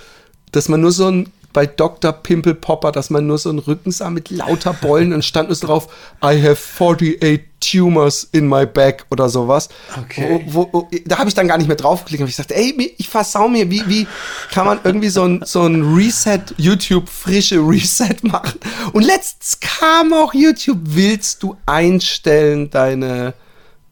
dass 0.53 0.69
man 0.69 0.79
nur 0.79 0.93
so 0.93 1.07
ein, 1.07 1.29
bei 1.57 1.65
Dr. 1.65 2.11
Pimple 2.11 2.53
Popper, 2.53 2.91
dass 2.91 3.09
man 3.09 3.25
nur 3.25 3.39
so 3.39 3.49
einen 3.49 3.57
Rücken 3.57 3.89
sah 3.89 4.11
mit 4.11 4.29
lauter 4.29 4.73
Beulen 4.73 5.11
und 5.11 5.25
stand 5.25 5.49
nur 5.49 5.55
so 5.55 5.65
drauf, 5.65 5.87
I 6.23 6.39
have 6.39 6.55
48 6.55 7.45
tumors 7.59 8.29
in 8.31 8.47
my 8.47 8.67
back 8.67 9.07
oder 9.09 9.27
sowas. 9.27 9.67
Okay. 9.99 10.45
Wo, 10.45 10.69
wo, 10.71 10.87
da 11.05 11.17
habe 11.17 11.29
ich 11.29 11.33
dann 11.33 11.47
gar 11.47 11.57
nicht 11.57 11.65
mehr 11.65 11.75
draufgeklickt. 11.75 12.21
Hab 12.21 12.29
ich 12.29 12.35
gesagt, 12.35 12.51
ey, 12.51 12.93
ich 12.99 13.09
versau 13.09 13.49
mir, 13.49 13.71
wie, 13.71 13.81
wie 13.87 14.05
kann 14.51 14.67
man 14.67 14.79
irgendwie 14.83 15.09
so 15.09 15.23
ein, 15.23 15.41
so 15.45 15.63
ein 15.63 15.95
Reset, 15.95 16.41
YouTube, 16.57 17.09
frische 17.09 17.57
Reset 17.57 18.17
machen? 18.21 18.59
Und 18.93 19.01
letztens 19.01 19.59
kam 19.59 20.13
auch 20.13 20.35
YouTube, 20.35 20.77
willst 20.83 21.41
du 21.41 21.57
einstellen 21.65 22.69
deine 22.69 23.33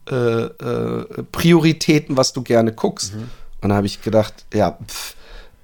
äh, 0.07 0.15
äh, 0.15 1.23
Prioritäten, 1.31 2.15
was 2.15 2.31
du 2.31 2.43
gerne 2.43 2.73
guckst? 2.73 3.13
Und 3.61 3.69
da 3.69 3.75
habe 3.77 3.87
ich 3.87 4.03
gedacht, 4.03 4.45
ja, 4.53 4.77
pff, 4.87 5.14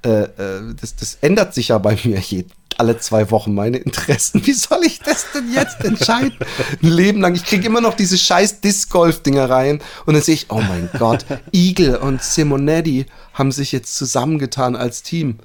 äh, 0.04 0.24
äh, 0.24 0.76
das, 0.80 0.96
das 0.96 1.18
ändert 1.22 1.54
sich 1.54 1.70
ja 1.70 1.78
bei 1.78 1.98
mir 2.04 2.20
je, 2.20 2.46
alle 2.78 2.98
zwei 2.98 3.30
Wochen 3.32 3.54
meine 3.54 3.78
Interessen. 3.78 4.46
Wie 4.46 4.54
soll 4.54 4.84
ich 4.84 5.00
das 5.00 5.28
denn 5.34 5.54
jetzt 5.54 5.84
entscheiden? 5.84 6.38
Ein 6.82 6.90
Leben 6.90 7.22
lang. 7.22 7.36
Ich 7.36 7.46
kriege 7.46 7.68
immer 7.68 7.82
noch 7.82 7.94
diese 7.94 8.18
scheiß 8.18 8.62
Disc-Golf-Dinger 8.62 9.50
rein 9.50 9.82
und 10.06 10.14
dann 10.14 10.24
sehe 10.24 10.36
ich, 10.36 10.48
oh 10.50 10.62
mein 10.62 10.90
Gott, 10.98 11.26
Eagle 11.52 12.00
und 12.00 12.24
Simonetti 12.24 13.06
haben 13.34 13.52
sich 13.52 13.72
jetzt 13.72 13.96
zusammengetan 13.96 14.76
als 14.76 15.04
Team. 15.04 15.38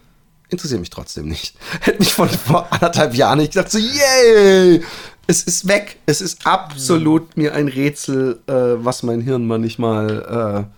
Interessiert 0.48 0.80
mich 0.80 0.90
trotzdem 0.90 1.28
nicht. 1.28 1.56
Hätte 1.80 1.98
mich 1.98 2.12
von 2.12 2.28
vor 2.28 2.72
anderthalb 2.72 3.14
Jahren 3.14 3.38
nicht 3.38 3.52
gedacht, 3.52 3.70
so, 3.70 3.78
yay! 3.78 4.82
Es 5.26 5.42
ist 5.42 5.66
weg. 5.66 5.98
Es 6.06 6.20
ist 6.20 6.46
absolut 6.46 7.36
mir 7.36 7.54
ein 7.54 7.66
Rätsel, 7.66 8.38
äh, 8.46 8.52
was 8.52 9.02
mein 9.02 9.20
Hirn 9.20 9.46
manchmal 9.46 10.68
äh, 10.68 10.76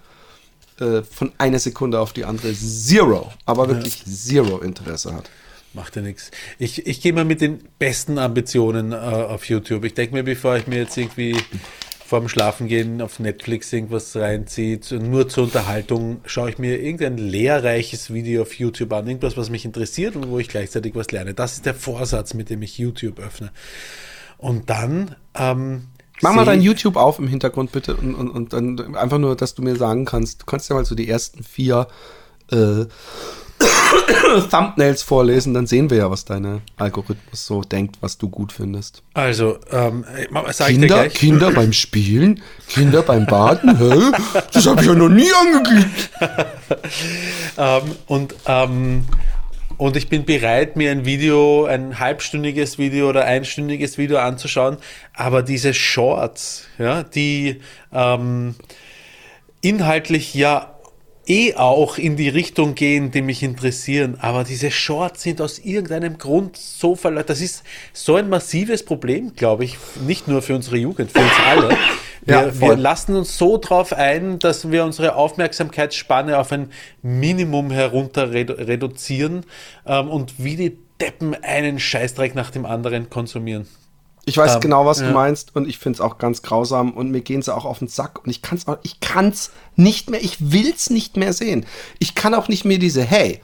äh, 0.80 1.02
von 1.02 1.32
einer 1.38 1.58
Sekunde 1.58 2.00
auf 2.00 2.12
die 2.12 2.24
andere 2.24 2.52
zero, 2.54 3.32
aber 3.46 3.68
wirklich 3.68 4.04
zero 4.04 4.58
Interesse 4.58 5.14
hat. 5.14 5.30
Macht 5.74 5.96
ja 5.96 6.02
nichts. 6.02 6.30
Ich, 6.58 6.86
ich 6.86 7.00
gehe 7.00 7.12
mal 7.12 7.24
mit 7.24 7.40
den 7.40 7.60
besten 7.78 8.18
Ambitionen 8.18 8.92
äh, 8.92 8.96
auf 8.96 9.44
YouTube. 9.44 9.84
Ich 9.84 9.94
denke 9.94 10.14
mir, 10.14 10.22
bevor 10.22 10.56
ich 10.56 10.66
mir 10.66 10.78
jetzt 10.78 10.96
irgendwie 10.96 11.36
vorm 12.08 12.30
Schlafengehen 12.30 13.02
auf 13.02 13.20
Netflix 13.20 13.70
irgendwas 13.70 14.16
reinzieht, 14.16 14.90
nur 14.92 15.28
zur 15.28 15.44
Unterhaltung, 15.44 16.22
schaue 16.24 16.48
ich 16.48 16.58
mir 16.58 16.80
irgendein 16.80 17.18
lehrreiches 17.18 18.12
Video 18.14 18.42
auf 18.42 18.54
YouTube 18.54 18.94
an, 18.94 19.06
irgendwas, 19.06 19.36
was 19.36 19.50
mich 19.50 19.66
interessiert 19.66 20.16
und 20.16 20.30
wo 20.30 20.38
ich 20.38 20.48
gleichzeitig 20.48 20.94
was 20.94 21.12
lerne. 21.12 21.34
Das 21.34 21.54
ist 21.54 21.66
der 21.66 21.74
Vorsatz, 21.74 22.32
mit 22.32 22.48
dem 22.48 22.62
ich 22.62 22.78
YouTube 22.78 23.20
öffne. 23.20 23.52
Und 24.38 24.70
dann 24.70 25.16
ähm, 25.34 25.88
Mach 26.22 26.34
mal 26.34 26.44
dein 26.44 26.60
YouTube 26.62 26.96
auf 26.96 27.18
im 27.18 27.28
Hintergrund 27.28 27.72
bitte 27.72 27.96
und, 27.96 28.14
und, 28.14 28.30
und 28.30 28.52
dann 28.52 28.96
einfach 28.96 29.18
nur, 29.18 29.36
dass 29.36 29.54
du 29.54 29.62
mir 29.62 29.76
sagen 29.76 30.04
kannst, 30.04 30.42
du 30.42 30.46
kannst 30.46 30.68
ja 30.68 30.76
mal 30.76 30.84
so 30.84 30.94
die 30.94 31.08
ersten 31.08 31.42
vier 31.42 31.88
äh, 32.50 32.86
Thumbnails 34.50 35.02
vorlesen, 35.02 35.54
dann 35.54 35.66
sehen 35.66 35.90
wir 35.90 35.98
ja, 35.98 36.10
was 36.10 36.24
deine 36.24 36.60
Algorithmus 36.76 37.46
so 37.46 37.62
denkt, 37.62 37.96
was 38.00 38.18
du 38.18 38.28
gut 38.28 38.52
findest. 38.52 39.02
Also, 39.14 39.58
ähm, 39.70 40.04
sag 40.50 40.70
ich 40.70 40.76
dir 40.76 40.80
Kinder, 40.80 40.86
gleich. 40.86 41.14
Kinder 41.14 41.50
beim 41.52 41.72
Spielen, 41.72 42.42
Kinder 42.68 43.02
beim 43.02 43.26
Baden, 43.26 43.78
hä? 43.78 44.12
Das 44.52 44.66
habe 44.66 44.80
ich 44.80 44.86
ja 44.86 44.94
noch 44.94 45.08
nie 45.08 45.30
angeklickt. 45.32 46.10
Ähm, 47.60 47.82
und, 48.06 48.36
ähm, 48.46 49.04
und 49.78 49.96
ich 49.96 50.08
bin 50.08 50.24
bereit, 50.24 50.76
mir 50.76 50.90
ein 50.90 51.04
Video, 51.04 51.64
ein 51.64 52.00
halbstündiges 52.00 52.78
Video 52.78 53.08
oder 53.08 53.24
einstündiges 53.24 53.96
Video 53.96 54.18
anzuschauen. 54.18 54.76
Aber 55.14 55.42
diese 55.42 55.72
Shorts, 55.72 56.66
ja, 56.78 57.04
die 57.04 57.60
ähm, 57.92 58.56
inhaltlich 59.60 60.34
ja 60.34 60.77
eh 61.28 61.54
auch 61.54 61.98
in 61.98 62.16
die 62.16 62.28
Richtung 62.28 62.74
gehen, 62.74 63.10
die 63.10 63.22
mich 63.22 63.42
interessieren. 63.42 64.16
Aber 64.20 64.44
diese 64.44 64.70
Shorts 64.70 65.22
sind 65.22 65.40
aus 65.40 65.58
irgendeinem 65.58 66.18
Grund 66.18 66.56
so 66.56 66.96
verletzt. 66.96 67.30
Das 67.30 67.40
ist 67.40 67.62
so 67.92 68.16
ein 68.16 68.28
massives 68.28 68.84
Problem, 68.84 69.34
glaube 69.34 69.64
ich, 69.64 69.76
nicht 70.06 70.28
nur 70.28 70.42
für 70.42 70.54
unsere 70.54 70.76
Jugend, 70.76 71.12
für 71.12 71.20
uns 71.20 71.32
alle. 71.46 71.76
Wir, 72.20 72.34
Ja, 72.34 72.60
wir 72.60 72.76
lassen 72.76 73.14
uns 73.16 73.38
so 73.38 73.56
drauf 73.56 73.94
ein, 73.94 74.38
dass 74.38 74.70
wir 74.70 74.84
unsere 74.84 75.14
Aufmerksamkeitsspanne 75.14 76.36
auf 76.36 76.52
ein 76.52 76.70
Minimum 77.00 77.70
herunter 77.70 78.32
redu 78.32 78.52
reduzieren 78.52 79.46
ähm, 79.86 80.10
und 80.10 80.34
wie 80.36 80.56
die 80.56 80.78
Deppen 81.00 81.34
einen 81.42 81.78
Scheißdreck 81.78 82.34
nach 82.34 82.50
dem 82.50 82.66
anderen 82.66 83.08
konsumieren. 83.08 83.66
Ich 84.28 84.36
weiß 84.36 84.56
Ähm, 84.56 84.60
genau, 84.60 84.86
was 84.86 85.00
ja. 85.00 85.08
du 85.08 85.14
meinst 85.14 85.56
und 85.56 85.68
ich 85.68 85.78
finde 85.78 85.96
es 85.96 86.00
auch 86.00 86.18
ganz 86.18 86.42
grausam 86.42 86.92
und 86.92 87.10
mir 87.10 87.20
gehen 87.20 87.42
sie 87.42 87.54
auch 87.54 87.64
auf 87.64 87.78
den 87.78 87.88
Sack 87.88 88.24
und 88.24 88.30
ich 88.30 88.42
kann 88.42 88.58
es 88.58 88.68
auch, 88.68 88.78
ich 88.82 89.00
kann's 89.00 89.50
nicht 89.76 90.10
mehr, 90.10 90.22
ich 90.22 90.52
will's 90.52 90.90
nicht 90.90 91.16
mehr 91.16 91.32
sehen. 91.32 91.66
Ich 91.98 92.14
kann 92.14 92.34
auch 92.34 92.48
nicht 92.48 92.64
mehr 92.64 92.78
diese, 92.78 93.02
hey, 93.02 93.40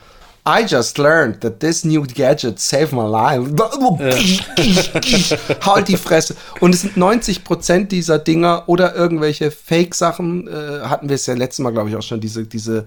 I 0.46 0.62
just 0.66 0.98
learned 0.98 1.40
that 1.40 1.60
this 1.60 1.84
new 1.84 2.02
gadget 2.02 2.60
saved 2.60 2.92
my 2.92 3.08
life. 3.08 3.46
halt 5.62 5.88
die 5.88 5.96
Fresse. 5.96 6.36
Und 6.60 6.74
es 6.74 6.82
sind 6.82 6.98
90 6.98 7.44
Prozent 7.44 7.92
dieser 7.92 8.18
Dinger 8.18 8.64
oder 8.66 8.94
irgendwelche 8.94 9.50
Fake-Sachen, 9.50 10.46
äh, 10.46 10.80
hatten 10.82 11.08
wir 11.08 11.14
es 11.14 11.24
ja 11.24 11.32
letztes 11.32 11.60
Mal, 11.60 11.70
glaube 11.70 11.88
ich, 11.88 11.96
auch 11.96 12.02
schon, 12.02 12.20
diese, 12.20 12.44
diese 12.44 12.84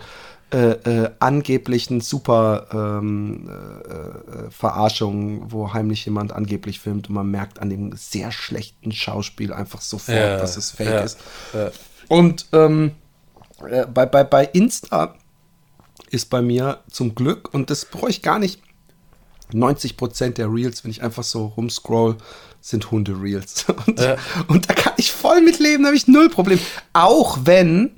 äh, 0.54 0.72
äh, 0.72 1.10
angeblichen 1.20 2.00
super 2.00 2.68
ähm, 2.72 3.50
äh, 3.50 4.46
äh, 4.48 5.42
wo 5.52 5.74
heimlich 5.74 6.06
jemand 6.06 6.32
angeblich 6.32 6.80
filmt 6.80 7.10
und 7.10 7.16
man 7.16 7.30
merkt 7.30 7.60
an 7.60 7.70
dem 7.70 7.92
sehr 7.98 8.32
schlechten 8.32 8.92
Schauspiel 8.94 9.52
einfach 9.52 9.82
sofort, 9.82 10.18
Ja, 10.18 10.38
dass 10.38 10.56
es 10.56 10.72
fake 10.72 10.88
ja, 10.88 11.00
ist. 11.02 11.20
Und 12.08 12.46
ähm, 12.54 12.92
äh, 13.70 13.86
bei, 13.88 14.06
bei, 14.06 14.24
bei 14.24 14.46
Insta 14.46 15.16
ist 16.10 16.30
bei 16.30 16.42
mir 16.42 16.80
zum 16.90 17.16
Glück, 17.16 17.54
und 17.54 17.70
das 17.70 17.84
brauche 17.86 18.10
ich 18.10 18.22
gar 18.22 18.40
nicht, 18.40 18.62
90% 19.54 20.32
der 20.32 20.52
Reels, 20.52 20.84
wenn 20.84 20.92
ich 20.92 21.04
einfach 21.04 21.24
so 21.24 21.48
rumscroll, 21.58 22.18
sind 22.62 22.92
Hunde-Reels. 22.92 23.66
Und, 23.86 24.00
Ja. 24.00 24.18
und 24.48 24.70
da 24.70 24.74
kann 24.74 24.94
ich 24.98 25.12
voll 25.12 25.42
mit 25.42 25.60
leben, 25.60 25.84
da 25.84 25.88
habe 25.88 25.96
ich 25.96 26.08
null 26.08 26.30
Problem. 26.30 26.60
Auch 26.92 27.40
wenn 27.44 27.92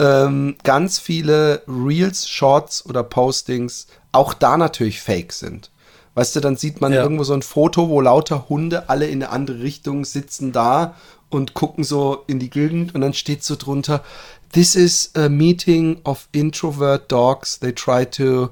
ähm, 0.00 0.56
ganz 0.64 0.98
viele 0.98 1.62
Reels, 1.68 2.28
Shorts 2.28 2.84
oder 2.86 3.02
Postings 3.04 3.86
auch 4.12 4.34
da 4.34 4.56
natürlich 4.56 5.00
fake 5.00 5.32
sind. 5.32 5.70
Weißt 6.14 6.34
du, 6.34 6.40
dann 6.40 6.56
sieht 6.56 6.80
man 6.80 6.92
Ja. 6.92 7.02
irgendwo 7.02 7.22
so 7.24 7.34
ein 7.34 7.42
Foto, 7.42 7.88
wo 7.88 8.00
lauter 8.00 8.48
Hunde 8.48 8.88
alle 8.88 9.06
in 9.06 9.22
eine 9.22 9.30
andere 9.30 9.60
Richtung 9.60 10.04
sitzen 10.04 10.50
da 10.52 10.96
und 11.28 11.54
gucken 11.54 11.84
so 11.84 12.24
in 12.26 12.40
die 12.40 12.50
Gegend 12.50 12.94
und 12.94 13.00
dann 13.02 13.14
steht 13.14 13.44
so 13.44 13.54
drunter, 13.56 14.02
This 14.52 14.74
is 14.74 15.12
a 15.14 15.28
meeting 15.28 16.00
of 16.02 16.26
introvert 16.32 17.12
dogs. 17.12 17.60
They 17.60 17.72
try 17.72 18.04
to 18.06 18.48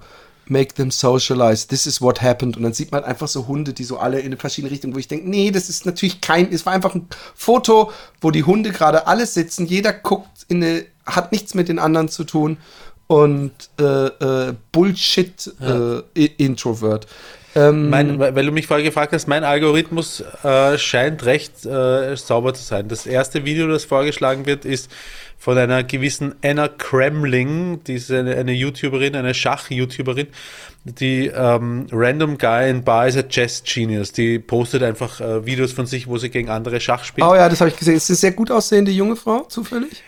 make 0.46 0.74
them 0.74 0.92
socialize. 0.92 1.66
This 1.66 1.86
is 1.86 2.00
what 2.00 2.22
happened. 2.22 2.56
Und 2.56 2.62
dann 2.62 2.72
sieht 2.72 2.92
man 2.92 3.02
einfach 3.02 3.26
so 3.26 3.48
Hunde, 3.48 3.72
die 3.72 3.82
so 3.82 3.98
alle 3.98 4.20
in 4.20 4.36
verschiedene 4.36 4.70
Richtungen, 4.70 4.94
wo 4.94 4.98
ich 5.00 5.08
denke, 5.08 5.28
nee, 5.28 5.50
das 5.50 5.68
ist 5.68 5.86
natürlich 5.86 6.20
kein, 6.20 6.52
es 6.52 6.64
war 6.66 6.72
einfach 6.72 6.94
ein 6.94 7.08
Foto, 7.34 7.90
wo 8.20 8.30
die 8.30 8.44
Hunde 8.44 8.70
gerade 8.70 9.08
alle 9.08 9.26
sitzen, 9.26 9.66
jeder 9.66 9.92
guckt 9.92 10.46
in 10.46 10.62
eine, 10.62 10.84
hat 11.08 11.32
nichts 11.32 11.54
mit 11.54 11.68
den 11.68 11.78
anderen 11.78 12.08
zu 12.08 12.24
tun 12.24 12.58
und 13.06 13.52
äh, 13.80 13.84
äh, 13.84 14.54
Bullshit 14.72 15.50
äh, 15.60 15.98
I- 16.20 16.32
Introvert. 16.38 17.06
Ähm, 17.54 17.88
Mein, 17.88 18.18
weil 18.18 18.44
du 18.44 18.52
mich 18.52 18.66
vorher 18.66 18.84
gefragt 18.84 19.12
hast, 19.14 19.26
mein 19.26 19.42
Algorithmus 19.42 20.22
äh, 20.44 20.76
scheint 20.76 21.24
recht 21.24 21.64
äh, 21.64 22.14
sauber 22.14 22.52
zu 22.52 22.62
sein. 22.62 22.88
Das 22.88 23.06
erste 23.06 23.46
Video, 23.46 23.66
das 23.66 23.84
vorgeschlagen 23.84 24.44
wird, 24.44 24.66
ist 24.66 24.90
von 25.38 25.56
einer 25.56 25.82
gewissen 25.82 26.34
Anna 26.44 26.68
Kremling, 26.68 27.82
die 27.84 27.94
ist 27.94 28.10
eine, 28.10 28.36
eine 28.36 28.52
YouTuberin, 28.52 29.16
eine 29.16 29.32
Schach-YouTuberin, 29.32 30.26
die 30.84 31.28
ähm, 31.28 31.86
Random 31.90 32.36
Guy 32.36 32.68
in 32.68 32.84
Bar 32.84 33.08
is 33.08 33.16
a 33.16 33.22
Chess 33.22 33.62
Genius. 33.64 34.12
Die 34.12 34.38
postet 34.38 34.82
einfach 34.82 35.20
äh, 35.20 35.46
Videos 35.46 35.72
von 35.72 35.86
sich, 35.86 36.06
wo 36.06 36.18
sie 36.18 36.28
gegen 36.28 36.50
andere 36.50 36.80
Schach 36.80 37.04
spielt. 37.04 37.26
oh 37.26 37.34
ja, 37.34 37.48
das 37.48 37.60
habe 37.60 37.70
ich 37.70 37.76
gesehen. 37.76 37.96
Ist 37.96 38.10
eine 38.10 38.16
sehr 38.16 38.32
gut 38.32 38.50
aussehende 38.50 38.90
junge 38.90 39.16
Frau, 39.16 39.44
zufällig? 39.44 40.02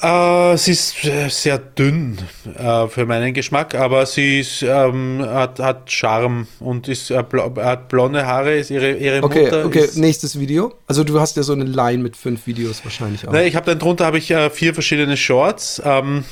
Äh, 0.00 0.56
sie 0.56 0.72
ist 0.72 1.04
äh, 1.04 1.28
sehr 1.28 1.58
dünn 1.58 2.18
äh, 2.58 2.88
für 2.88 3.06
meinen 3.06 3.32
Geschmack, 3.34 3.74
aber 3.74 4.06
sie 4.06 4.40
ist, 4.40 4.62
ähm, 4.62 5.24
hat, 5.26 5.58
hat 5.60 5.90
Charme 5.90 6.46
und 6.60 6.88
ist, 6.88 7.10
äh, 7.10 7.22
blo 7.22 7.54
hat 7.56 7.88
blonde 7.88 8.26
Haare, 8.26 8.56
ist 8.56 8.70
ihre, 8.70 8.92
ihre 8.92 9.22
Okay, 9.22 9.44
Mutter. 9.44 9.66
okay, 9.66 9.88
nächstes 9.94 10.38
Video. 10.38 10.74
Also 10.86 11.04
du 11.04 11.20
hast 11.20 11.36
ja 11.36 11.42
so 11.42 11.52
eine 11.52 11.64
Line 11.64 12.02
mit 12.02 12.16
fünf 12.16 12.46
Videos 12.46 12.84
wahrscheinlich 12.84 13.26
auch. 13.28 13.32
Ne, 13.32 13.44
ich 13.46 13.56
habe 13.56 13.66
dann 13.66 13.78
drunter 13.78 14.06
habe 14.06 14.18
ich 14.18 14.30
äh, 14.30 14.50
vier 14.50 14.74
verschiedene 14.74 15.16
Shorts. 15.16 15.80
Ähm, 15.84 16.24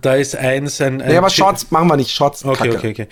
da 0.00 0.14
ist 0.14 0.34
eins 0.34 0.80
ein. 0.80 1.00
ein 1.00 1.08
nee, 1.08 1.16
aber 1.16 1.30
Shorts 1.30 1.70
machen 1.70 1.88
wir 1.88 1.96
nicht. 1.96 2.10
Shorts, 2.10 2.44
Okay, 2.44 2.70
Kacke. 2.70 2.76
okay, 2.78 2.90
okay. 2.90 3.06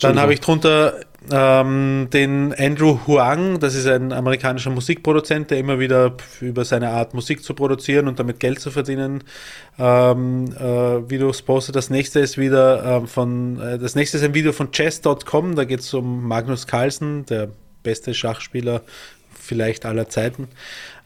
Dann 0.00 0.20
habe 0.20 0.32
ich 0.32 0.40
drunter 0.40 0.94
ähm, 1.30 2.08
den 2.12 2.54
Andrew 2.54 3.00
Huang, 3.06 3.60
das 3.60 3.74
ist 3.74 3.86
ein 3.86 4.12
amerikanischer 4.12 4.70
Musikproduzent, 4.70 5.50
der 5.50 5.58
immer 5.58 5.78
wieder 5.78 6.16
über 6.40 6.64
seine 6.64 6.90
Art 6.90 7.12
Musik 7.12 7.44
zu 7.44 7.54
produzieren 7.54 8.08
und 8.08 8.18
damit 8.18 8.40
Geld 8.40 8.60
zu 8.60 8.70
verdienen 8.70 9.24
ähm, 9.78 10.46
äh, 10.56 11.10
Videos 11.10 11.42
postet. 11.42 11.76
Das 11.76 11.90
nächste 11.90 12.20
ist 12.20 12.38
wieder 12.38 12.84
ähm, 12.84 13.06
von, 13.06 13.60
äh, 13.60 13.78
das 13.78 13.94
nächste 13.94 14.16
ist 14.16 14.24
ein 14.24 14.34
Video 14.34 14.52
von 14.52 14.72
chess.com, 14.72 15.56
da 15.56 15.64
geht 15.64 15.80
es 15.80 15.92
um 15.92 16.26
Magnus 16.26 16.66
Carlsen, 16.66 17.26
der 17.26 17.50
beste 17.82 18.14
Schachspieler 18.14 18.82
vielleicht 19.38 19.84
aller 19.84 20.08
Zeiten. 20.08 20.48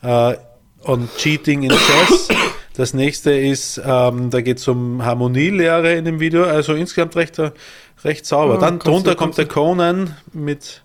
Äh, 0.02 0.34
und 0.82 1.16
Cheating 1.16 1.62
in 1.62 1.70
Chess. 1.70 2.28
Das 2.76 2.92
nächste 2.92 3.30
ist, 3.30 3.80
ähm, 3.84 4.30
da 4.30 4.40
geht 4.40 4.58
es 4.58 4.66
um 4.66 5.04
Harmonielehre 5.04 5.94
in 5.94 6.04
dem 6.04 6.18
Video, 6.18 6.42
also 6.42 6.74
insgesamt 6.74 7.14
recht, 7.14 7.38
äh, 7.38 7.52
recht 8.04 8.26
sauber. 8.26 8.54
Ja, 8.54 8.60
Dann 8.60 8.78
drunter 8.78 9.14
kommt 9.14 9.38
der 9.38 9.46
Conan 9.46 10.16
mit, 10.32 10.82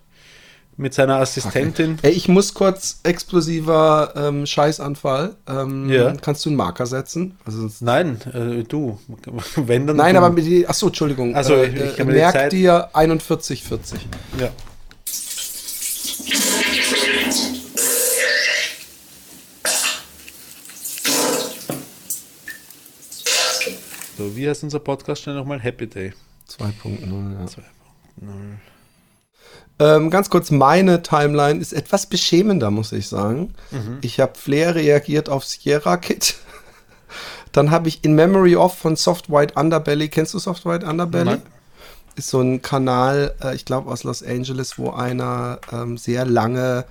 mit 0.76 0.94
seiner 0.94 1.16
Assistentin. 1.16 1.98
Ey, 2.02 2.12
ich 2.12 2.28
muss 2.28 2.54
kurz 2.54 3.00
explosiver 3.02 4.12
ähm, 4.16 4.46
Scheißanfall. 4.46 5.36
Ähm, 5.48 5.90
Ja. 5.90 6.12
Kannst 6.20 6.44
du 6.44 6.50
einen 6.50 6.56
Marker 6.56 6.86
setzen? 6.86 7.36
Also, 7.44 7.60
sonst- 7.60 7.82
Nein, 7.82 8.18
äh, 8.32 8.64
du. 8.64 8.98
Wenn 9.56 9.86
dann 9.86 9.96
nein, 9.96 10.14
du. 10.14 10.20
aber 10.20 10.30
mit 10.30 10.46
die, 10.46 10.66
achso, 10.66 10.86
Entschuldigung. 10.88 11.34
Also, 11.34 11.54
äh, 11.54 11.66
ich- 11.66 11.92
ich 11.92 11.98
äh, 11.98 12.04
merk 12.04 12.32
Zeit- 12.32 12.52
dir 12.52 12.88
41, 12.94 13.62
40. 13.64 14.06
Ja. 14.40 14.48
So, 24.16 24.36
wie 24.36 24.48
heißt 24.48 24.62
unser 24.64 24.80
Podcast 24.80 25.22
schnell 25.22 25.34
nochmal? 25.36 25.60
Happy 25.60 25.86
Day. 25.86 26.12
2.0, 26.50 27.32
ja. 27.34 27.44
2.0. 27.46 28.58
Ähm, 29.80 30.10
ganz 30.10 30.28
kurz, 30.28 30.50
meine 30.50 31.02
Timeline 31.02 31.58
ist 31.58 31.72
etwas 31.72 32.06
beschämender, 32.06 32.70
muss 32.70 32.92
ich 32.92 33.08
sagen. 33.08 33.54
Mhm. 33.70 33.98
Ich 34.02 34.20
habe 34.20 34.38
Flair 34.38 34.74
reagiert 34.74 35.30
auf 35.30 35.44
Sierra 35.44 35.96
Kid. 35.96 36.36
Dann 37.52 37.70
habe 37.70 37.88
ich 37.88 38.04
In 38.04 38.14
Memory 38.14 38.56
of 38.56 38.76
von 38.76 38.94
Soft 38.96 39.30
White 39.30 39.54
Underbelly. 39.58 40.08
Kennst 40.08 40.34
du 40.34 40.38
Soft 40.38 40.66
White 40.66 40.84
Underbelly? 40.86 41.24
Nein. 41.24 41.42
Ist 42.14 42.28
so 42.28 42.40
ein 42.40 42.60
Kanal, 42.60 43.34
äh, 43.42 43.54
ich 43.54 43.64
glaube 43.64 43.90
aus 43.90 44.04
Los 44.04 44.22
Angeles, 44.22 44.78
wo 44.78 44.90
einer 44.90 45.60
ähm, 45.72 45.96
sehr 45.96 46.26
lange, 46.26 46.84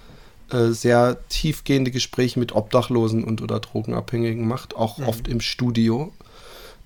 äh, 0.51 0.69
sehr 0.69 1.17
tiefgehende 1.29 1.91
Gespräche 1.91 2.39
mit 2.39 2.53
Obdachlosen 2.53 3.23
und 3.23 3.43
oder 3.43 3.59
Drogenabhängigen 3.59 4.47
macht, 4.47 4.75
auch 4.75 4.97
oft 4.99 5.27
im 5.27 5.41
Studio. 5.41 6.11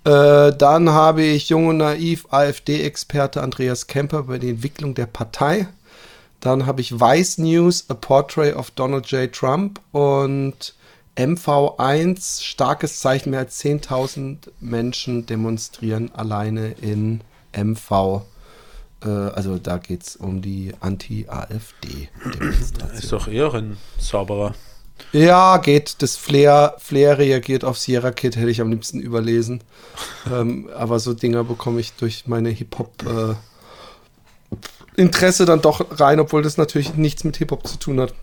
Äh, 0.06 0.52
dann 0.58 0.90
habe 0.90 1.24
ich 1.24 1.50
Jung 1.50 1.68
und 1.68 1.78
Naiv 1.78 2.26
AfD-Experte 2.30 3.42
Andreas 3.42 3.88
Kemper 3.88 4.20
über 4.20 4.40
die 4.40 4.50
Entwicklung 4.50 4.94
der 4.96 5.06
Partei. 5.06 5.68
Dann 6.42 6.66
habe 6.66 6.82
ich 6.82 7.00
Vice 7.00 7.38
News, 7.38 7.86
A 7.90 7.94
Portrait 7.94 8.54
of 8.56 8.72
Donald 8.72 9.06
J. 9.08 9.32
Trump 9.32 9.80
und 9.94 10.74
MV1, 11.16 12.44
starkes 12.44 13.00
Zeichen, 13.00 13.30
mehr 13.30 13.40
als 13.40 13.64
10.000 13.64 14.50
Menschen 14.60 15.26
demonstrieren 15.26 16.14
alleine 16.14 16.74
in 16.82 17.22
MV. 17.56 18.24
Äh, 19.06 19.08
also 19.08 19.58
da 19.58 19.78
geht 19.78 20.04
es 20.04 20.18
um 20.18 20.42
die 20.42 20.74
Anti-AfD-Demonstration. 20.80 22.98
Ist 22.98 23.14
doch 23.14 23.30
eher 23.30 23.54
ein 23.54 23.78
sauberer. 23.98 24.54
Ja, 25.12 25.58
geht. 25.58 26.02
Das 26.02 26.16
Flair, 26.16 26.76
Flair 26.80 27.18
reagiert 27.18 27.64
auf 27.64 27.78
Sierra 27.78 28.12
Kid, 28.12 28.36
hätte 28.36 28.50
ich 28.50 28.62
am 28.62 28.72
liebsten 28.72 29.00
überlesen. 29.00 29.62
ähm, 30.32 30.70
aber 30.76 31.00
so 31.00 31.14
Dinger 31.14 31.44
bekomme 31.44 31.80
ich 31.80 31.94
durch 31.94 32.28
meine 32.28 32.50
Hip-Hop 32.50 33.04
äh, 33.06 33.36
Interesse 34.96 35.46
dann 35.46 35.62
doch 35.62 36.00
rein, 36.00 36.20
obwohl 36.20 36.44
das 36.44 36.58
natürlich 36.58 36.96
nichts 36.96 37.24
mit 37.24 37.38
Hip-Hop 37.38 37.68
zu 37.68 37.78
tun 37.78 38.00
hat. 38.00 38.14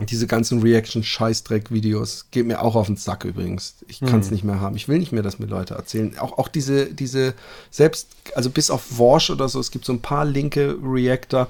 Diese 0.00 0.26
ganzen 0.26 0.62
Reaction-Scheißdreck-Videos 0.62 2.28
geht 2.30 2.46
mir 2.46 2.62
auch 2.62 2.74
auf 2.74 2.86
den 2.86 2.96
Sack 2.96 3.26
übrigens. 3.26 3.76
Ich 3.86 4.00
kann 4.00 4.20
es 4.20 4.30
nicht 4.30 4.44
mehr 4.44 4.58
haben. 4.58 4.74
Ich 4.74 4.88
will 4.88 4.98
nicht 4.98 5.12
mehr, 5.12 5.22
dass 5.22 5.38
mir 5.38 5.46
Leute 5.46 5.74
erzählen. 5.74 6.18
Auch, 6.18 6.38
auch 6.38 6.48
diese, 6.48 6.86
diese, 6.86 7.34
selbst, 7.70 8.08
also 8.34 8.48
bis 8.48 8.70
auf 8.70 8.96
Worsch 8.96 9.28
oder 9.28 9.46
so, 9.50 9.60
es 9.60 9.70
gibt 9.70 9.84
so 9.84 9.92
ein 9.92 10.00
paar 10.00 10.24
linke 10.24 10.78
Reactor, 10.82 11.48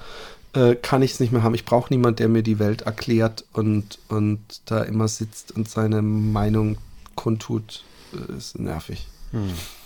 äh, 0.55 0.75
kann 0.75 1.03
ich 1.03 1.13
es 1.13 1.21
nicht 1.21 1.33
mehr 1.33 1.43
haben. 1.43 1.55
Ich 1.55 1.65
brauche 1.65 1.93
niemand, 1.93 2.19
der 2.19 2.29
mir 2.29 2.43
die 2.43 2.59
Welt 2.59 2.83
erklärt 2.83 3.45
und, 3.53 3.99
und 4.09 4.41
da 4.67 4.83
immer 4.83 5.09
sitzt 5.09 5.53
und 5.53 5.69
seine 5.69 6.03
Meinung 6.03 6.79
kundtut. 7.15 7.85
Äh, 8.13 8.37
ist 8.37 8.59
nervig. 8.59 9.07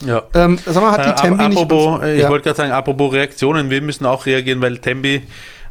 Ja. 0.07 0.23
Ähm, 0.33 0.59
sag 0.65 0.83
mal, 0.83 0.93
hat 0.93 1.05
die 1.05 1.11
Äh, 1.11 1.29
Tembi 1.29 1.49
nicht... 1.49 1.59
apropos, 1.59 2.03
äh, 2.03 2.15
ich 2.17 2.23
Ja. 2.23 2.31
wollte 2.31 2.45
gerade 2.45 2.57
sagen, 2.57 2.73
apropos 2.73 3.13
Reaktionen, 3.13 3.69
wir 3.69 3.83
müssen 3.83 4.07
auch 4.07 4.25
reagieren, 4.25 4.63
weil 4.63 4.79
Tembi, 4.79 5.23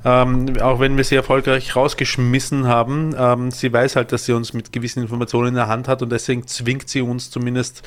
ähm, 0.06 0.54
auch 0.62 0.80
wenn 0.80 0.96
wir 0.96 1.04
sie 1.04 1.16
erfolgreich 1.16 1.76
rausgeschmissen 1.76 2.68
haben, 2.68 3.16
ähm, 3.18 3.50
sie 3.50 3.74
weiß 3.74 3.96
halt, 3.96 4.12
dass 4.12 4.26
sie 4.26 4.34
uns 4.34 4.54
mit 4.54 4.72
gewissen 4.74 5.02
Informationen 5.02 5.48
in 5.48 5.56
der 5.56 5.70
Hand 5.70 5.88
hat 5.88 6.04
und 6.04 6.12
deswegen 6.12 6.46
zwingt 6.46 6.88
sie 6.88 7.02
uns 7.02 7.32
zumindest 7.32 7.82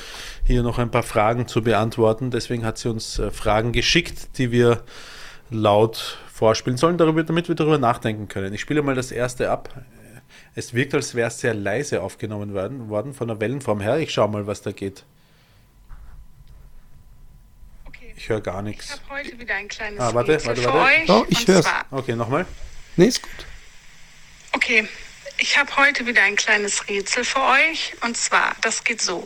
hier 0.44 0.64
noch 0.64 0.78
ein 0.80 0.90
paar 0.90 1.04
Fragen 1.04 1.46
zu 1.46 1.62
beantworten. 1.62 2.32
Deswegen 2.32 2.64
hat 2.64 2.78
sie 2.78 2.88
uns 2.90 3.20
äh, 3.20 3.30
Fragen 3.30 3.70
geschickt, 3.70 4.38
die 4.38 4.50
wir 4.50 4.80
laut 5.50 6.18
vorspielen 6.32 6.76
sollen, 6.76 6.98
darüber, 6.98 7.22
damit 7.22 7.48
wir 7.48 7.54
darüber 7.54 7.78
nachdenken 7.78 8.28
können. 8.28 8.52
Ich 8.52 8.60
spiele 8.60 8.82
mal 8.82 8.94
das 8.94 9.12
erste 9.12 9.50
ab. 9.50 9.74
Es 10.54 10.74
wirkt, 10.74 10.94
als 10.94 11.14
wäre 11.14 11.28
es 11.28 11.40
sehr 11.40 11.54
leise 11.54 12.02
aufgenommen 12.02 12.52
worden, 12.54 12.88
worden 12.88 13.14
von 13.14 13.28
der 13.28 13.40
Wellenform 13.40 13.80
her. 13.80 13.98
Ich 13.98 14.12
schaue 14.12 14.28
mal, 14.28 14.46
was 14.46 14.62
da 14.62 14.72
geht. 14.72 15.04
Okay. 17.86 18.14
Ich 18.16 18.28
höre 18.28 18.40
gar 18.40 18.58
Ich 18.60 18.64
nichts. 18.64 18.90
habe 18.92 19.02
heute 19.10 19.38
wieder 19.38 19.54
ein 19.54 19.68
kleines 19.68 20.00
Ah, 20.00 20.14
warte, 20.14 20.32
Rätsel 20.32 20.48
warte, 20.48 20.62
für 20.62 20.72
warte. 20.72 21.02
euch. 21.02 21.10
Oh, 21.10 21.24
ich 21.28 21.40
und 21.40 21.48
hör's. 21.48 21.64
zwar, 21.64 21.84
Okay, 21.90 22.16
nochmal. 22.16 22.46
Nee, 22.96 23.06
ist 23.06 23.22
gut. 23.22 23.46
okay, 24.52 24.88
ich 25.38 25.58
habe 25.58 25.74
heute 25.76 26.06
wieder 26.06 26.22
ein 26.22 26.36
kleines 26.36 26.88
Rätsel 26.88 27.24
für 27.24 27.40
euch. 27.42 27.94
Und 28.02 28.16
zwar, 28.16 28.56
das 28.62 28.84
geht 28.84 29.02
so. 29.02 29.24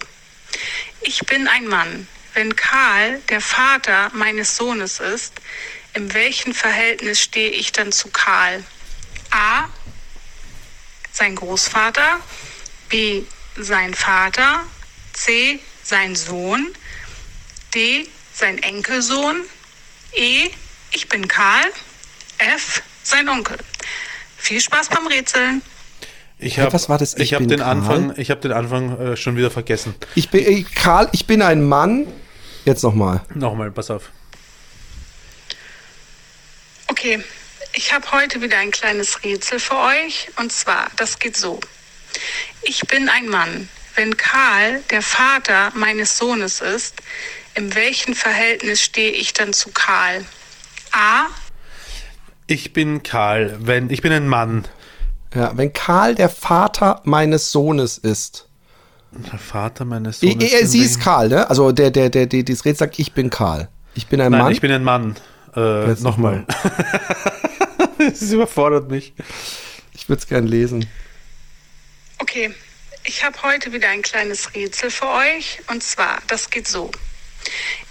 Ich 1.03 1.21
bin 1.27 1.47
ein 1.49 1.67
Mann. 1.69 2.09
Wenn 2.35 2.55
Karl 2.55 3.21
der 3.29 3.41
Vater 3.41 4.11
meines 4.15 4.57
Sohnes 4.57 5.01
ist, 5.01 5.41
in 5.95 6.15
welchem 6.15 6.55
Verhältnis 6.55 7.21
stehe 7.21 7.51
ich 7.51 7.73
dann 7.73 7.93
zu 7.93 8.09
Karl? 8.09 8.63
A. 9.31 9.69
Sein 11.13 11.37
Großvater. 11.37 12.21
B. 12.89 13.23
Sein 13.57 13.95
Vater. 13.95 14.65
C. 15.13 15.61
Sein 15.83 16.15
Sohn. 16.17 16.69
D. 17.75 18.07
Sein 18.33 18.59
Enkelsohn. 18.63 19.43
E. 20.13 20.51
Ich 20.93 21.09
bin 21.09 21.29
Karl. 21.29 21.65
F. 22.39 22.83
Sein 23.03 23.29
Onkel. 23.29 23.59
Viel 24.37 24.61
Spaß 24.61 24.89
beim 24.89 25.07
Rätseln. 25.07 25.63
Ich 26.39 26.59
habe 26.59 26.73
was 26.73 26.89
war 26.89 26.97
das? 26.97 27.15
Ich 27.15 27.21
ich 27.21 27.35
hab 27.35 27.41
bin 27.41 27.49
den 27.49 27.61
Karl? 27.61 27.71
Anfang, 27.71 28.15
ich 28.17 28.31
habe 28.31 28.41
den 28.41 28.53
Anfang 28.53 28.99
äh, 28.99 29.17
schon 29.17 29.37
wieder 29.37 29.51
vergessen. 29.51 29.95
Ich 30.15 30.31
bin, 30.31 30.45
äh, 30.45 30.65
Karl, 30.75 31.09
ich 31.13 31.27
bin 31.27 31.43
ein 31.43 31.63
Mann. 31.63 32.07
Jetzt 32.65 32.83
nochmal. 32.83 33.23
Nochmal, 33.35 33.71
pass 33.71 33.91
auf. 33.91 34.11
Okay, 36.91 37.23
ich 37.73 37.93
habe 37.93 38.05
heute 38.11 38.43
wieder 38.43 38.59
ein 38.59 38.73
kleines 38.73 39.23
Rätsel 39.23 39.61
für 39.61 39.77
euch. 39.77 40.29
Und 40.41 40.51
zwar, 40.51 40.89
das 40.97 41.21
geht 41.21 41.37
so. 41.37 41.61
Ich 42.63 42.81
bin 42.89 43.09
ein 43.09 43.29
Mann. 43.29 43.69
Wenn 43.95 44.17
Karl 44.17 44.81
der 44.91 45.01
Vater 45.01 45.71
meines 45.77 46.19
Sohnes 46.19 46.61
ist, 46.61 46.97
in 47.55 47.77
welchem 47.77 48.15
Verhältnis 48.15 48.83
stehe 48.83 49.13
ich 49.13 49.33
dann 49.33 49.53
zu 49.53 49.71
Karl? 49.71 50.25
A. 50.91 51.27
Ich 52.49 52.73
bin 52.73 53.05
Karl, 53.05 53.57
wenn 53.61 53.89
ich 53.89 54.03
bin 54.03 54.13
ein 54.13 54.27
Mann. 54.27 54.65
Ja, 55.33 55.53
wenn 55.55 55.73
Karl 55.73 56.17
der 56.17 56.29
Vater 56.29 57.03
meines 57.05 57.53
Sohnes 57.53 57.99
ist. 57.99 58.49
Der 59.13 59.39
Vater 59.39 59.85
meines 59.85 60.19
Sohnes. 60.19 60.43
I, 60.43 60.57
in 60.57 60.67
sie 60.67 60.81
ist 60.81 61.01
Karl, 61.01 61.29
ne? 61.29 61.49
Also 61.49 61.71
der, 61.71 61.93
der, 61.93 62.11
der, 62.11 62.27
der 62.27 62.43
dieses 62.43 62.65
Rätsel 62.65 62.87
sagt, 62.87 62.99
ich 62.99 63.13
bin 63.13 63.31
Karl. 63.31 63.69
Ich 63.95 64.09
bin 64.09 64.21
ein 64.21 64.33
Nein, 64.33 64.43
Mann. 64.43 64.53
ich 64.53 64.61
bin 64.61 64.73
ein 64.73 64.83
Mann. 64.83 65.15
Äh, 65.57 65.89
Jetzt 65.89 66.03
nochmal. 66.03 66.45
das 67.99 68.23
überfordert 68.33 68.91
mich. 68.91 69.13
ich 69.93 70.09
würde 70.09 70.21
es 70.21 70.27
gern 70.29 70.47
lesen. 70.47 70.87
Okay, 72.19 72.53
ich 73.05 73.25
habe 73.25 73.43
heute 73.43 73.73
wieder 73.73 73.89
ein 73.89 74.03
kleines 74.03 74.55
Rätsel 74.55 74.91
für 74.91 75.09
euch. 75.09 75.61
Und 75.71 75.83
zwar, 75.83 76.19
das 76.29 76.51
geht 76.51 76.69
so. 76.69 76.91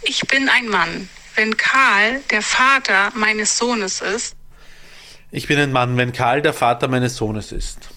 Ich 0.03 0.21
bin 0.27 0.49
ein 0.49 0.67
Mann. 0.69 1.09
Wenn 1.35 1.55
Karl 1.57 2.21
der 2.31 2.41
Vater 2.41 3.11
meines 3.15 3.57
Sohnes 3.57 4.01
ist, 4.01 4.35
Ich 5.31 5.47
bin 5.47 5.59
ein 5.59 5.71
Mann, 5.71 5.95
wenn 5.95 6.11
Karl 6.11 6.41
der 6.41 6.53
Vater 6.53 6.87
meines 6.87 7.15
Sohnes 7.15 7.51
ist. 7.51 7.89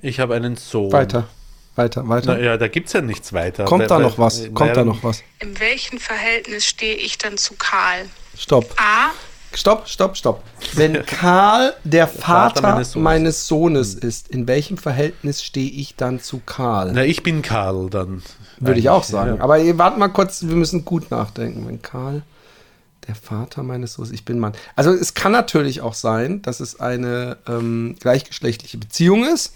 Ich 0.00 0.20
habe 0.20 0.34
einen 0.34 0.56
Sohn. 0.56 0.88
Mhm. 0.88 0.92
Weiter. 0.92 1.28
Weiter, 1.76 2.08
weiter. 2.08 2.34
Na, 2.34 2.40
ja, 2.42 2.56
da 2.56 2.68
gibt 2.68 2.88
es 2.88 2.92
ja 2.94 3.00
nichts 3.00 3.32
weiter. 3.32 3.64
Kommt 3.64 3.90
da 3.90 3.96
weil- 3.96 4.02
noch 4.02 4.18
was? 4.18 4.42
Kommt 4.54 4.76
da 4.76 4.84
noch 4.84 5.02
was? 5.04 5.22
in 5.38 5.58
welchem 5.60 5.98
Verhältnis 6.00 6.66
stehe 6.66 6.94
ich 6.96 7.18
dann 7.18 7.36
zu 7.38 7.54
Karl? 7.54 8.06
Stopp. 8.40 8.74
A. 8.78 9.10
Stopp, 9.52 9.86
stopp, 9.86 10.16
stopp. 10.16 10.42
Wenn 10.72 11.04
Karl 11.06 11.74
der 11.84 12.08
Vater, 12.08 12.54
Vater 12.54 12.62
meines, 12.62 12.94
meines 12.94 13.46
Sohnes. 13.46 13.92
Sohnes. 13.92 14.04
ist, 14.04 14.28
in 14.28 14.48
welchem 14.48 14.78
Verhältnis 14.78 15.42
stehe 15.42 15.70
ich 15.70 15.94
dann 15.94 16.20
zu 16.20 16.40
Karl? 16.46 16.92
Na, 16.92 17.04
ich 17.04 17.22
bin 17.22 17.42
Karl 17.42 17.90
dann. 17.90 18.22
Würde 18.58 18.80
ich 18.80 18.88
auch 18.88 19.04
sagen. 19.04 19.36
ja. 19.36 19.42
Aber 19.42 19.58
ihr 19.58 19.76
wart 19.76 19.98
mal 19.98 20.08
kurz, 20.08 20.46
wir 20.46 20.56
müssen 20.56 20.86
gut 20.86 21.10
nachdenken. 21.10 21.68
Wenn 21.68 21.82
Karl 21.82 22.22
der 23.08 23.14
Vater 23.14 23.62
meines 23.62 23.92
Sohnes, 23.92 24.10
ich 24.10 24.24
bin 24.24 24.38
Mann. 24.38 24.54
Also 24.74 24.90
es 24.90 25.12
kann 25.12 25.32
natürlich 25.32 25.82
auch 25.82 25.94
sein, 25.94 26.40
dass 26.40 26.60
es 26.60 26.80
eine 26.80 27.36
ähm, 27.46 27.96
gleichgeschlechtliche 28.00 28.78
Beziehung 28.78 29.26
ist. 29.26 29.52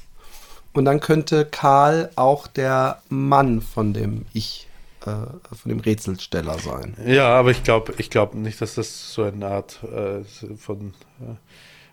Und 0.75 0.85
dann 0.85 1.01
könnte 1.01 1.47
Karl 1.47 2.11
auch 2.17 2.49
der 2.49 3.01
Mann 3.09 3.63
von 3.63 3.95
dem 3.95 4.27
Ich, 4.35 4.67
von 5.05 5.69
dem 5.69 5.81
Rätselsteller 5.81 6.59
sein. 6.59 6.97
Ja, 7.07 7.29
aber 7.29 7.51
ich 7.51 7.63
glaube 7.63 7.95
ich 7.99 8.11
glaub 8.11 8.35
nicht, 8.35 8.61
dass 8.61 8.75
das 8.75 9.13
so 9.13 9.23
eine 9.23 9.47
Art 9.47 9.81
äh, 9.85 10.25
von. 10.57 10.95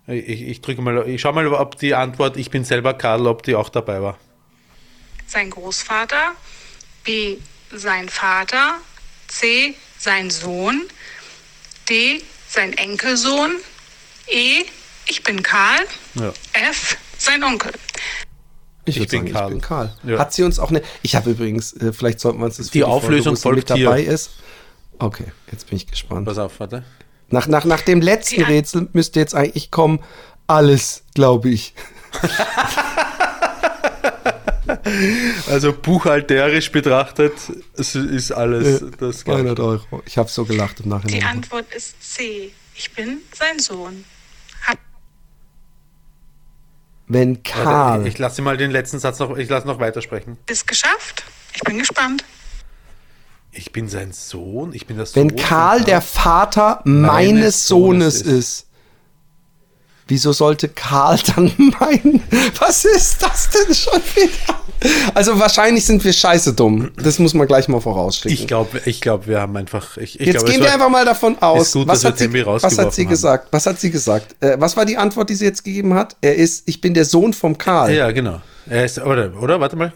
Äh, 0.07 0.18
ich, 0.20 0.41
ich 0.41 0.62
drücke 0.62 0.82
mal, 0.82 1.07
ich 1.07 1.22
schau 1.22 1.32
mal, 1.32 1.47
ob 1.47 1.78
die 1.78 1.93
Antwort, 1.93 2.36
ich 2.36 2.49
bin 2.49 2.64
selber 2.64 2.93
Karl, 2.93 3.28
ob 3.28 3.43
die 3.43 3.55
auch 3.55 3.70
dabei 3.70 4.01
war. 4.01 4.18
Sein 5.28 5.49
Großvater. 5.49 6.34
B. 7.03 7.38
Sein 7.72 8.09
Vater. 8.09 8.78
C. 9.28 9.76
Sein 9.97 10.30
Sohn. 10.30 10.82
D. 11.89 12.22
Sein 12.47 12.74
Enkelsohn. 12.74 13.51
E. 14.28 14.64
Ich 15.07 15.24
bin 15.24 15.41
Karl. 15.43 15.86
Ja. 16.16 16.34
F. 16.53 16.97
Sein 17.18 17.43
Onkel. 17.43 17.72
Ich, 18.97 19.03
Ich 19.03 19.09
bin 19.09 19.21
sagen, 19.27 19.31
Karl. 19.33 19.47
ich 19.47 19.53
bin 19.53 19.61
Karl. 19.61 19.93
Ja. 20.03 20.19
Hat 20.19 20.33
sie 20.33 20.43
uns 20.43 20.59
auch 20.59 20.69
eine. 20.69 20.81
Ich 21.01 21.15
habe 21.15 21.31
übrigens, 21.31 21.73
äh, 21.73 21.91
vielleicht 21.93 22.19
sollten 22.19 22.39
wir 22.39 22.45
uns 22.45 22.57
das 22.57 22.67
für 22.67 22.73
Die 22.73 22.83
Auflösung 22.83 23.35
Folge, 23.35 23.61
folgt 23.61 23.69
mit 23.69 23.77
hier. 23.77 23.85
dabei 23.87 24.03
ist. 24.03 24.31
Okay, 24.99 25.25
jetzt 25.51 25.67
bin 25.69 25.77
ich 25.77 25.87
gespannt. 25.87 26.25
Pass 26.25 26.37
auf, 26.37 26.59
warte. 26.59 26.83
Nach, 27.29 27.47
nach, 27.47 27.65
nach 27.65 27.81
dem 27.81 28.01
letzten 28.01 28.35
Die 28.35 28.43
An- 28.45 28.51
Rätsel 28.51 28.87
müsste 28.93 29.19
jetzt 29.19 29.33
eigentlich 29.35 29.71
kommen, 29.71 29.99
alles, 30.47 31.03
glaube 31.15 31.49
ich. 31.49 31.73
Also 35.49 35.73
buchhalterisch 35.73 36.71
betrachtet 36.71 37.33
es 37.75 37.95
ist 37.95 38.31
alles 38.31 38.81
Äh, 38.81 38.91
das 38.99 39.19
200 39.19 39.59
Euro. 39.59 40.01
Ich 40.05 40.17
habe 40.17 40.29
so 40.29 40.45
gelacht 40.45 40.79
im 40.79 40.83
Die 40.85 40.89
Nachhinein. 40.89 41.23
Antwort 41.23 41.65
ist 41.75 42.01
C. 42.15 42.51
Ich 42.75 42.91
bin 42.93 43.19
sein 43.33 43.59
Sohn. 43.59 44.05
Wenn 47.14 47.43
Karl. 47.43 47.66
Warte, 47.66 48.07
ich 48.07 48.18
lasse 48.20 48.41
mal 48.41 48.55
den 48.55 48.72
letzten 48.72 48.97
Satz 48.97 49.20
noch, 49.20 49.36
ich 49.36 49.49
lasse 49.49 49.68
noch 49.68 49.82
weitersprechen. 49.82 50.38
es 50.47 50.66
geschafft? 50.66 51.26
Ich 51.53 51.62
bin 51.62 51.78
gespannt. 51.78 52.24
Ich 53.51 53.74
bin 53.74 53.89
sein 53.89 54.14
Sohn, 54.14 54.72
ich 54.74 54.88
bin 54.88 54.97
das 54.97 55.14
wenn 55.18 55.28
Sohn 55.28 55.38
Karl 55.38 55.84
der 55.84 55.99
Vater 55.99 56.80
meines, 56.86 57.12
Meines 57.12 57.68
Sohnes 57.68 58.20
Sohnes 58.20 58.38
ist. 58.38 58.68
Wieso 60.12 60.34
sollte 60.34 60.68
Karl 60.68 61.18
dann 61.38 61.53
mein. 61.80 62.22
Was 62.59 62.84
ist 62.84 63.24
das 63.24 63.49
denn 63.49 63.74
schon 63.74 64.01
wieder? 64.14 64.59
Also 65.14 65.39
wahrscheinlich 65.39 65.86
sind 65.86 66.03
wir 66.03 66.12
scheiße 66.12 66.53
dumm. 66.53 66.91
Das 67.01 67.18
muss 67.18 67.34
man 67.34 67.47
gleich 67.47 67.70
mal 67.70 67.80
vorausschicken. 67.80 68.38
Ich 68.38 68.45
glaube, 68.45 68.82
ich 68.84 68.99
glaub, 68.99 69.26
wir 69.26 69.39
haben 69.39 69.55
einfach. 69.55 69.95
Ich, 69.95 70.20
ich 70.20 70.28
Jetzt 70.28 70.39
glaub, 70.39 70.47
gehen 70.51 70.62
wir 70.62 70.74
einfach 70.74 70.89
mal 70.89 71.05
davon 71.05 71.41
aus. 71.41 71.72
gut, 71.72 71.88
was, 71.88 72.03
hat 72.03 72.18
sie, 72.18 72.30
was 72.34 72.78
hat 72.78 72.93
sie 72.93 73.03
haben. 73.03 73.09
gesagt? 73.09 73.47
Was 73.51 73.66
hat 73.66 73.80
sie 73.80 73.89
gesagt? 73.89 74.36
Äh, 74.43 74.59
was 74.59 74.76
war 74.76 74.86
die 74.86 74.97
Antwort, 74.97 75.30
die 75.30 75.36
sie 75.36 75.45
jetzt 75.45 75.64
gegeben 75.64 75.93
hat? 75.93 76.18
Er 76.20 76.36
ist, 76.36 76.68
ich 76.68 76.82
bin 76.82 76.93
der 76.93 77.05
Sohn 77.05 77.32
vom 77.32 77.57
Karl. 77.57 77.93
Ja, 77.93 78.12
genau. 78.12 78.41
Er 78.70 78.84
ist, 78.84 78.99
oder, 78.99 79.32
oder? 79.41 79.62
Warte 79.62 79.78
mal. 79.78 79.93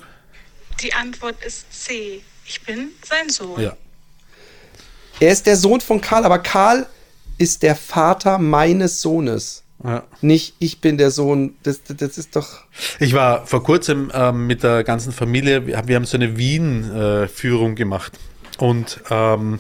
Die 0.82 0.94
Antwort 0.94 1.36
ist 1.46 1.66
C. 1.74 2.22
Ich 2.46 2.62
bin 2.64 2.92
sein 3.04 3.28
Sohn. 3.28 3.60
Ja. 3.60 3.76
Er 5.20 5.34
ist 5.34 5.46
der 5.46 5.58
Sohn 5.58 5.82
von 5.82 6.00
Karl, 6.00 6.24
aber 6.24 6.40
Karl 6.40 6.86
ist 7.38 7.64
der 7.64 7.76
Vater 7.76 8.38
meines 8.38 9.02
Sohnes. 9.02 9.65
Ja. 9.86 10.04
Nicht, 10.22 10.56
ich 10.60 10.82
bin 10.82 10.98
der 10.98 11.12
Sohn. 11.12 11.56
Das, 11.62 11.82
das, 11.84 12.18
ist 12.18 12.36
doch. 12.36 12.64
Ich 13.00 13.14
war 13.14 13.46
vor 13.46 13.64
kurzem 13.64 14.12
ähm, 14.14 14.48
mit 14.48 14.64
der 14.64 14.84
ganzen 14.84 15.12
Familie, 15.12 15.68
wir 15.68 15.78
haben, 15.78 16.06
so 16.06 16.18
eine 16.18 16.38
Wien-Führung 16.38 17.76
gemacht. 17.76 18.14
Und 18.58 19.02
ähm, 19.12 19.56
äh, 19.56 19.58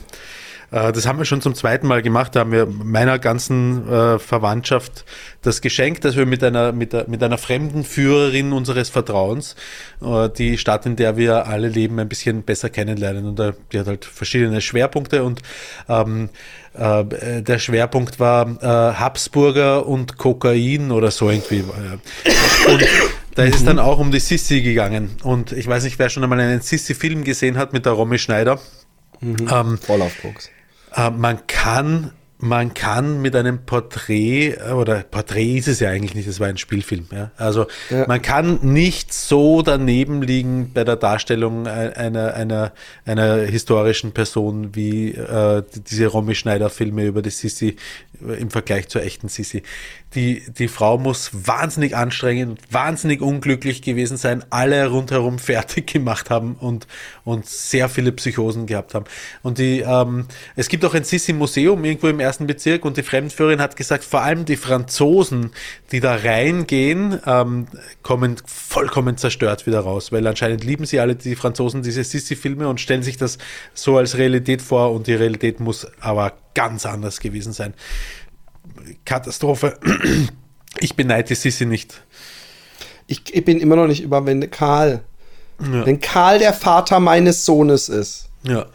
das 0.75 1.07
haben 1.07 1.17
wir 1.17 1.25
schon 1.25 1.41
zum 1.41 1.55
zweiten 1.55 1.87
Mal 1.87 2.01
gemacht. 2.01 2.35
Da 2.35 2.41
haben 2.41 2.51
wir 2.51 2.65
meiner 2.65 3.17
ganzen 3.17 3.87
äh, 3.87 4.19
Verwandtschaft 4.19 5.05
das 5.41 5.61
Geschenk, 5.61 6.01
dass 6.01 6.17
wir 6.17 6.25
mit 6.25 6.43
einer, 6.43 6.73
mit, 6.73 7.07
mit 7.07 7.23
einer 7.23 7.37
fremden 7.37 7.85
Führerin 7.85 8.51
unseres 8.51 8.89
Vertrauens 8.89 9.55
äh, 10.01 10.27
die 10.29 10.57
Stadt, 10.57 10.85
in 10.85 10.97
der 10.97 11.15
wir 11.15 11.47
alle 11.47 11.69
leben, 11.69 11.97
ein 11.99 12.09
bisschen 12.09 12.43
besser 12.43 12.69
kennenlernen. 12.69 13.25
Und 13.25 13.39
äh, 13.39 13.53
die 13.71 13.79
hat 13.79 13.87
halt 13.87 14.03
verschiedene 14.03 14.59
Schwerpunkte 14.59 15.23
und 15.23 15.41
ähm, 15.87 16.29
äh, 16.73 17.41
der 17.41 17.59
Schwerpunkt 17.59 18.19
war 18.19 18.45
äh, 18.61 18.95
Habsburger 18.95 19.85
und 19.87 20.17
Kokain 20.17 20.91
oder 20.91 21.11
so 21.11 21.29
irgendwie. 21.29 21.61
Und 21.61 22.85
da 23.35 23.43
ist 23.43 23.55
es 23.55 23.63
dann 23.63 23.79
auch 23.79 23.99
um 23.99 24.11
die 24.11 24.19
Sissi 24.19 24.61
gegangen. 24.61 25.17
Und 25.23 25.51
ich 25.51 25.67
weiß 25.67 25.85
nicht, 25.85 25.99
wer 25.99 26.09
schon 26.09 26.23
einmal 26.23 26.39
einen 26.39 26.61
Sissi-Film 26.61 27.23
gesehen 27.23 27.57
hat 27.57 27.71
mit 27.71 27.85
der 27.85 27.93
Romy 27.93 28.17
Schneider. 28.17 28.59
Ähm, 29.21 29.77
Vorlaufbox. 29.77 30.49
Äh, 30.95 31.09
man 31.09 31.45
kann, 31.47 32.11
man 32.37 32.73
kann 32.73 33.21
mit 33.21 33.35
einem 33.35 33.59
Porträt, 33.65 34.49
äh, 34.55 34.71
oder 34.73 35.03
Porträt 35.03 35.57
ist 35.57 35.67
es 35.67 35.79
ja 35.79 35.89
eigentlich 35.89 36.15
nicht, 36.15 36.27
es 36.27 36.39
war 36.39 36.47
ein 36.47 36.57
Spielfilm. 36.57 37.07
Ja? 37.11 37.31
Also 37.37 37.65
Ja. 37.89 38.05
man 38.07 38.21
kann 38.21 38.59
nicht 38.61 39.13
so 39.13 39.61
daneben 39.61 40.21
liegen 40.21 40.71
bei 40.73 40.83
der 40.83 40.97
Darstellung 40.97 41.65
ein- 41.67 41.93
einer, 41.93 42.33
einer, 42.33 42.73
einer 43.05 43.37
historischen 43.37 44.11
Person 44.11 44.75
wie 44.75 45.11
äh, 45.11 45.63
die- 45.73 45.81
diese 45.81 46.07
Romy 46.07 46.35
Schneider-Filme 46.35 47.05
über 47.05 47.21
die 47.21 47.29
Sissi 47.29 47.77
im 48.39 48.49
Vergleich 48.49 48.87
zur 48.87 49.03
echten 49.03 49.27
Sissi. 49.27 49.63
Die, 50.13 50.43
die 50.51 50.67
Frau 50.67 50.97
muss 50.97 51.31
wahnsinnig 51.33 51.95
anstrengend, 51.95 52.61
wahnsinnig 52.71 53.21
unglücklich 53.21 53.81
gewesen 53.81 54.17
sein, 54.17 54.43
alle 54.49 54.87
rundherum 54.87 55.39
fertig 55.39 55.87
gemacht 55.93 56.29
haben 56.29 56.55
und, 56.55 56.87
und 57.23 57.45
sehr 57.45 57.89
viele 57.89 58.11
Psychosen 58.11 58.65
gehabt 58.65 58.93
haben. 58.93 59.05
Und 59.43 59.57
die, 59.57 59.79
ähm, 59.79 60.25
es 60.55 60.69
gibt 60.69 60.85
auch 60.85 60.93
ein 60.93 61.03
Sissi-Museum 61.03 61.83
irgendwo 61.83 62.07
im 62.07 62.19
ersten 62.19 62.47
Bezirk 62.47 62.85
und 62.85 62.97
die 62.97 63.03
Fremdenführerin 63.03 63.61
hat 63.61 63.75
gesagt, 63.75 64.03
vor 64.03 64.21
allem 64.21 64.45
die 64.45 64.57
Franzosen, 64.57 65.51
die 65.91 65.99
da 65.99 66.15
reingehen, 66.15 67.19
ähm, 67.25 67.67
kommen 68.01 68.37
vollkommen 68.45 69.17
zerstört 69.17 69.67
wieder 69.67 69.81
raus, 69.81 70.11
weil 70.11 70.25
anscheinend 70.27 70.63
lieben 70.63 70.85
sie 70.85 70.99
alle 70.99 71.15
die 71.15 71.35
Franzosen 71.35 71.81
diese 71.81 72.03
Sissi-Filme 72.03 72.67
und 72.67 72.79
stellen 72.79 73.03
sich 73.03 73.17
das 73.17 73.37
so 73.73 73.97
als 73.97 74.17
Realität 74.17 74.61
vor 74.61 74.91
und 74.91 75.07
die 75.07 75.13
Realität 75.13 75.59
muss 75.59 75.87
aber 75.99 76.33
ganz 76.55 76.85
anders 76.87 77.19
gewesen 77.19 77.53
sein. 77.53 77.75
Katastrophe. 79.05 79.77
Ich 80.79 80.95
beneide 80.95 81.35
Sissi 81.35 81.65
nicht. 81.67 82.01
Ich, 83.07 83.21
ich 83.35 83.45
bin 83.45 83.59
immer 83.59 83.75
noch 83.75 83.87
nicht 83.87 84.01
über, 84.01 84.25
wenn 84.25 84.49
Karl. 84.49 85.01
Wenn 85.59 86.01
Karl 86.01 86.39
der 86.39 86.53
Vater 86.53 86.99
meines 86.99 87.45
Sohnes 87.45 87.87
ist. 87.87 88.27
Ja. 88.43 88.65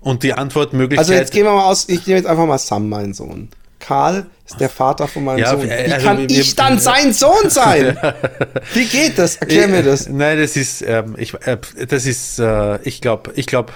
Und 0.00 0.22
die 0.22 0.34
Antwortmöglichkeit. 0.34 0.98
Also 0.98 1.14
jetzt 1.14 1.32
gehen 1.32 1.44
wir 1.44 1.52
mal 1.52 1.64
aus, 1.64 1.88
ich 1.88 2.06
nehme 2.06 2.18
jetzt 2.18 2.26
einfach 2.28 2.46
mal 2.46 2.58
Sam, 2.58 2.88
meinen 2.88 3.12
Sohn. 3.14 3.48
Karl 3.80 4.26
ist 4.46 4.60
der 4.60 4.68
Vater 4.68 5.08
von 5.08 5.24
meinem 5.24 5.38
Ja, 5.40 5.50
Sohn. 5.50 5.62
Wie 5.64 5.68
äh, 5.68 5.92
also 5.92 6.06
kann 6.06 6.18
wir- 6.18 6.30
ich 6.30 6.54
dann 6.54 6.78
sein 6.78 7.12
Sohn 7.12 7.50
sein? 7.50 7.96
Wie 8.74 8.84
geht 8.84 9.18
das? 9.18 9.36
Erklär 9.36 9.66
mir 9.66 9.82
das. 9.82 10.06
Äh, 10.06 10.12
Nein, 10.12 10.38
das 10.38 10.56
ist, 10.56 10.82
ähm, 10.82 11.16
ich, 11.18 11.34
äh, 11.46 11.58
das 11.88 12.06
ist, 12.06 12.38
äh, 12.38 12.80
ich 12.82 13.00
glaube, 13.00 13.32
ich 13.34 13.46
glaube, 13.46 13.72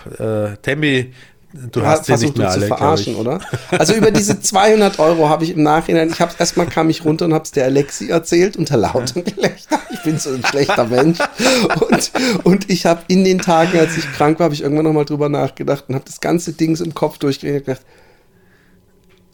äh, 0.55 0.63
Tammy, 0.63 1.13
du 1.53 1.85
hast 1.85 2.05
sie 2.05 2.13
versucht 2.13 2.37
nicht 2.37 2.39
mehr 2.39 2.51
alle, 2.51 2.61
zu 2.61 2.67
verarschen, 2.69 3.17
oder? 3.17 3.41
Also 3.71 3.95
über 3.95 4.11
diese 4.11 4.41
200 4.41 4.99
Euro 4.99 5.29
habe 5.29 5.45
ich 5.45 5.51
im 5.51 5.63
Nachhinein, 5.63 6.11
ich 6.11 6.21
habe 6.21 6.33
erstmal 6.39 6.67
kam 6.67 6.91
ich 6.91 7.05
runter 7.05 7.25
und 7.25 7.35
habe 7.35 7.45
es 7.45 7.51
der 7.51 7.65
Alexi 7.65 8.09
erzählt 8.09 8.57
unter 8.57 8.77
lautem 8.77 9.25
Gelächter. 9.25 9.81
Ich 9.91 10.03
bin 10.03 10.19
so 10.19 10.31
ein 10.31 10.45
schlechter 10.45 10.85
Mensch. 10.87 11.19
Und, 11.89 12.13
und 12.45 12.71
ich 12.71 12.87
habe 12.87 13.03
in 13.09 13.25
den 13.25 13.39
Tagen, 13.39 13.79
als 13.79 13.97
ich 13.97 14.11
krank 14.13 14.39
war, 14.39 14.45
habe 14.45 14.55
ich 14.55 14.63
irgendwann 14.63 14.85
nochmal 14.85 15.05
drüber 15.05 15.29
nachgedacht 15.29 15.85
und 15.89 15.95
habe 15.95 16.05
das 16.07 16.21
ganze 16.21 16.53
Ding 16.53 16.77
so 16.77 16.85
im 16.85 16.95
Kopf 16.95 17.19
durchgerechnet 17.19 17.61
und 17.61 17.67
gedacht, 17.67 17.87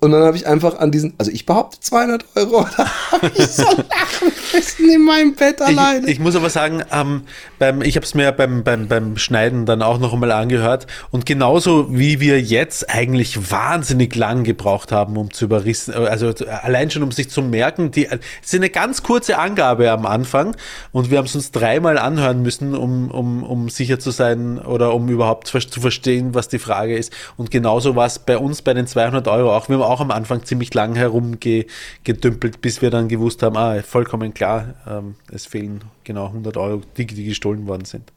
und 0.00 0.12
dann 0.12 0.22
habe 0.22 0.36
ich 0.36 0.46
einfach 0.46 0.78
an 0.78 0.90
diesen, 0.90 1.14
also 1.18 1.30
ich 1.30 1.46
behaupte 1.46 1.80
200 1.80 2.24
Euro, 2.36 2.66
da 2.76 2.86
habe 3.12 3.32
ich 3.34 3.46
so 3.46 3.62
lachen 3.64 4.32
müssen 4.52 4.90
in 4.90 5.04
meinem 5.04 5.34
Bett 5.34 5.60
alleine. 5.62 6.06
Ich, 6.06 6.14
ich 6.14 6.18
muss 6.18 6.36
aber 6.36 6.50
sagen, 6.50 6.82
ähm, 6.92 7.22
beim, 7.58 7.82
ich 7.82 7.96
habe 7.96 8.04
es 8.04 8.14
mir 8.14 8.32
beim, 8.32 8.62
beim, 8.62 8.88
beim 8.88 9.16
Schneiden 9.16 9.66
dann 9.66 9.82
auch 9.82 9.98
noch 9.98 10.12
einmal 10.12 10.32
angehört 10.32 10.86
und 11.10 11.24
genauso 11.24 11.96
wie 11.96 12.20
wir 12.20 12.40
jetzt 12.40 12.90
eigentlich 12.90 13.50
wahnsinnig 13.50 14.14
lang 14.14 14.44
gebraucht 14.44 14.92
haben, 14.92 15.16
um 15.16 15.32
zu 15.32 15.46
überrissen, 15.46 15.94
also 15.94 16.32
allein 16.62 16.90
schon 16.90 17.02
um 17.02 17.10
sich 17.10 17.30
zu 17.30 17.42
merken, 17.42 17.90
die, 17.90 18.06
es 18.06 18.20
ist 18.42 18.54
eine 18.54 18.70
ganz 18.70 19.02
kurze 19.02 19.38
Angabe 19.38 19.90
am 19.90 20.04
Anfang 20.04 20.56
und 20.92 21.10
wir 21.10 21.18
haben 21.18 21.26
es 21.26 21.34
uns 21.34 21.52
dreimal 21.52 21.98
anhören 21.98 22.42
müssen, 22.42 22.74
um, 22.74 23.10
um, 23.10 23.42
um 23.42 23.68
sicher 23.68 23.98
zu 23.98 24.10
sein 24.10 24.58
oder 24.58 24.94
um 24.94 25.08
überhaupt 25.08 25.46
zu 25.46 25.80
verstehen, 25.80 26.34
was 26.34 26.48
die 26.48 26.58
Frage 26.58 26.96
ist. 26.96 27.12
Und 27.36 27.50
genauso 27.50 27.96
war 27.96 28.06
es 28.06 28.18
bei 28.18 28.36
uns 28.38 28.62
bei 28.62 28.74
den 28.74 28.86
200 28.86 29.26
Euro 29.28 29.56
auch. 29.56 29.68
Wir 29.68 29.76
haben 29.76 29.85
auch 29.88 30.00
am 30.00 30.10
Anfang 30.10 30.44
ziemlich 30.44 30.72
lang 30.74 30.94
herumgedümpelt, 30.94 32.60
bis 32.60 32.82
wir 32.82 32.90
dann 32.90 33.08
gewusst 33.08 33.42
haben, 33.42 33.56
ah, 33.56 33.82
vollkommen 33.82 34.34
klar, 34.34 34.74
ähm, 34.88 35.14
es 35.32 35.46
fehlen 35.46 35.82
genau 36.04 36.26
100 36.28 36.56
Euro, 36.56 36.82
die, 36.96 37.06
die 37.06 37.24
gestohlen 37.24 37.66
worden 37.66 37.84
sind. 37.84 38.12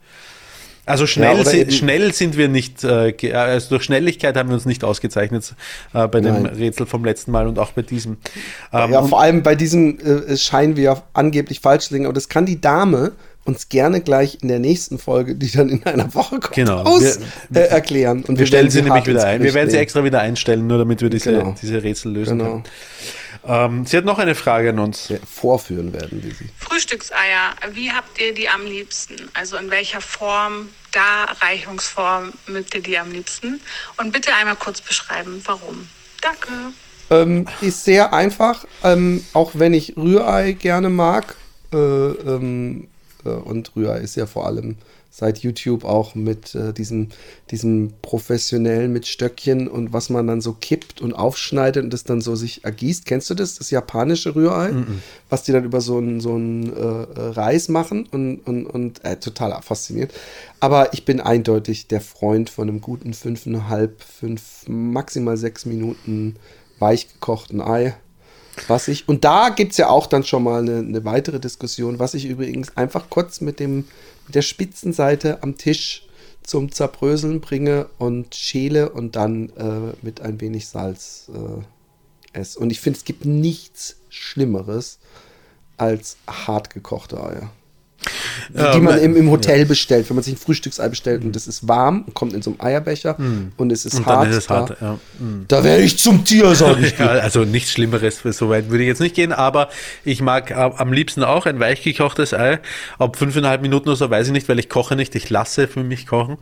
Also 0.86 1.06
schnell, 1.06 1.36
oder 1.40 1.50
si- 1.52 1.60
eben- 1.60 1.72
schnell 1.72 2.14
sind 2.14 2.36
wir 2.36 2.48
nicht, 2.48 2.84
äh, 2.84 3.12
ge- 3.12 3.34
also 3.34 3.70
durch 3.70 3.84
Schnelligkeit 3.84 4.36
haben 4.36 4.50
wir 4.50 4.56
uns 4.56 4.66
nicht 4.66 4.84
ausgezeichnet 4.84 5.54
äh, 5.94 6.08
bei 6.08 6.20
dem 6.20 6.44
Nein. 6.44 6.46
Rätsel 6.48 6.88
vom 6.88 7.06
letzten 7.06 7.30
Mal 7.32 7.48
und 7.48 7.60
auch 7.60 7.74
bei 7.74 7.84
diesem. 7.84 8.18
Ähm, 8.74 8.92
ja, 8.92 9.04
vor 9.04 9.22
allem 9.22 9.44
bei 9.44 9.54
diesem 9.54 10.00
äh, 10.00 10.36
scheinen 10.36 10.76
wir 10.78 11.04
angeblich 11.14 11.60
falsch 11.60 11.90
zu 11.90 11.94
liegen, 11.94 12.06
aber 12.08 12.14
das 12.14 12.28
kann 12.28 12.48
die 12.48 12.60
Dame 12.60 13.12
uns 13.50 13.68
gerne 13.70 14.00
gleich 14.02 14.38
in 14.42 14.48
der 14.48 14.60
nächsten 14.60 14.98
Folge, 15.00 15.36
die 15.36 15.52
dann 15.52 15.68
in 15.70 15.86
einer 15.86 16.14
Woche 16.14 16.40
kommt, 16.40 16.56
Genau. 16.56 16.84
aus, 16.84 17.20
Wir- 17.50 17.62
äh, 17.64 17.68
erklären. 17.68 18.24
Und 18.26 18.40
wir 18.40 18.46
stellen 18.48 18.64
werden 18.64 18.72
sie 18.72 18.82
nämlich 18.82 19.06
wieder 19.06 19.26
ein. 19.26 19.44
Wir 19.44 19.54
werden 19.54 19.70
sie 19.70 19.78
extra 19.78 20.04
wieder 20.04 20.22
einstellen, 20.22 20.66
nur 20.68 20.78
damit 20.78 21.02
wir 21.02 21.10
diese, 21.10 21.32
Genau. 21.34 21.56
diese 21.62 21.84
Rätsel 21.84 22.14
lösen 22.14 22.38
Genau. 22.40 22.50
können. 22.52 22.64
Ähm, 23.48 23.86
sie 23.86 23.96
hat 23.98 24.06
noch 24.06 24.20
eine 24.20 24.36
Frage 24.36 24.70
an 24.70 24.80
uns. 24.80 25.14
Vorführen 25.26 25.94
werden 25.94 26.22
wir 26.24 26.32
sie. 26.34 26.50
Frühstückseier, 26.58 27.54
wie 27.74 27.90
habt 27.92 28.20
ihr 28.20 28.34
die 28.34 28.50
am 28.50 28.66
liebsten? 28.66 29.16
Also 29.34 29.58
in 29.58 29.70
welcher 29.72 30.02
Form, 30.02 30.70
Darreichungsform 30.92 32.34
mögt 32.48 32.76
ihr 32.76 32.82
die 32.82 32.98
am 32.98 33.12
liebsten? 33.12 33.60
Und 33.98 34.12
bitte 34.12 34.34
einmal 34.36 34.56
kurz 34.56 34.82
beschreiben, 34.82 35.42
warum. 35.46 35.88
Danke. 36.22 36.50
Ähm, 37.12 37.48
ist 37.62 37.86
sehr 37.86 38.14
einfach, 38.14 38.66
ähm, 38.84 39.24
auch 39.34 39.52
wenn 39.54 39.74
ich 39.74 39.96
Rührei 39.98 40.52
gerne 40.52 40.90
mag. 40.90 41.36
Äh, 41.74 41.78
ähm, 41.78 42.88
und 43.38 43.76
Rührei 43.76 44.00
ist 44.00 44.16
ja 44.16 44.26
vor 44.26 44.46
allem 44.46 44.76
seit 45.12 45.40
YouTube 45.40 45.86
auch 45.86 46.14
mit 46.14 46.54
äh, 46.54 46.72
diesem, 46.72 47.08
diesem 47.50 47.94
professionellen 48.02 48.94
mit 48.94 49.08
Stöckchen 49.08 49.68
und 49.68 49.92
was 49.92 50.10
man 50.10 50.28
dann 50.28 50.40
so 50.40 50.54
kippt 50.54 51.02
und 51.02 51.14
aufschneidet 51.14 51.84
und 51.84 51.92
das 51.92 52.04
dann 52.04 52.22
so 52.22 52.36
sich 52.36 52.64
ergießt. 52.64 53.06
Kennst 53.06 53.30
du 53.30 53.34
das? 53.34 53.56
Das 53.56 53.72
japanische 53.72 54.36
Rührei, 54.36 54.72
was 55.30 55.44
die 55.44 55.52
dann 55.52 55.64
über 55.64 55.82
so 55.82 55.98
einen 55.98 56.22
so 56.22 56.36
einen, 56.36 56.72
äh, 56.72 57.22
Reis 57.22 57.70
machen 57.70 58.08
und, 58.12 58.38
und, 58.40 58.68
und 58.68 59.04
äh, 59.04 59.18
total 59.18 59.60
faszinierend. 59.62 60.14
Aber 60.60 60.94
ich 60.94 61.06
bin 61.06 61.20
eindeutig 61.20 61.88
der 61.88 62.02
Freund 62.02 62.50
von 62.50 62.70
einem 62.70 62.80
guten 62.80 63.14
fünfeinhalb, 63.14 64.02
fünf, 64.02 64.68
maximal 64.68 65.38
sechs 65.38 65.66
Minuten 65.66 66.36
weich 66.78 67.12
gekochten 67.12 67.62
Ei. 67.62 67.96
Was 68.68 68.88
ich, 68.88 69.08
und 69.08 69.24
da 69.24 69.50
gibt 69.50 69.72
es 69.72 69.78
ja 69.78 69.90
auch 69.90 70.08
dann 70.08 70.24
schon 70.24 70.44
mal 70.44 70.62
eine, 70.62 70.78
eine 70.78 71.06
weitere 71.06 71.40
Diskussion, 71.40 72.00
was 72.00 72.14
ich 72.14 72.26
übrigens 72.26 72.76
einfach 72.78 73.10
kurz 73.10 73.42
mit, 73.42 73.60
dem, 73.60 73.86
mit 74.26 74.36
der 74.36 74.42
Spitzenseite 74.42 75.42
am 75.44 75.58
Tisch 75.58 76.08
zum 76.44 76.72
Zerbröseln 76.72 77.42
bringe 77.42 77.88
und 77.98 78.34
schäle 78.34 78.90
und 78.90 79.16
dann 79.16 79.50
äh, 79.50 79.96
mit 80.02 80.22
ein 80.22 80.42
wenig 80.42 80.68
Salz 80.68 81.30
äh, 81.34 82.38
esse. 82.38 82.60
Und 82.60 82.72
ich 82.72 82.80
finde, 82.80 82.98
es 82.98 83.06
gibt 83.06 83.26
nichts 83.26 83.98
Schlimmeres 84.10 85.00
als 85.78 86.18
hart 86.28 86.72
gekochte 86.72 87.24
Eier. 87.24 87.52
Die, 88.50 88.58
Ähm, 88.60 88.84
man 88.84 89.00
im, 89.00 89.16
im 89.16 89.30
Hotel 89.30 89.66
bestellt, 89.66 90.10
wenn 90.10 90.16
man 90.16 90.24
sich 90.24 90.34
ein 90.34 90.38
Frühstücksei 90.38 90.88
bestellt 90.90 91.24
und 91.24 91.36
das 91.36 91.48
ist 91.48 91.68
warm 91.68 92.04
und 92.06 92.14
kommt 92.14 92.34
in 92.34 92.42
so 92.42 92.52
einem 92.52 92.62
Eierbecher 92.62 93.18
und 93.58 93.72
es 93.72 93.86
ist 93.86 93.96
Und 93.96 94.06
hart. 94.06 94.30
ist 94.30 94.38
es 94.38 94.50
hart. 94.50 94.72
da, 94.80 94.86
Ja. 94.86 95.00
da 95.48 95.64
werde 95.64 95.82
ich 95.84 95.98
zum 96.00 96.24
Tier, 96.26 96.54
sage 96.56 96.86
ich 96.88 96.98
Ja, 97.00 97.08
also 97.08 97.44
nichts 97.46 97.72
Schlimmeres, 97.72 98.22
so 98.24 98.50
weit 98.50 98.70
würde 98.70 98.84
ich 98.84 98.88
jetzt 98.88 99.02
nicht 99.02 99.16
gehen, 99.16 99.32
aber 99.34 99.70
ich 100.04 100.22
mag 100.22 100.52
am 100.56 100.94
liebsten 100.94 101.24
auch 101.24 101.46
ein 101.46 101.60
weich 101.60 101.84
gekochtes 101.84 102.34
Ei. 102.34 102.60
Ob 102.98 103.16
fünfeinhalb 103.18 103.62
Minuten 103.62 103.90
oder 103.90 103.96
so, 103.98 104.10
weiß 104.10 104.28
ich 104.28 104.34
nicht, 104.34 104.50
weil 104.50 104.60
ich 104.60 104.70
koche 104.70 104.96
nicht, 104.96 105.16
ich 105.16 105.30
lasse 105.30 105.68
für 105.68 105.84
mich 105.84 106.08
kochen. 106.08 106.38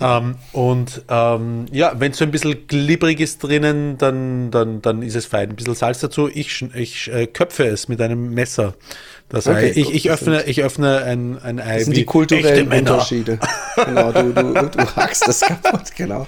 Ähm, 0.00 0.36
und 0.52 1.02
ähm, 1.08 1.66
ja, 1.72 1.92
wenn 1.98 2.12
es 2.12 2.18
so 2.18 2.24
ein 2.24 2.30
bisschen 2.30 2.66
glibberig 2.66 3.20
ist 3.20 3.42
drinnen, 3.42 3.98
dann, 3.98 4.50
dann, 4.50 4.82
dann 4.82 5.02
ist 5.02 5.14
es 5.14 5.26
fein. 5.26 5.50
Ein 5.50 5.56
bisschen 5.56 5.74
Salz 5.74 6.00
dazu. 6.00 6.28
Ich, 6.32 6.64
ich 6.74 7.10
äh, 7.12 7.26
köpfe 7.26 7.66
es 7.66 7.88
mit 7.88 8.00
einem 8.00 8.34
Messer. 8.34 8.74
Das 9.28 9.46
Okay, 9.46 9.70
Ei. 9.70 9.72
Ich, 9.74 9.92
ich 9.92 10.10
öffne, 10.10 10.44
ich 10.44 10.62
öffne 10.62 11.02
ein, 11.02 11.40
ein 11.42 11.58
Ei 11.58 11.78
Das 11.78 11.84
sind 11.84 11.96
die 11.96 12.04
kulturellen. 12.04 12.70
Unterschiede. 12.70 13.38
Genau, 13.84 14.12
du, 14.12 14.32
du, 14.32 14.52
du 14.52 14.96
hackst 14.96 15.26
das 15.26 15.40
kaputt, 15.40 15.94
genau. 15.96 16.26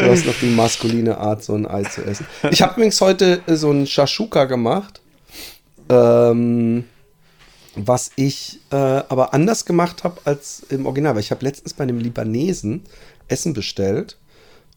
Du 0.00 0.10
hast 0.10 0.26
noch 0.26 0.34
die 0.40 0.50
maskuline 0.50 1.18
Art, 1.18 1.44
so 1.44 1.54
ein 1.54 1.66
Ei 1.66 1.82
zu 1.84 2.02
essen. 2.04 2.26
Ich 2.50 2.62
habe 2.62 2.74
übrigens 2.74 3.00
heute 3.00 3.42
äh, 3.46 3.54
so 3.54 3.70
ein 3.70 3.86
Shashuka 3.86 4.46
gemacht, 4.46 5.00
ähm, 5.90 6.84
was 7.76 8.10
ich 8.16 8.60
äh, 8.70 8.76
aber 8.76 9.34
anders 9.34 9.64
gemacht 9.64 10.02
habe 10.02 10.20
als 10.24 10.62
im 10.70 10.86
Original, 10.86 11.14
weil 11.14 11.20
ich 11.20 11.30
habe 11.30 11.44
letztens 11.44 11.74
bei 11.74 11.84
einem 11.84 11.98
Libanesen 11.98 12.82
Essen 13.28 13.52
bestellt 13.52 14.16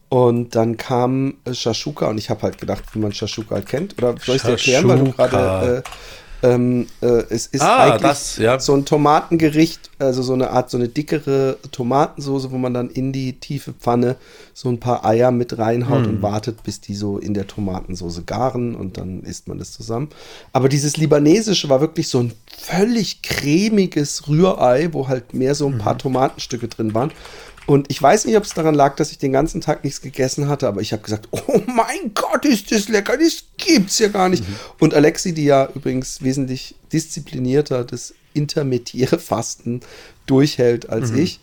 und 0.10 0.56
dann 0.56 0.76
kam 0.76 1.36
äh, 1.46 1.54
Shashuka 1.54 2.08
und 2.10 2.18
ich 2.18 2.30
habe 2.30 2.42
halt 2.42 2.58
gedacht, 2.58 2.84
wie 2.94 3.00
man 3.00 3.14
Shashuka 3.14 3.56
halt 3.56 3.66
kennt. 3.66 3.98
Oder 3.98 4.16
soll 4.24 4.36
ich 4.36 4.42
dir 4.42 4.50
erklären, 4.50 4.88
weil 4.90 5.00
du 5.00 5.12
gerade... 5.14 5.78
Äh, 5.78 5.90
ähm, 6.44 6.88
äh, 7.02 7.24
es 7.30 7.48
ist 7.48 7.62
Ah, 7.62 7.84
eigentlich 7.92 8.02
das, 8.02 8.38
ja. 8.38 8.60
so 8.60 8.74
ein 8.74 8.86
Tomatengericht, 8.86 9.92
also 10.00 10.22
so 10.24 10.34
eine 10.34 10.50
Art, 10.52 10.70
so 10.70 10.78
eine 10.78 10.88
dickere 10.88 11.58
Tomatensoße, 11.72 12.52
wo 12.52 12.58
man 12.58 12.74
dann 12.74 12.90
in 12.90 13.12
die 13.14 13.34
tiefe 13.40 13.74
Pfanne 13.74 14.16
so 14.54 14.70
ein 14.70 14.80
paar 14.80 15.06
Eier 15.06 15.32
mit 15.32 15.58
reinhaut 15.58 16.06
Hm. 16.06 16.16
und 16.16 16.22
wartet, 16.22 16.64
bis 16.64 16.82
die 16.82 16.96
so 16.96 17.18
in 17.20 17.34
der 17.34 17.48
Tomatensoße 17.48 18.24
garen 18.24 18.76
und 18.76 18.98
dann 18.98 19.22
isst 19.24 19.48
man 19.48 19.60
das 19.60 19.72
zusammen. 19.72 20.10
Aber 20.54 20.68
dieses 20.70 20.98
Libanesische 20.98 21.70
war 21.70 21.82
wirklich 21.82 22.08
so 22.08 22.20
ein 22.20 22.34
völlig 22.58 23.22
cremiges 23.22 24.28
Rührei, 24.28 24.90
wo 24.94 25.08
halt 25.08 25.34
mehr 25.34 25.56
so 25.56 25.68
ein 25.68 25.76
Mhm. 25.76 25.80
paar 25.80 25.98
Tomatenstücke 25.98 26.68
drin 26.68 26.94
waren. 26.94 27.12
Und 27.68 27.90
ich 27.90 28.02
weiß 28.02 28.26
nicht, 28.26 28.36
ob 28.38 28.44
es 28.44 28.54
daran 28.54 28.76
lag, 28.76 28.96
dass 28.96 29.12
ich 29.12 29.18
den 29.18 29.32
ganzen 29.32 29.62
Tag 29.62 29.84
nichts 29.84 30.02
gegessen 30.02 30.48
hatte, 30.48 30.68
aber 30.68 30.82
ich 30.82 30.94
habe 30.94 31.04
gesagt, 31.04 31.28
oh 31.32 31.62
mein 31.68 32.14
Gott, 32.14 32.46
ist 32.46 32.72
das 32.72 32.90
lecker, 32.90 33.18
das 33.18 33.44
gibt's 33.58 34.00
ja 34.00 34.08
gar 34.08 34.30
nicht. 34.30 34.44
Und 34.80 34.94
Alexi, 34.94 35.34
die 35.34 35.46
ja 35.46 35.70
übrigens 35.74 36.22
wesentlich 36.22 36.76
disziplinierter 36.92 37.84
das 37.84 38.14
intermediäre 38.34 39.20
Fasten 39.20 39.82
durchhält 40.26 40.90
als 40.90 41.12
ich, 41.12 41.40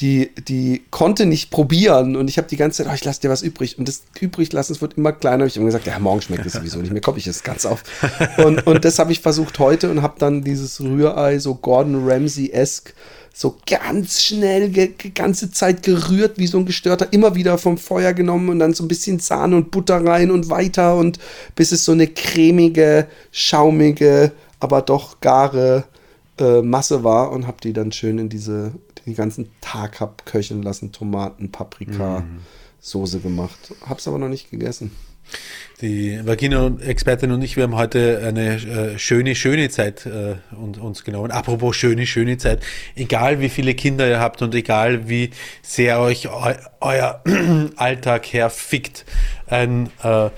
die, 0.00 0.30
die 0.36 0.82
konnte 0.90 1.26
nicht 1.26 1.50
probieren 1.50 2.14
und 2.14 2.28
ich 2.28 2.38
habe 2.38 2.46
die 2.46 2.56
ganze 2.56 2.82
Zeit, 2.82 2.92
oh, 2.92 2.94
ich 2.94 3.04
lasse 3.04 3.20
dir 3.20 3.30
was 3.30 3.42
übrig 3.42 3.78
und 3.78 3.88
das 3.88 4.02
übrig 4.20 4.52
lassen, 4.52 4.72
es 4.72 4.80
wird 4.80 4.96
immer 4.96 5.12
kleiner. 5.12 5.46
Ich 5.46 5.56
habe 5.56 5.66
gesagt, 5.66 5.86
ja, 5.86 5.98
morgen 5.98 6.20
schmeckt 6.22 6.46
es 6.46 6.52
sowieso 6.52 6.78
nicht 6.78 6.92
mehr, 6.92 7.00
komm 7.00 7.16
ich 7.16 7.26
jetzt 7.26 7.42
ganz 7.42 7.66
auf. 7.66 7.82
Und, 8.38 8.66
und 8.66 8.84
das 8.84 8.98
habe 8.98 9.10
ich 9.12 9.20
versucht 9.20 9.58
heute 9.58 9.90
und 9.90 10.02
habe 10.02 10.14
dann 10.18 10.44
dieses 10.44 10.80
Rührei 10.80 11.38
so 11.38 11.56
Gordon 11.56 12.08
Ramsay-esque 12.08 12.92
so 13.34 13.56
ganz 13.66 14.22
schnell, 14.22 14.68
ge 14.70 14.88
ge- 14.98 15.12
ganze 15.12 15.50
Zeit 15.52 15.84
gerührt, 15.84 16.38
wie 16.38 16.48
so 16.48 16.58
ein 16.58 16.66
Gestörter, 16.66 17.12
immer 17.12 17.36
wieder 17.36 17.56
vom 17.56 17.78
Feuer 17.78 18.12
genommen 18.12 18.48
und 18.48 18.58
dann 18.58 18.74
so 18.74 18.82
ein 18.82 18.88
bisschen 18.88 19.20
Sahne 19.20 19.54
und 19.54 19.70
Butter 19.70 20.04
rein 20.04 20.32
und 20.32 20.50
weiter 20.50 20.96
und 20.96 21.18
bis 21.54 21.70
es 21.70 21.84
so 21.84 21.92
eine 21.92 22.08
cremige, 22.08 23.06
schaumige, 23.30 24.32
aber 24.58 24.82
doch 24.82 25.20
gare 25.20 25.84
äh, 26.40 26.62
Masse 26.62 27.04
war 27.04 27.30
und 27.30 27.46
habe 27.46 27.58
die 27.62 27.72
dann 27.72 27.92
schön 27.92 28.18
in 28.18 28.28
diese, 28.28 28.72
den 29.08 29.16
ganzen 29.16 29.50
Tag 29.60 30.00
hab 30.00 30.26
köcheln 30.26 30.62
lassen, 30.62 30.92
Tomaten, 30.92 31.50
Paprika, 31.50 32.24
Soße 32.80 33.20
gemacht. 33.20 33.74
Hab's 33.86 34.06
aber 34.06 34.18
noch 34.18 34.28
nicht 34.28 34.50
gegessen. 34.50 34.92
Die 35.80 36.18
Vagina-Expertin 36.24 37.30
und 37.30 37.42
ich, 37.42 37.56
wir 37.56 37.64
haben 37.64 37.76
heute 37.76 38.22
eine 38.26 38.54
äh, 38.54 38.98
schöne, 38.98 39.34
schöne 39.34 39.68
Zeit 39.68 40.06
äh, 40.06 40.36
und, 40.56 40.78
uns 40.78 41.04
genommen. 41.04 41.30
Apropos 41.30 41.76
schöne, 41.76 42.06
schöne 42.06 42.38
Zeit. 42.38 42.62
Egal 42.96 43.40
wie 43.40 43.48
viele 43.48 43.74
Kinder 43.74 44.08
ihr 44.08 44.20
habt 44.20 44.42
und 44.42 44.54
egal 44.54 45.08
wie 45.08 45.30
sehr 45.62 46.00
euch 46.00 46.28
eu 46.28 46.54
euer 46.80 47.22
Alltag 47.76 48.26
herfickt, 48.32 49.04
ein 49.46 49.90
äh, 50.02 50.30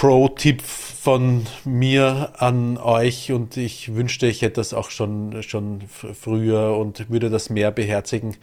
Pro-Tipp 0.00 0.62
von 0.62 1.44
mir 1.64 2.30
an 2.38 2.78
euch 2.78 3.32
und 3.32 3.56
ich 3.56 3.96
wünschte, 3.96 4.28
ich 4.28 4.42
hätte 4.42 4.60
das 4.60 4.72
auch 4.72 4.90
schon, 4.90 5.42
schon 5.42 5.80
früher 5.88 6.76
und 6.76 7.10
würde 7.10 7.30
das 7.30 7.50
mehr 7.50 7.72
beherzigen. 7.72 8.36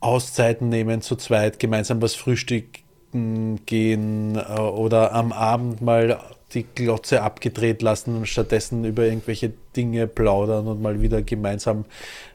Auszeiten 0.00 0.70
nehmen, 0.70 1.02
zu 1.02 1.16
zweit 1.16 1.58
gemeinsam 1.58 2.00
was 2.00 2.14
frühstücken 2.14 3.60
gehen 3.66 4.36
äh, 4.36 4.58
oder 4.58 5.12
am 5.12 5.32
Abend 5.32 5.82
mal 5.82 6.20
die 6.54 6.64
Glotze 6.74 7.20
abgedreht 7.20 7.82
lassen 7.82 8.16
und 8.16 8.26
stattdessen 8.26 8.86
über 8.86 9.04
irgendwelche 9.04 9.52
Dinge 9.76 10.06
plaudern 10.06 10.66
und 10.66 10.80
mal 10.80 11.02
wieder 11.02 11.20
gemeinsam 11.20 11.84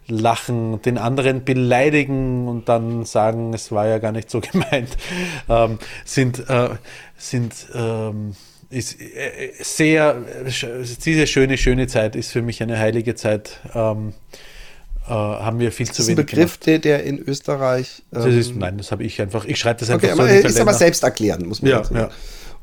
lachen, 0.07 0.79
den 0.83 0.99
anderen 0.99 1.43
beleidigen 1.43 2.47
und 2.47 2.69
dann 2.69 3.03
sagen, 3.05 3.51
es 3.55 3.71
war 3.71 3.87
ja 3.87 3.97
gar 3.97 4.11
nicht 4.11 4.29
so 4.29 4.39
gemeint, 4.51 4.95
ähm, 5.49 5.79
sind, 6.05 6.47
äh, 6.47 6.69
sind 7.17 7.65
ähm, 7.73 8.35
ist 8.69 8.99
äh, 8.99 9.51
sehr, 9.59 10.21
diese 11.05 11.27
schöne, 11.27 11.57
schöne 11.57 11.87
Zeit 11.87 12.15
ist 12.15 12.31
für 12.31 12.41
mich 12.41 12.61
eine 12.61 12.77
heilige 12.77 13.15
Zeit. 13.15 13.59
Ähm, 13.73 14.13
äh, 15.07 15.11
haben 15.11 15.59
wir 15.59 15.71
viel 15.71 15.87
Das 15.87 15.95
zu 15.95 16.01
ist 16.03 16.09
ein 16.09 16.17
wenig 16.17 16.25
Begriff, 16.29 16.57
der, 16.59 16.79
der 16.79 17.03
in 17.03 17.17
Österreich. 17.19 18.03
gemacht. 18.11 18.27
Das 18.27 18.35
ist, 18.35 18.55
nein, 18.55 18.77
das 18.77 18.91
habe 18.91 19.03
ich 19.03 19.19
einfach. 19.21 19.45
Ich 19.45 19.57
schreibe 19.57 19.79
das 19.79 19.89
einfach 19.89 20.07
Okay, 20.07 20.15
so 20.15 20.21
aber 20.21 20.29
in 20.31 20.37
den 20.37 20.45
ist 20.45 20.55
aber 20.57 20.65
Kalender. 20.65 20.77
selbsterklärend, 20.79 21.47
muss 21.47 21.61
man 21.61 21.71
Ja, 21.71 21.77
dazu 21.79 21.93
ja. 21.95 21.99
sagen. 22.01 22.13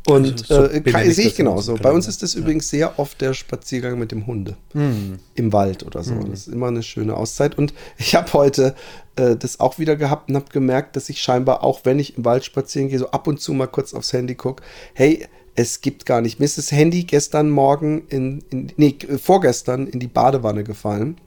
Und 0.08 0.26
Also 0.48 0.66
so 0.68 0.70
äh, 0.70 0.80
kann, 0.82 1.00
sehe 1.02 1.08
das 1.08 1.18
ich 1.18 1.34
genauso. 1.34 1.74
Bei 1.74 1.90
uns 1.90 2.06
ist 2.06 2.22
das 2.22 2.34
übrigens 2.34 2.70
sehr 2.70 2.96
oft 3.00 3.20
der 3.20 3.34
Spaziergang 3.34 3.98
mit 3.98 4.12
dem 4.12 4.28
Hunde 4.28 4.56
Hm. 4.72 5.18
im 5.34 5.52
Wald 5.52 5.82
oder 5.84 6.04
so. 6.04 6.14
Das 6.14 6.46
ist 6.46 6.48
immer 6.48 6.68
eine 6.68 6.84
schöne 6.84 7.16
Auszeit. 7.16 7.58
Und 7.58 7.74
ich 7.98 8.14
habe 8.14 8.32
heute 8.32 8.76
äh, 9.16 9.34
das 9.34 9.58
auch 9.58 9.80
wieder 9.80 9.96
gehabt 9.96 10.28
und 10.28 10.36
habe 10.36 10.46
gemerkt, 10.52 10.94
dass 10.94 11.08
ich 11.08 11.20
scheinbar, 11.20 11.64
auch 11.64 11.80
wenn 11.82 11.98
ich 11.98 12.16
im 12.16 12.24
Wald 12.24 12.44
spazieren 12.44 12.88
gehe, 12.88 13.00
so 13.00 13.10
ab 13.10 13.26
und 13.26 13.40
zu 13.40 13.52
mal 13.52 13.66
kurz 13.66 13.94
aufs 13.94 14.12
Handy 14.12 14.36
gucke. 14.36 14.62
Hey, 14.94 15.26
es 15.56 15.80
gibt 15.80 16.06
gar 16.06 16.20
nicht. 16.20 16.38
Mir 16.38 16.44
ist 16.44 16.58
das 16.58 16.70
Handy 16.70 17.04
gestern 17.04 17.50
Morgen 17.50 18.06
in, 18.08 18.44
in 18.50 18.72
nee, 18.76 18.96
vorgestern 19.20 19.86
in 19.86 19.98
die 19.98 20.06
Badewanne 20.06 20.62
gefallen. 20.62 21.18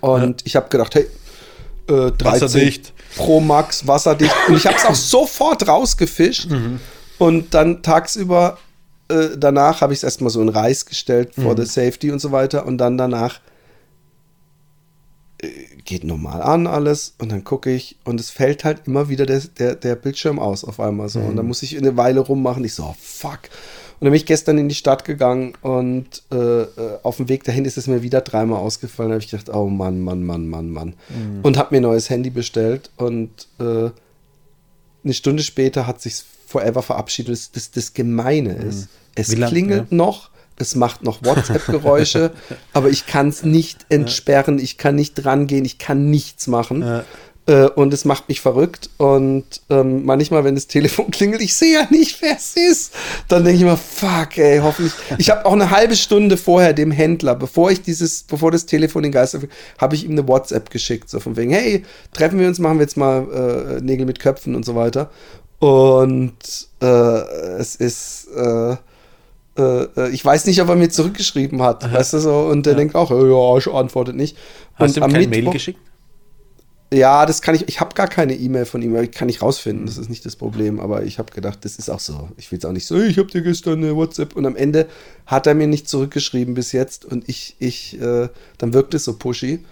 Und 0.00 0.42
ich 0.44 0.54
habe 0.54 0.68
gedacht, 0.68 0.94
hey, 0.94 1.06
äh, 1.88 2.12
13 2.12 2.24
Wasserdicht. 2.24 2.92
Pro 3.16 3.40
Max, 3.40 3.86
wasserdicht. 3.86 4.34
Und 4.48 4.56
ich 4.56 4.66
habe 4.66 4.76
es 4.76 4.84
auch 4.84 4.94
sofort 4.94 5.66
rausgefischt. 5.66 6.48
Und 7.18 7.54
dann 7.54 7.82
tagsüber, 7.82 8.58
äh, 9.08 9.28
danach 9.36 9.80
habe 9.80 9.94
ich 9.94 10.00
es 10.00 10.04
erstmal 10.04 10.30
so 10.30 10.42
in 10.42 10.50
Reis 10.50 10.84
gestellt, 10.84 11.34
for 11.34 11.56
the 11.56 11.64
safety 11.64 12.10
und 12.10 12.18
so 12.18 12.32
weiter. 12.32 12.66
Und 12.66 12.78
dann 12.78 12.98
danach 12.98 13.40
geht 15.84 16.04
normal 16.04 16.42
an 16.42 16.66
alles. 16.66 17.14
Und 17.18 17.30
dann 17.32 17.44
gucke 17.44 17.70
ich 17.72 17.96
und 18.04 18.20
es 18.20 18.30
fällt 18.30 18.64
halt 18.64 18.82
immer 18.86 19.08
wieder 19.08 19.26
der, 19.26 19.40
der, 19.40 19.74
der 19.74 19.96
Bildschirm 19.96 20.38
aus 20.38 20.64
auf 20.64 20.80
einmal 20.80 21.08
so. 21.08 21.20
Und 21.20 21.36
dann 21.36 21.46
muss 21.46 21.62
ich 21.62 21.76
eine 21.76 21.96
Weile 21.96 22.20
rummachen. 22.20 22.64
Ich 22.64 22.74
so, 22.74 22.84
oh, 22.84 22.94
fuck. 23.00 23.40
Und 24.00 24.06
dann 24.06 24.10
bin 24.10 24.14
ich 24.14 24.26
gestern 24.26 24.58
in 24.58 24.68
die 24.68 24.74
Stadt 24.74 25.04
gegangen 25.04 25.54
und 25.62 26.22
äh, 26.32 26.36
äh, 26.62 26.98
auf 27.04 27.16
dem 27.18 27.28
Weg 27.28 27.44
dahin 27.44 27.64
ist 27.64 27.78
es 27.78 27.86
mir 27.86 28.02
wieder 28.02 28.20
dreimal 28.22 28.58
ausgefallen. 28.58 29.10
Da 29.10 29.14
habe 29.14 29.24
ich 29.24 29.30
gedacht, 29.30 29.48
oh 29.54 29.68
Mann, 29.68 30.00
Mann, 30.00 30.24
Mann, 30.24 30.48
Mann, 30.48 30.68
Mann. 30.70 30.94
Und 31.42 31.56
habe 31.56 31.74
mir 31.74 31.80
ein 31.80 31.84
neues 31.84 32.10
Handy 32.10 32.30
bestellt 32.30 32.90
und 32.96 33.30
äh, 33.60 33.90
eine 35.04 35.14
Stunde 35.14 35.42
später 35.42 35.86
hat 35.86 36.02
sich 36.02 36.22
forever 36.46 36.82
verabschiedet. 36.82 37.32
Das, 37.32 37.52
das, 37.52 37.70
das 37.70 37.94
Gemeine 37.94 38.54
ist, 38.54 38.88
es 39.14 39.30
Wie 39.30 39.36
lang- 39.36 39.50
klingelt 39.50 39.90
ja. 39.90 39.96
noch, 39.96 40.30
es 40.56 40.74
macht 40.74 41.02
noch 41.02 41.24
WhatsApp-Geräusche, 41.24 42.32
aber 42.72 42.90
ich 42.90 43.06
kann 43.06 43.28
es 43.28 43.42
nicht 43.42 43.86
entsperren, 43.88 44.58
ich 44.58 44.78
kann 44.78 44.94
nicht 44.94 45.14
drangehen, 45.14 45.64
ich 45.64 45.78
kann 45.78 46.10
nichts 46.10 46.46
machen. 46.46 46.82
Ja. 46.82 47.04
Äh, 47.46 47.68
und 47.68 47.92
es 47.92 48.06
macht 48.06 48.28
mich 48.28 48.40
verrückt. 48.40 48.88
Und 48.96 49.44
ähm, 49.68 50.04
manchmal, 50.06 50.44
wenn 50.44 50.54
das 50.54 50.66
Telefon 50.66 51.10
klingelt, 51.10 51.42
ich 51.42 51.54
sehe 51.54 51.74
ja 51.74 51.86
nicht, 51.90 52.22
wer 52.22 52.36
es 52.36 52.56
ist. 52.56 52.94
Dann 53.28 53.44
denke 53.44 53.56
ich 53.56 53.62
immer, 53.62 53.76
fuck, 53.76 54.38
ey, 54.38 54.60
hoffentlich. 54.60 54.94
Ich 55.18 55.30
habe 55.30 55.44
auch 55.44 55.52
eine 55.52 55.70
halbe 55.70 55.96
Stunde 55.96 56.36
vorher 56.36 56.72
dem 56.72 56.90
Händler, 56.90 57.34
bevor 57.34 57.70
ich 57.70 57.82
dieses, 57.82 58.22
bevor 58.22 58.50
das 58.50 58.66
Telefon 58.66 59.02
den 59.02 59.12
Geist 59.12 59.34
aufhört, 59.36 59.52
habe 59.78 59.94
ich 59.94 60.04
ihm 60.04 60.12
eine 60.12 60.26
WhatsApp 60.26 60.70
geschickt, 60.70 61.10
so 61.10 61.20
von 61.20 61.36
wegen, 61.36 61.50
hey, 61.50 61.84
treffen 62.12 62.38
wir 62.38 62.48
uns, 62.48 62.58
machen 62.58 62.78
wir 62.78 62.84
jetzt 62.84 62.96
mal 62.96 63.26
äh, 63.78 63.80
Nägel 63.82 64.06
mit 64.06 64.20
Köpfen 64.20 64.54
und 64.54 64.64
so 64.64 64.74
weiter. 64.74 65.10
Und 65.58 66.68
äh, 66.80 66.86
es 67.58 67.76
ist, 67.76 68.28
äh, 68.34 68.76
äh, 69.56 69.62
äh, 69.62 70.10
ich 70.10 70.24
weiß 70.24 70.46
nicht, 70.46 70.60
ob 70.60 70.68
er 70.68 70.76
mir 70.76 70.90
zurückgeschrieben 70.90 71.62
hat, 71.62 71.92
weißt 71.92 72.14
du 72.14 72.18
so, 72.18 72.40
und 72.40 72.66
der 72.66 72.74
denkt 72.74 72.94
auch, 72.94 73.10
ja, 73.10 73.58
ich 73.58 73.72
antwortet 73.72 74.16
nicht. 74.16 74.36
Hast 74.74 74.88
und 74.88 74.96
du 74.96 75.00
ihm 75.00 75.04
am 75.04 75.12
kein 75.12 75.30
Mail 75.30 75.50
geschickt? 75.50 75.80
ja, 76.94 77.26
das 77.26 77.42
kann 77.42 77.54
ich. 77.54 77.68
Ich 77.68 77.80
habe 77.80 77.94
gar 77.94 78.08
keine 78.08 78.34
E-Mail 78.34 78.64
von 78.66 78.80
ihm, 78.82 78.94
ich 78.96 79.10
kann 79.10 79.26
nicht 79.26 79.42
rausfinden. 79.42 79.86
Das 79.86 79.98
ist 79.98 80.08
nicht 80.08 80.24
das 80.24 80.36
Problem. 80.36 80.80
Aber 80.80 81.02
ich 81.02 81.18
habe 81.18 81.32
gedacht, 81.32 81.64
das 81.64 81.76
ist 81.76 81.90
auch 81.90 82.00
so. 82.00 82.28
Ich 82.36 82.50
will 82.52 82.58
es 82.58 82.64
auch 82.64 82.72
nicht 82.72 82.86
so. 82.86 83.00
Ich 83.00 83.18
habe 83.18 83.30
dir 83.30 83.42
gestern 83.42 83.82
eine 83.82 83.96
WhatsApp 83.96 84.36
und 84.36 84.46
am 84.46 84.56
Ende 84.56 84.86
hat 85.26 85.46
er 85.46 85.54
mir 85.54 85.66
nicht 85.66 85.88
zurückgeschrieben 85.88 86.54
bis 86.54 86.72
jetzt 86.72 87.04
und 87.04 87.28
ich, 87.28 87.56
ich, 87.58 88.00
äh, 88.00 88.28
dann 88.58 88.72
wirkt 88.72 88.94
es 88.94 89.04
so 89.04 89.16
pushy. 89.16 89.64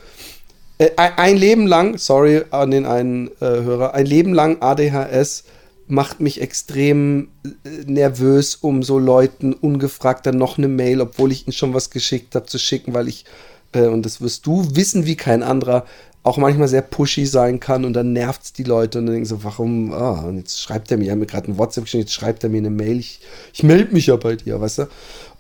Äh, 0.78 0.91
ein, 0.97 1.12
ein 1.16 1.37
Leben 1.37 1.66
lang, 1.66 1.99
sorry 1.99 2.43
an 2.51 2.70
den 2.70 2.87
einen 2.87 3.28
äh, 3.41 3.41
Hörer, 3.41 3.95
ein 3.95 4.07
Leben 4.07 4.35
lang 4.35 4.61
ADHS 4.61 5.45
macht 5.93 6.20
mich 6.20 6.40
extrem 6.40 7.28
äh, 7.45 7.68
nervös, 7.84 8.55
um 8.55 8.82
so 8.82 8.99
Leuten 8.99 9.53
ungefragt 9.53 10.24
dann 10.24 10.38
noch 10.38 10.57
eine 10.57 10.68
Mail, 10.68 11.03
obwohl 11.03 11.30
ich 11.30 11.47
ihnen 11.47 11.53
schon 11.53 11.74
was 11.74 11.90
geschickt 11.90 12.34
habe, 12.34 12.47
zu 12.47 12.59
schicken, 12.59 12.95
weil 12.95 13.09
ich, 13.09 13.26
äh, 13.72 13.86
und 13.86 14.07
das 14.07 14.22
wirst 14.22 14.47
du 14.47 14.74
wissen 14.74 15.05
wie 15.05 15.16
kein 15.16 15.43
anderer, 15.43 15.84
auch 16.22 16.38
manchmal 16.38 16.68
sehr 16.68 16.80
pushy 16.80 17.26
sein 17.26 17.61
kann 17.61 17.84
und 17.84 17.93
dann 17.93 18.14
nervt 18.14 18.43
es 18.43 18.53
die 18.55 18.62
Leute 18.62 18.99
und 18.99 19.07
dann 19.07 19.14
denken 19.14 19.28
so, 19.28 19.45
warum, 19.45 19.93
ah, 19.93 20.22
und 20.22 20.38
jetzt 20.38 20.62
schreibt 20.62 20.90
er 20.90 20.97
mir, 20.97 21.09
er 21.09 21.12
hat 21.12 21.18
mir 21.18 21.26
gerade 21.26 21.53
ein 21.53 21.59
WhatsApp 21.59 21.84
geschickt, 21.84 22.05
jetzt 22.05 22.14
schreibt 22.14 22.43
er 22.43 22.49
mir 22.49 22.59
eine 22.59 22.70
Mail, 22.70 22.99
ich, 22.99 23.20
ich 23.53 23.62
melde 23.62 23.93
mich 23.93 24.07
ja 24.07 24.16
bei 24.16 24.36
dir, 24.36 24.61
weißt 24.61 24.78
du? 24.78 24.88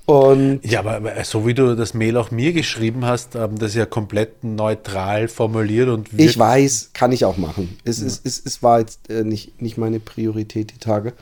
Und 0.04 0.60
Ja, 0.64 0.80
aber 0.80 1.12
so 1.24 1.46
wie 1.46 1.54
du 1.54 1.76
das 1.76 1.94
Mail 1.94 2.16
auch 2.16 2.32
mir 2.32 2.52
geschrieben 2.52 3.04
hast, 3.04 3.36
ähm, 3.36 3.56
das 3.58 3.70
ist 3.70 3.76
ja 3.76 3.86
komplett 3.86 4.42
neutral 4.42 5.28
formuliert 5.28 5.88
und 5.88 6.08
ich 6.16 6.36
weiß, 6.36 6.90
kann 6.92 7.12
ich 7.12 7.24
auch 7.24 7.36
machen. 7.36 7.78
Es, 7.84 8.00
ist, 8.00 8.26
es, 8.26 8.42
es 8.44 8.64
war 8.64 8.80
jetzt 8.80 9.08
äh, 9.10 9.22
nicht, 9.22 9.62
nicht 9.62 9.78
meine 9.78 10.00
Priorität 10.00 10.72
die 10.72 10.78
Tage. 10.78 11.12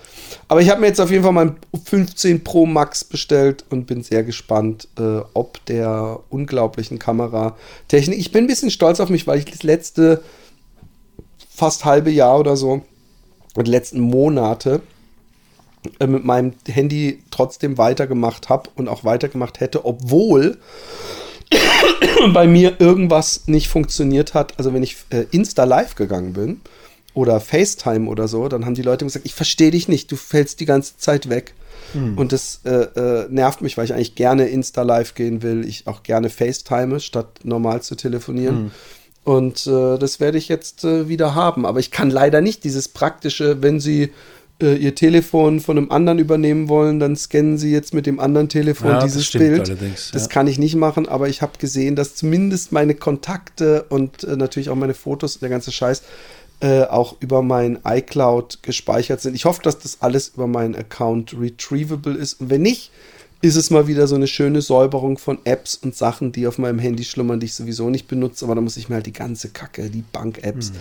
Aber 0.48 0.62
ich 0.62 0.70
habe 0.70 0.80
mir 0.80 0.86
jetzt 0.86 1.00
auf 1.00 1.10
jeden 1.10 1.24
Fall 1.24 1.32
mein 1.32 1.56
15 1.84 2.42
Pro 2.42 2.64
Max 2.64 3.04
bestellt 3.04 3.66
und 3.68 3.86
bin 3.86 4.02
sehr 4.02 4.24
gespannt, 4.24 4.88
äh, 4.98 5.20
ob 5.34 5.62
der 5.66 6.20
unglaublichen 6.30 6.98
Kameratechnik. 6.98 8.18
Ich 8.18 8.32
bin 8.32 8.44
ein 8.44 8.48
bisschen 8.48 8.70
stolz 8.70 8.98
auf 9.00 9.10
mich, 9.10 9.26
weil 9.26 9.38
ich 9.38 9.44
das 9.44 9.62
letzte 9.62 10.22
fast 11.50 11.84
halbe 11.84 12.10
Jahr 12.10 12.38
oder 12.38 12.56
so 12.56 12.82
und 13.54 13.66
die 13.66 13.70
letzten 13.70 14.00
Monate 14.00 14.80
äh, 15.98 16.06
mit 16.06 16.24
meinem 16.24 16.52
Handy 16.66 17.22
trotzdem 17.30 17.78
weitergemacht 17.78 18.48
habe 18.48 18.70
und 18.76 18.88
auch 18.88 19.04
weitergemacht 19.04 19.60
hätte, 19.60 19.84
obwohl 19.84 20.58
bei 22.32 22.46
mir 22.46 22.80
irgendwas 22.80 23.46
nicht 23.46 23.68
funktioniert 23.68 24.34
hat. 24.34 24.58
Also 24.58 24.74
wenn 24.74 24.82
ich 24.82 24.96
äh, 25.10 25.26
Insta 25.30 25.64
Live 25.64 25.94
gegangen 25.94 26.32
bin 26.32 26.60
oder 27.14 27.40
FaceTime 27.40 28.08
oder 28.08 28.28
so, 28.28 28.48
dann 28.48 28.66
haben 28.66 28.74
die 28.74 28.82
Leute 28.82 29.04
gesagt, 29.04 29.26
ich 29.26 29.34
verstehe 29.34 29.70
dich 29.70 29.88
nicht, 29.88 30.10
du 30.12 30.16
fällst 30.16 30.60
die 30.60 30.66
ganze 30.66 30.96
Zeit 30.96 31.28
weg. 31.28 31.54
Und 32.16 32.32
das 32.32 32.60
äh, 32.64 32.70
äh, 32.70 33.26
nervt 33.30 33.62
mich, 33.62 33.76
weil 33.76 33.84
ich 33.84 33.94
eigentlich 33.94 34.14
gerne 34.14 34.46
Insta 34.46 34.82
Live 34.82 35.14
gehen 35.14 35.42
will. 35.42 35.66
Ich 35.66 35.86
auch 35.86 36.02
gerne 36.02 36.30
FaceTime, 36.30 37.00
statt 37.00 37.40
normal 37.42 37.82
zu 37.82 37.96
telefonieren. 37.96 38.70
Und 39.24 39.66
äh, 39.66 39.98
das 39.98 40.20
werde 40.20 40.38
ich 40.38 40.48
jetzt 40.48 40.84
äh, 40.84 41.08
wieder 41.08 41.34
haben. 41.34 41.66
Aber 41.66 41.80
ich 41.80 41.90
kann 41.90 42.10
leider 42.10 42.40
nicht 42.40 42.64
dieses 42.64 42.88
praktische, 42.88 43.62
wenn 43.62 43.80
Sie 43.80 44.12
äh, 44.61 44.76
Ihr 44.76 44.94
Telefon 44.94 45.61
von 45.61 45.76
einem 45.78 45.90
anderen 45.90 46.18
übernehmen 46.18 46.68
wollen, 46.68 47.00
dann 47.00 47.16
scannen 47.16 47.58
Sie 47.58 47.70
jetzt 47.72 47.94
mit 47.94 48.06
dem 48.06 48.20
anderen 48.20 48.48
Telefon 48.48 48.88
Ja, 48.88 48.94
das 48.96 49.04
dieses 49.04 49.26
stimmt 49.26 49.44
Bild. 49.44 49.61
allerdings, 49.68 50.11
das 50.12 50.22
ja. 50.22 50.28
kann 50.28 50.46
ich 50.46 50.58
nicht 50.58 50.76
machen, 50.76 51.08
aber 51.08 51.28
ich 51.28 51.42
habe 51.42 51.52
gesehen, 51.58 51.96
dass 51.96 52.14
zumindest 52.14 52.72
meine 52.72 52.94
Kontakte 52.94 53.84
und 53.88 54.24
äh, 54.24 54.36
natürlich 54.36 54.70
auch 54.70 54.76
meine 54.76 54.94
Fotos, 54.94 55.38
der 55.38 55.48
ganze 55.48 55.72
Scheiß, 55.72 56.02
äh, 56.61 56.82
auch 56.82 57.16
über 57.20 57.42
mein 57.42 57.78
iCloud 57.84 58.62
gespeichert 58.62 59.20
sind. 59.20 59.34
Ich 59.34 59.46
hoffe, 59.46 59.62
dass 59.62 59.78
das 59.78 59.98
alles 60.00 60.32
über 60.34 60.46
meinen 60.46 60.76
Account 60.76 61.34
retrievable 61.40 62.14
ist. 62.14 62.40
Und 62.40 62.50
wenn 62.50 62.62
nicht, 62.62 62.90
ist 63.43 63.57
es 63.57 63.70
mal 63.70 63.86
wieder 63.86 64.07
so 64.07 64.14
eine 64.16 64.26
schöne 64.26 64.61
Säuberung 64.61 65.16
von 65.16 65.38
Apps 65.45 65.74
und 65.76 65.97
Sachen, 65.97 66.30
die 66.30 66.47
auf 66.47 66.59
meinem 66.59 66.78
Handy 66.78 67.05
schlummern, 67.05 67.41
die 67.41 67.47
ich 67.47 67.55
sowieso 67.55 67.88
nicht 67.88 68.07
benutze. 68.07 68.45
Aber 68.45 68.55
da 68.55 68.61
muss 68.61 68.76
ich 68.76 68.88
mir 68.91 68.97
halt 68.97 69.07
die 69.07 69.14
ganze 69.14 69.49
Kacke, 69.49 69.88
die 69.88 70.05
Bank-Apps, 70.12 70.72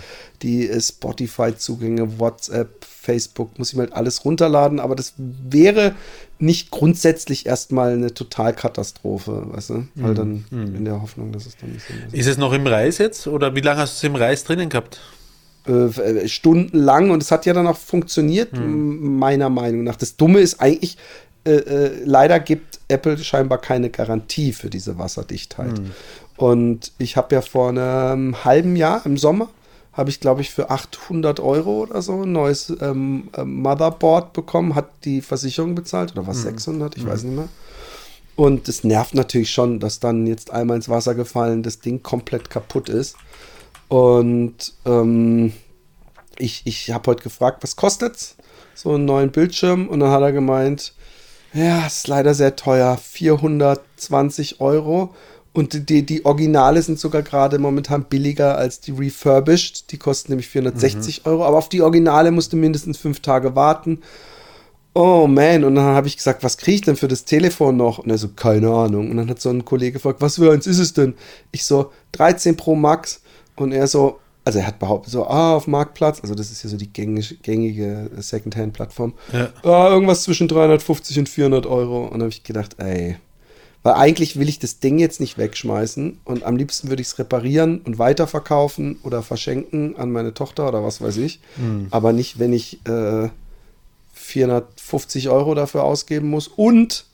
die 0.42 0.68
äh, 0.68 0.78
Spotify-Zugänge, 0.80 2.18
WhatsApp, 2.18 2.84
Facebook, 2.84 3.58
muss 3.58 3.70
ich 3.70 3.76
mir 3.76 3.84
halt 3.84 3.94
alles 3.94 4.24
runterladen. 4.26 4.78
Aber 4.78 4.94
das 4.94 5.14
wäre 5.16 5.94
nicht 6.38 6.70
grundsätzlich 6.70 7.46
erstmal 7.46 7.92
eine 7.94 8.12
Totalkatastrophe, 8.12 9.46
weißt 9.52 9.70
du? 9.70 9.88
Weil 9.94 10.14
dann 10.14 10.44
in 10.50 10.84
der 10.84 11.00
Hoffnung, 11.00 11.32
dass 11.32 11.46
es 11.46 11.56
dann 11.56 11.72
nicht 11.72 11.86
so 11.86 11.94
ist. 12.08 12.14
Ist 12.14 12.26
es 12.26 12.36
noch 12.38 12.52
im 12.52 12.66
Reis 12.66 12.98
jetzt 12.98 13.26
oder 13.26 13.54
wie 13.54 13.60
lange 13.60 13.80
hast 13.80 13.94
du 14.02 14.06
es 14.06 14.10
im 14.10 14.16
Reis 14.16 14.44
drinnen 14.44 14.68
gehabt? 14.68 15.00
äh, 15.66 16.26
stundenlang 16.26 17.10
und 17.10 17.22
es 17.22 17.30
hat 17.30 17.44
ja 17.46 17.52
dann 17.52 17.66
auch 17.66 17.76
funktioniert, 17.76 18.56
Hm. 18.56 19.18
meiner 19.18 19.50
Meinung 19.50 19.84
nach. 19.84 19.96
Das 19.96 20.16
Dumme 20.16 20.40
ist 20.40 20.60
eigentlich, 20.60 20.96
äh, 21.44 21.52
äh, 21.52 22.02
leider 22.04 22.40
gibt 22.40 22.80
Apple 22.88 23.18
scheinbar 23.18 23.58
keine 23.58 23.90
Garantie 23.90 24.52
für 24.52 24.70
diese 24.70 24.98
Wasserdichtheit. 24.98 25.78
Hm. 25.78 25.90
Und 26.36 26.92
ich 26.98 27.16
habe 27.16 27.34
ja 27.34 27.42
vor 27.42 27.68
einem 27.68 28.44
halben 28.44 28.76
Jahr 28.76 29.04
im 29.04 29.16
Sommer 29.16 29.48
habe 29.92 30.10
ich, 30.10 30.20
glaube 30.20 30.40
ich, 30.40 30.50
für 30.50 30.70
800 30.70 31.40
Euro 31.40 31.80
oder 31.82 32.00
so 32.00 32.22
ein 32.22 32.32
neues 32.32 32.72
ähm, 32.80 33.28
ähm, 33.36 33.60
Motherboard 33.60 34.32
bekommen, 34.32 34.74
hat 34.74 34.88
die 35.04 35.20
Versicherung 35.20 35.74
bezahlt 35.74 36.12
oder 36.12 36.22
Hm. 36.22 36.28
was 36.28 36.42
600, 36.42 36.96
ich 36.96 37.06
weiß 37.06 37.24
nicht 37.24 37.36
mehr. 37.36 37.48
Und 38.36 38.68
es 38.68 38.84
nervt 38.84 39.14
natürlich 39.14 39.50
schon, 39.50 39.80
dass 39.80 40.00
dann 40.00 40.26
jetzt 40.26 40.50
einmal 40.50 40.76
ins 40.76 40.88
Wasser 40.88 41.14
gefallen 41.14 41.62
das 41.62 41.80
Ding 41.80 42.02
komplett 42.02 42.48
kaputt 42.48 42.88
ist. 42.88 43.16
Und 43.88 44.72
ähm, 44.86 45.52
ich, 46.38 46.62
ich 46.64 46.90
habe 46.90 47.10
heute 47.10 47.22
gefragt, 47.22 47.62
was 47.62 47.76
kostet's? 47.76 48.36
So 48.74 48.94
einen 48.94 49.04
neuen 49.04 49.30
Bildschirm. 49.30 49.88
Und 49.88 50.00
dann 50.00 50.10
hat 50.10 50.22
er 50.22 50.32
gemeint, 50.32 50.94
ja, 51.52 51.86
ist 51.86 52.08
leider 52.08 52.34
sehr 52.34 52.56
teuer, 52.56 52.96
420 52.96 54.60
Euro. 54.60 55.14
Und 55.52 55.88
die, 55.88 56.06
die 56.06 56.24
Originale 56.24 56.80
sind 56.80 57.00
sogar 57.00 57.22
gerade 57.22 57.58
momentan 57.58 58.04
billiger 58.04 58.56
als 58.56 58.80
die 58.80 58.92
refurbished. 58.92 59.90
Die 59.90 59.98
kosten 59.98 60.30
nämlich 60.30 60.48
460 60.48 61.26
Euro. 61.26 61.44
Aber 61.44 61.58
auf 61.58 61.68
die 61.68 61.82
Originale 61.82 62.30
musste 62.30 62.54
mindestens 62.56 62.98
fünf 62.98 63.20
Tage 63.20 63.56
warten. 63.56 64.00
Oh 64.92 65.26
man, 65.28 65.64
und 65.64 65.76
dann 65.76 65.84
habe 65.84 66.08
ich 66.08 66.16
gesagt, 66.16 66.42
was 66.42 66.56
kriege 66.56 66.74
ich 66.76 66.80
denn 66.82 66.96
für 66.96 67.08
das 67.08 67.24
Telefon 67.24 67.76
noch? 67.76 67.98
Und 67.98 68.10
er 68.10 68.18
so, 68.18 68.28
keine 68.28 68.70
Ahnung. 68.70 69.10
Und 69.10 69.16
dann 69.16 69.30
hat 69.30 69.40
so 69.40 69.50
ein 69.50 69.64
Kollege 69.64 69.92
gefragt, 69.94 70.20
was 70.20 70.36
für 70.36 70.52
eins 70.52 70.66
ist 70.66 70.78
es 70.78 70.92
denn? 70.92 71.14
Ich 71.52 71.64
so, 71.64 71.92
13 72.12 72.56
Pro 72.56 72.74
Max. 72.74 73.22
Und 73.56 73.72
er 73.72 73.86
so, 73.88 74.20
also 74.50 74.58
er 74.58 74.66
hat 74.66 74.78
behauptet, 74.78 75.12
so, 75.12 75.26
ah, 75.26 75.54
auf 75.54 75.66
Marktplatz, 75.66 76.20
also 76.22 76.34
das 76.34 76.50
ist 76.50 76.62
ja 76.64 76.68
so 76.70 76.76
die 76.76 76.92
gängige, 76.92 77.36
gängige 77.36 78.10
Secondhand-Plattform, 78.18 79.14
Ja. 79.32 79.48
ah, 79.62 79.88
irgendwas 79.90 80.24
zwischen 80.24 80.48
350 80.48 81.18
und 81.20 81.28
400 81.28 81.66
Euro. 81.66 82.04
Und 82.04 82.12
dann 82.14 82.22
habe 82.22 82.30
ich 82.30 82.42
gedacht, 82.42 82.76
ey, 82.78 83.16
weil 83.82 83.94
eigentlich 83.94 84.38
will 84.38 84.48
ich 84.48 84.58
das 84.58 84.80
Ding 84.80 84.98
jetzt 84.98 85.20
nicht 85.20 85.38
wegschmeißen 85.38 86.18
und 86.24 86.42
am 86.44 86.56
liebsten 86.56 86.88
würde 86.90 87.00
ich 87.00 87.08
es 87.08 87.18
reparieren 87.18 87.80
und 87.80 87.98
weiterverkaufen 87.98 88.98
oder 89.04 89.22
verschenken 89.22 89.96
an 89.96 90.10
meine 90.10 90.34
Tochter 90.34 90.68
oder 90.68 90.84
was 90.84 91.00
weiß 91.00 91.16
ich. 91.16 91.40
Aber 91.90 92.12
nicht, 92.12 92.38
wenn 92.38 92.52
ich 92.52 92.80
äh, 92.86 93.28
450 94.12 95.28
Euro 95.30 95.54
dafür 95.54 95.84
ausgeben 95.84 96.28
muss 96.28 96.48
und 96.48 97.06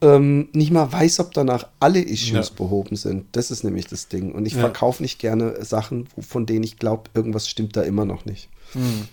ähm, 0.00 0.48
nicht 0.52 0.70
mal 0.70 0.92
weiß, 0.92 1.20
ob 1.20 1.32
danach 1.34 1.66
alle 1.80 2.00
Issues 2.00 2.48
Ja. 2.50 2.54
behoben 2.56 2.96
sind. 2.96 3.24
Das 3.32 3.50
ist 3.50 3.64
nämlich 3.64 3.86
das 3.86 4.08
Ding. 4.08 4.32
Und 4.32 4.46
ich 4.46 4.54
Ja. 4.54 4.60
verkaufe 4.60 5.02
nicht 5.02 5.18
gerne 5.18 5.64
Sachen, 5.64 6.06
von 6.20 6.46
denen 6.46 6.62
ich 6.64 6.78
glaube, 6.78 7.10
irgendwas 7.14 7.48
stimmt 7.48 7.76
da 7.76 7.82
immer 7.82 8.04
noch 8.04 8.24
nicht. 8.24 8.48
Hm. 8.72 9.08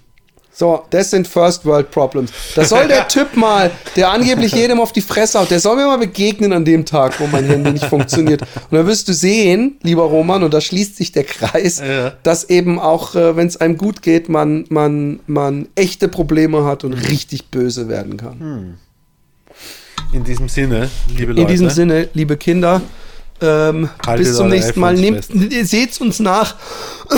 So, 0.58 0.84
das 0.90 1.12
sind 1.12 1.28
First 1.28 1.66
World 1.66 1.92
Problems. 1.92 2.32
Da 2.56 2.64
soll 2.64 2.88
der 2.88 3.06
Typ 3.10 3.36
mal, 3.36 3.72
der 3.98 4.10
angeblich 4.12 4.54
jedem 4.54 4.80
auf 4.80 4.94
die 4.94 5.02
Fresse 5.02 5.38
haut, 5.42 5.52
der 5.52 5.60
soll 5.60 5.76
mir 5.76 5.86
mal 5.86 5.98
begegnen 5.98 6.54
an 6.54 6.64
dem 6.64 6.86
Tag, 6.86 7.20
wo 7.20 7.28
mein 7.28 7.44
Handy 7.44 7.72
nicht 7.74 7.84
funktioniert. 7.88 8.42
Und 8.42 8.72
dann 8.78 8.88
wirst 8.88 9.10
du 9.10 9.14
sehen, 9.14 9.76
lieber 9.84 10.04
Roman, 10.04 10.44
und 10.44 10.54
da 10.54 10.62
schließt 10.62 10.96
sich 10.96 11.12
der 11.12 11.26
Kreis, 11.26 11.80
Ja. 11.86 12.12
dass 12.24 12.46
eben 12.50 12.80
auch, 12.80 13.16
äh, 13.16 13.36
wenn 13.36 13.48
es 13.48 13.58
einem 13.58 13.76
gut 13.76 14.02
geht, 14.02 14.30
man, 14.30 14.64
man, 14.70 15.20
man 15.28 15.68
echte 15.76 16.08
Probleme 16.08 16.64
hat 16.64 16.86
und 16.86 16.94
richtig 16.94 17.50
böse 17.52 17.90
werden 17.90 18.16
kann. 18.16 18.78
In 20.16 20.24
diesem 20.24 20.48
Sinne, 20.48 20.90
liebe 21.10 21.34
Leute. 21.34 21.42
In 21.42 21.48
diesem 21.48 21.70
Sinne, 21.70 22.08
liebe 22.14 22.38
Kinder, 22.38 22.82
ähm, 23.42 23.90
bis 24.16 24.38
zum 24.38 24.48
nächsten 24.48 24.80
Mal. 24.80 24.94
Nehmt, 24.94 25.28
seht's 25.64 26.00
uns 26.00 26.22
nach. 26.22 26.56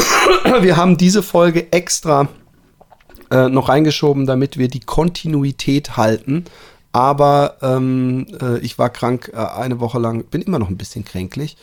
wir 0.62 0.78
haben 0.78 0.98
diese 0.98 1.22
Folge 1.22 1.72
extra 1.72 2.28
äh, 3.30 3.50
noch 3.50 3.70
reingeschoben, 3.70 4.26
damit 4.26 4.58
wir 4.58 4.68
die 4.68 4.80
Kontinuität 4.80 5.96
halten. 5.96 6.46
Aber 6.92 7.58
ähm, 7.62 8.26
äh, 8.42 8.58
ich 8.60 8.80
war 8.80 8.90
krank 8.90 9.32
äh, 9.32 9.38
eine 9.38 9.80
Woche 9.80 10.00
lang, 10.00 10.24
bin 10.24 10.42
immer 10.42 10.58
noch 10.58 10.70
ein 10.70 10.78
bisschen 10.78 11.06
kränklich. 11.06 11.56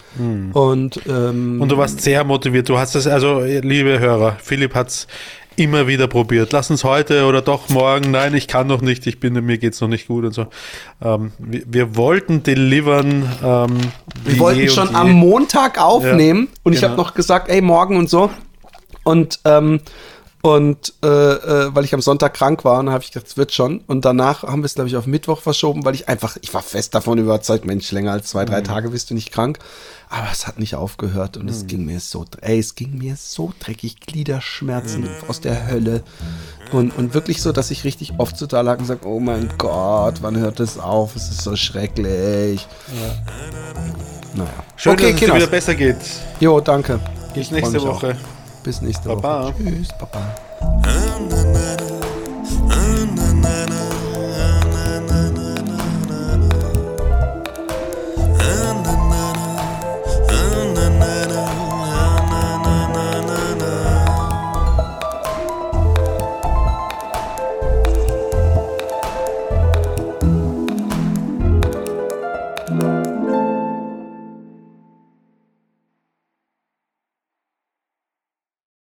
Und, 0.53 1.01
ähm, 1.09 1.61
Und 1.61 1.72
du 1.72 1.76
warst 1.76 2.01
sehr 2.01 2.22
motiviert. 2.22 2.68
Du 2.68 2.78
hast 2.78 2.95
das, 2.95 3.09
also 3.09 3.41
liebe 3.41 3.99
Hörer, 3.99 4.37
Philipp 4.41 4.76
hat 4.76 4.91
es 4.91 5.09
immer 5.57 5.86
wieder 5.86 6.07
probiert. 6.07 6.52
Lass 6.52 6.70
uns 6.70 6.84
heute 6.84 7.24
oder 7.26 7.42
doch 7.42 7.68
morgen. 7.68 8.11
Nein, 8.11 8.34
ich 8.34 8.48
kann 8.48 8.66
noch 8.66 8.80
nicht. 8.80 9.07
Ich 9.07 9.20
bin, 9.20 9.34
mir 9.44 9.59
geht's 9.59 9.80
noch 9.80 9.88
nicht 9.88 10.09
gut 10.09 10.24
und 10.24 10.32
so. 10.32 10.46
Ähm, 11.02 11.32
wir, 11.38 11.62
wir 11.66 11.96
wollten 11.96 12.42
delivern. 12.42 13.30
Ähm, 13.42 13.78
Wir 14.24 14.38
wollten 14.38 14.68
schon 14.68 14.94
am. 14.94 15.12
Montag 15.12 15.80
aufnehmen 15.80 16.48
und 16.62 16.72
ich 16.72 16.80
genau. 16.80 16.92
habe 16.92 17.02
noch 17.02 17.14
gesagt, 17.14 17.48
ey, 17.48 17.61
morgen 17.61 17.96
und 17.96 18.11
so. 18.11 18.30
Und, 19.05 19.40
ähm, 19.44 19.80
und 20.45 20.92
äh, 21.03 21.07
äh, 21.07 21.74
weil 21.74 21.86
ich 21.86 21.95
am 21.95 22.03
Sonntag 22.03 22.34
krank 22.34 22.66
war, 22.66 22.78
und 22.80 22.90
habe 22.90 23.03
ich 23.03 23.12
gedacht, 23.12 23.28
es 23.28 23.38
wird 23.38 23.55
schon. 23.55 23.80
Und 23.86 24.05
danach 24.05 24.42
haben 24.42 24.61
wir 24.61 24.66
es, 24.66 24.74
glaube 24.74 24.88
ich, 24.90 24.97
auf 24.99 25.07
Mittwoch 25.07 25.40
verschoben, 25.40 25.86
weil 25.86 25.95
ich 25.95 26.11
einfach, 26.11 26.36
ich 26.42 26.53
war 26.53 26.61
fest 26.61 26.95
davon 26.95 27.16
überzeugt, 27.16 27.64
Mensch, 27.64 27.90
länger 27.92 28.12
als 28.12 28.26
zwei, 28.26 28.45
drei 28.45 28.61
Tage 28.61 28.90
bist 28.90 29.09
du 29.09 29.14
nicht 29.14 29.32
krank. 29.32 29.59
Aber 30.11 30.26
es 30.30 30.47
hat 30.47 30.59
nicht 30.59 30.74
aufgehört 30.74 31.38
und 31.38 31.49
es 31.49 31.66
ging 31.66 31.86
mir 31.86 31.99
so, 31.99 32.26
ey, 32.42 32.59
es 32.59 32.74
ging 32.74 32.99
mir 32.99 33.16
so 33.16 33.55
dreckig, 33.59 34.01
Gliederschmerzen 34.01 35.09
aus 35.28 35.40
der 35.40 35.66
Hölle. 35.66 36.03
Und, 36.72 36.95
und 36.95 37.14
wirklich 37.14 37.40
so, 37.40 37.51
dass 37.51 37.70
ich 37.70 37.84
richtig 37.84 38.12
oft 38.18 38.36
so 38.36 38.45
da 38.45 38.61
lag 38.61 38.78
und 38.78 38.84
sag, 38.84 39.07
oh 39.07 39.20
mein 39.20 39.49
Gott, 39.57 40.16
wann 40.20 40.36
hört 40.36 40.61
das 40.61 40.78
auf? 40.78 41.16
Es 41.16 41.30
ist 41.30 41.40
so 41.40 41.57
schrecklich. 41.57 42.68
Naja. 44.34 44.51
Schön, 44.76 44.92
okay, 44.92 45.12
dass 45.12 45.14
es 45.14 45.20
dir 45.20 45.34
wieder 45.36 45.47
besser 45.47 45.74
geht. 45.74 45.97
Jo, 46.38 46.61
danke. 46.61 47.01
Bis 47.32 47.51
nächste 47.51 47.80
mich 47.80 47.86
auch. 47.86 48.05
Bis 48.64 48.80
nächste 48.80 49.10
Woche. 49.10 49.54
Tschüss, 49.58 49.88
Papa. 49.92 50.22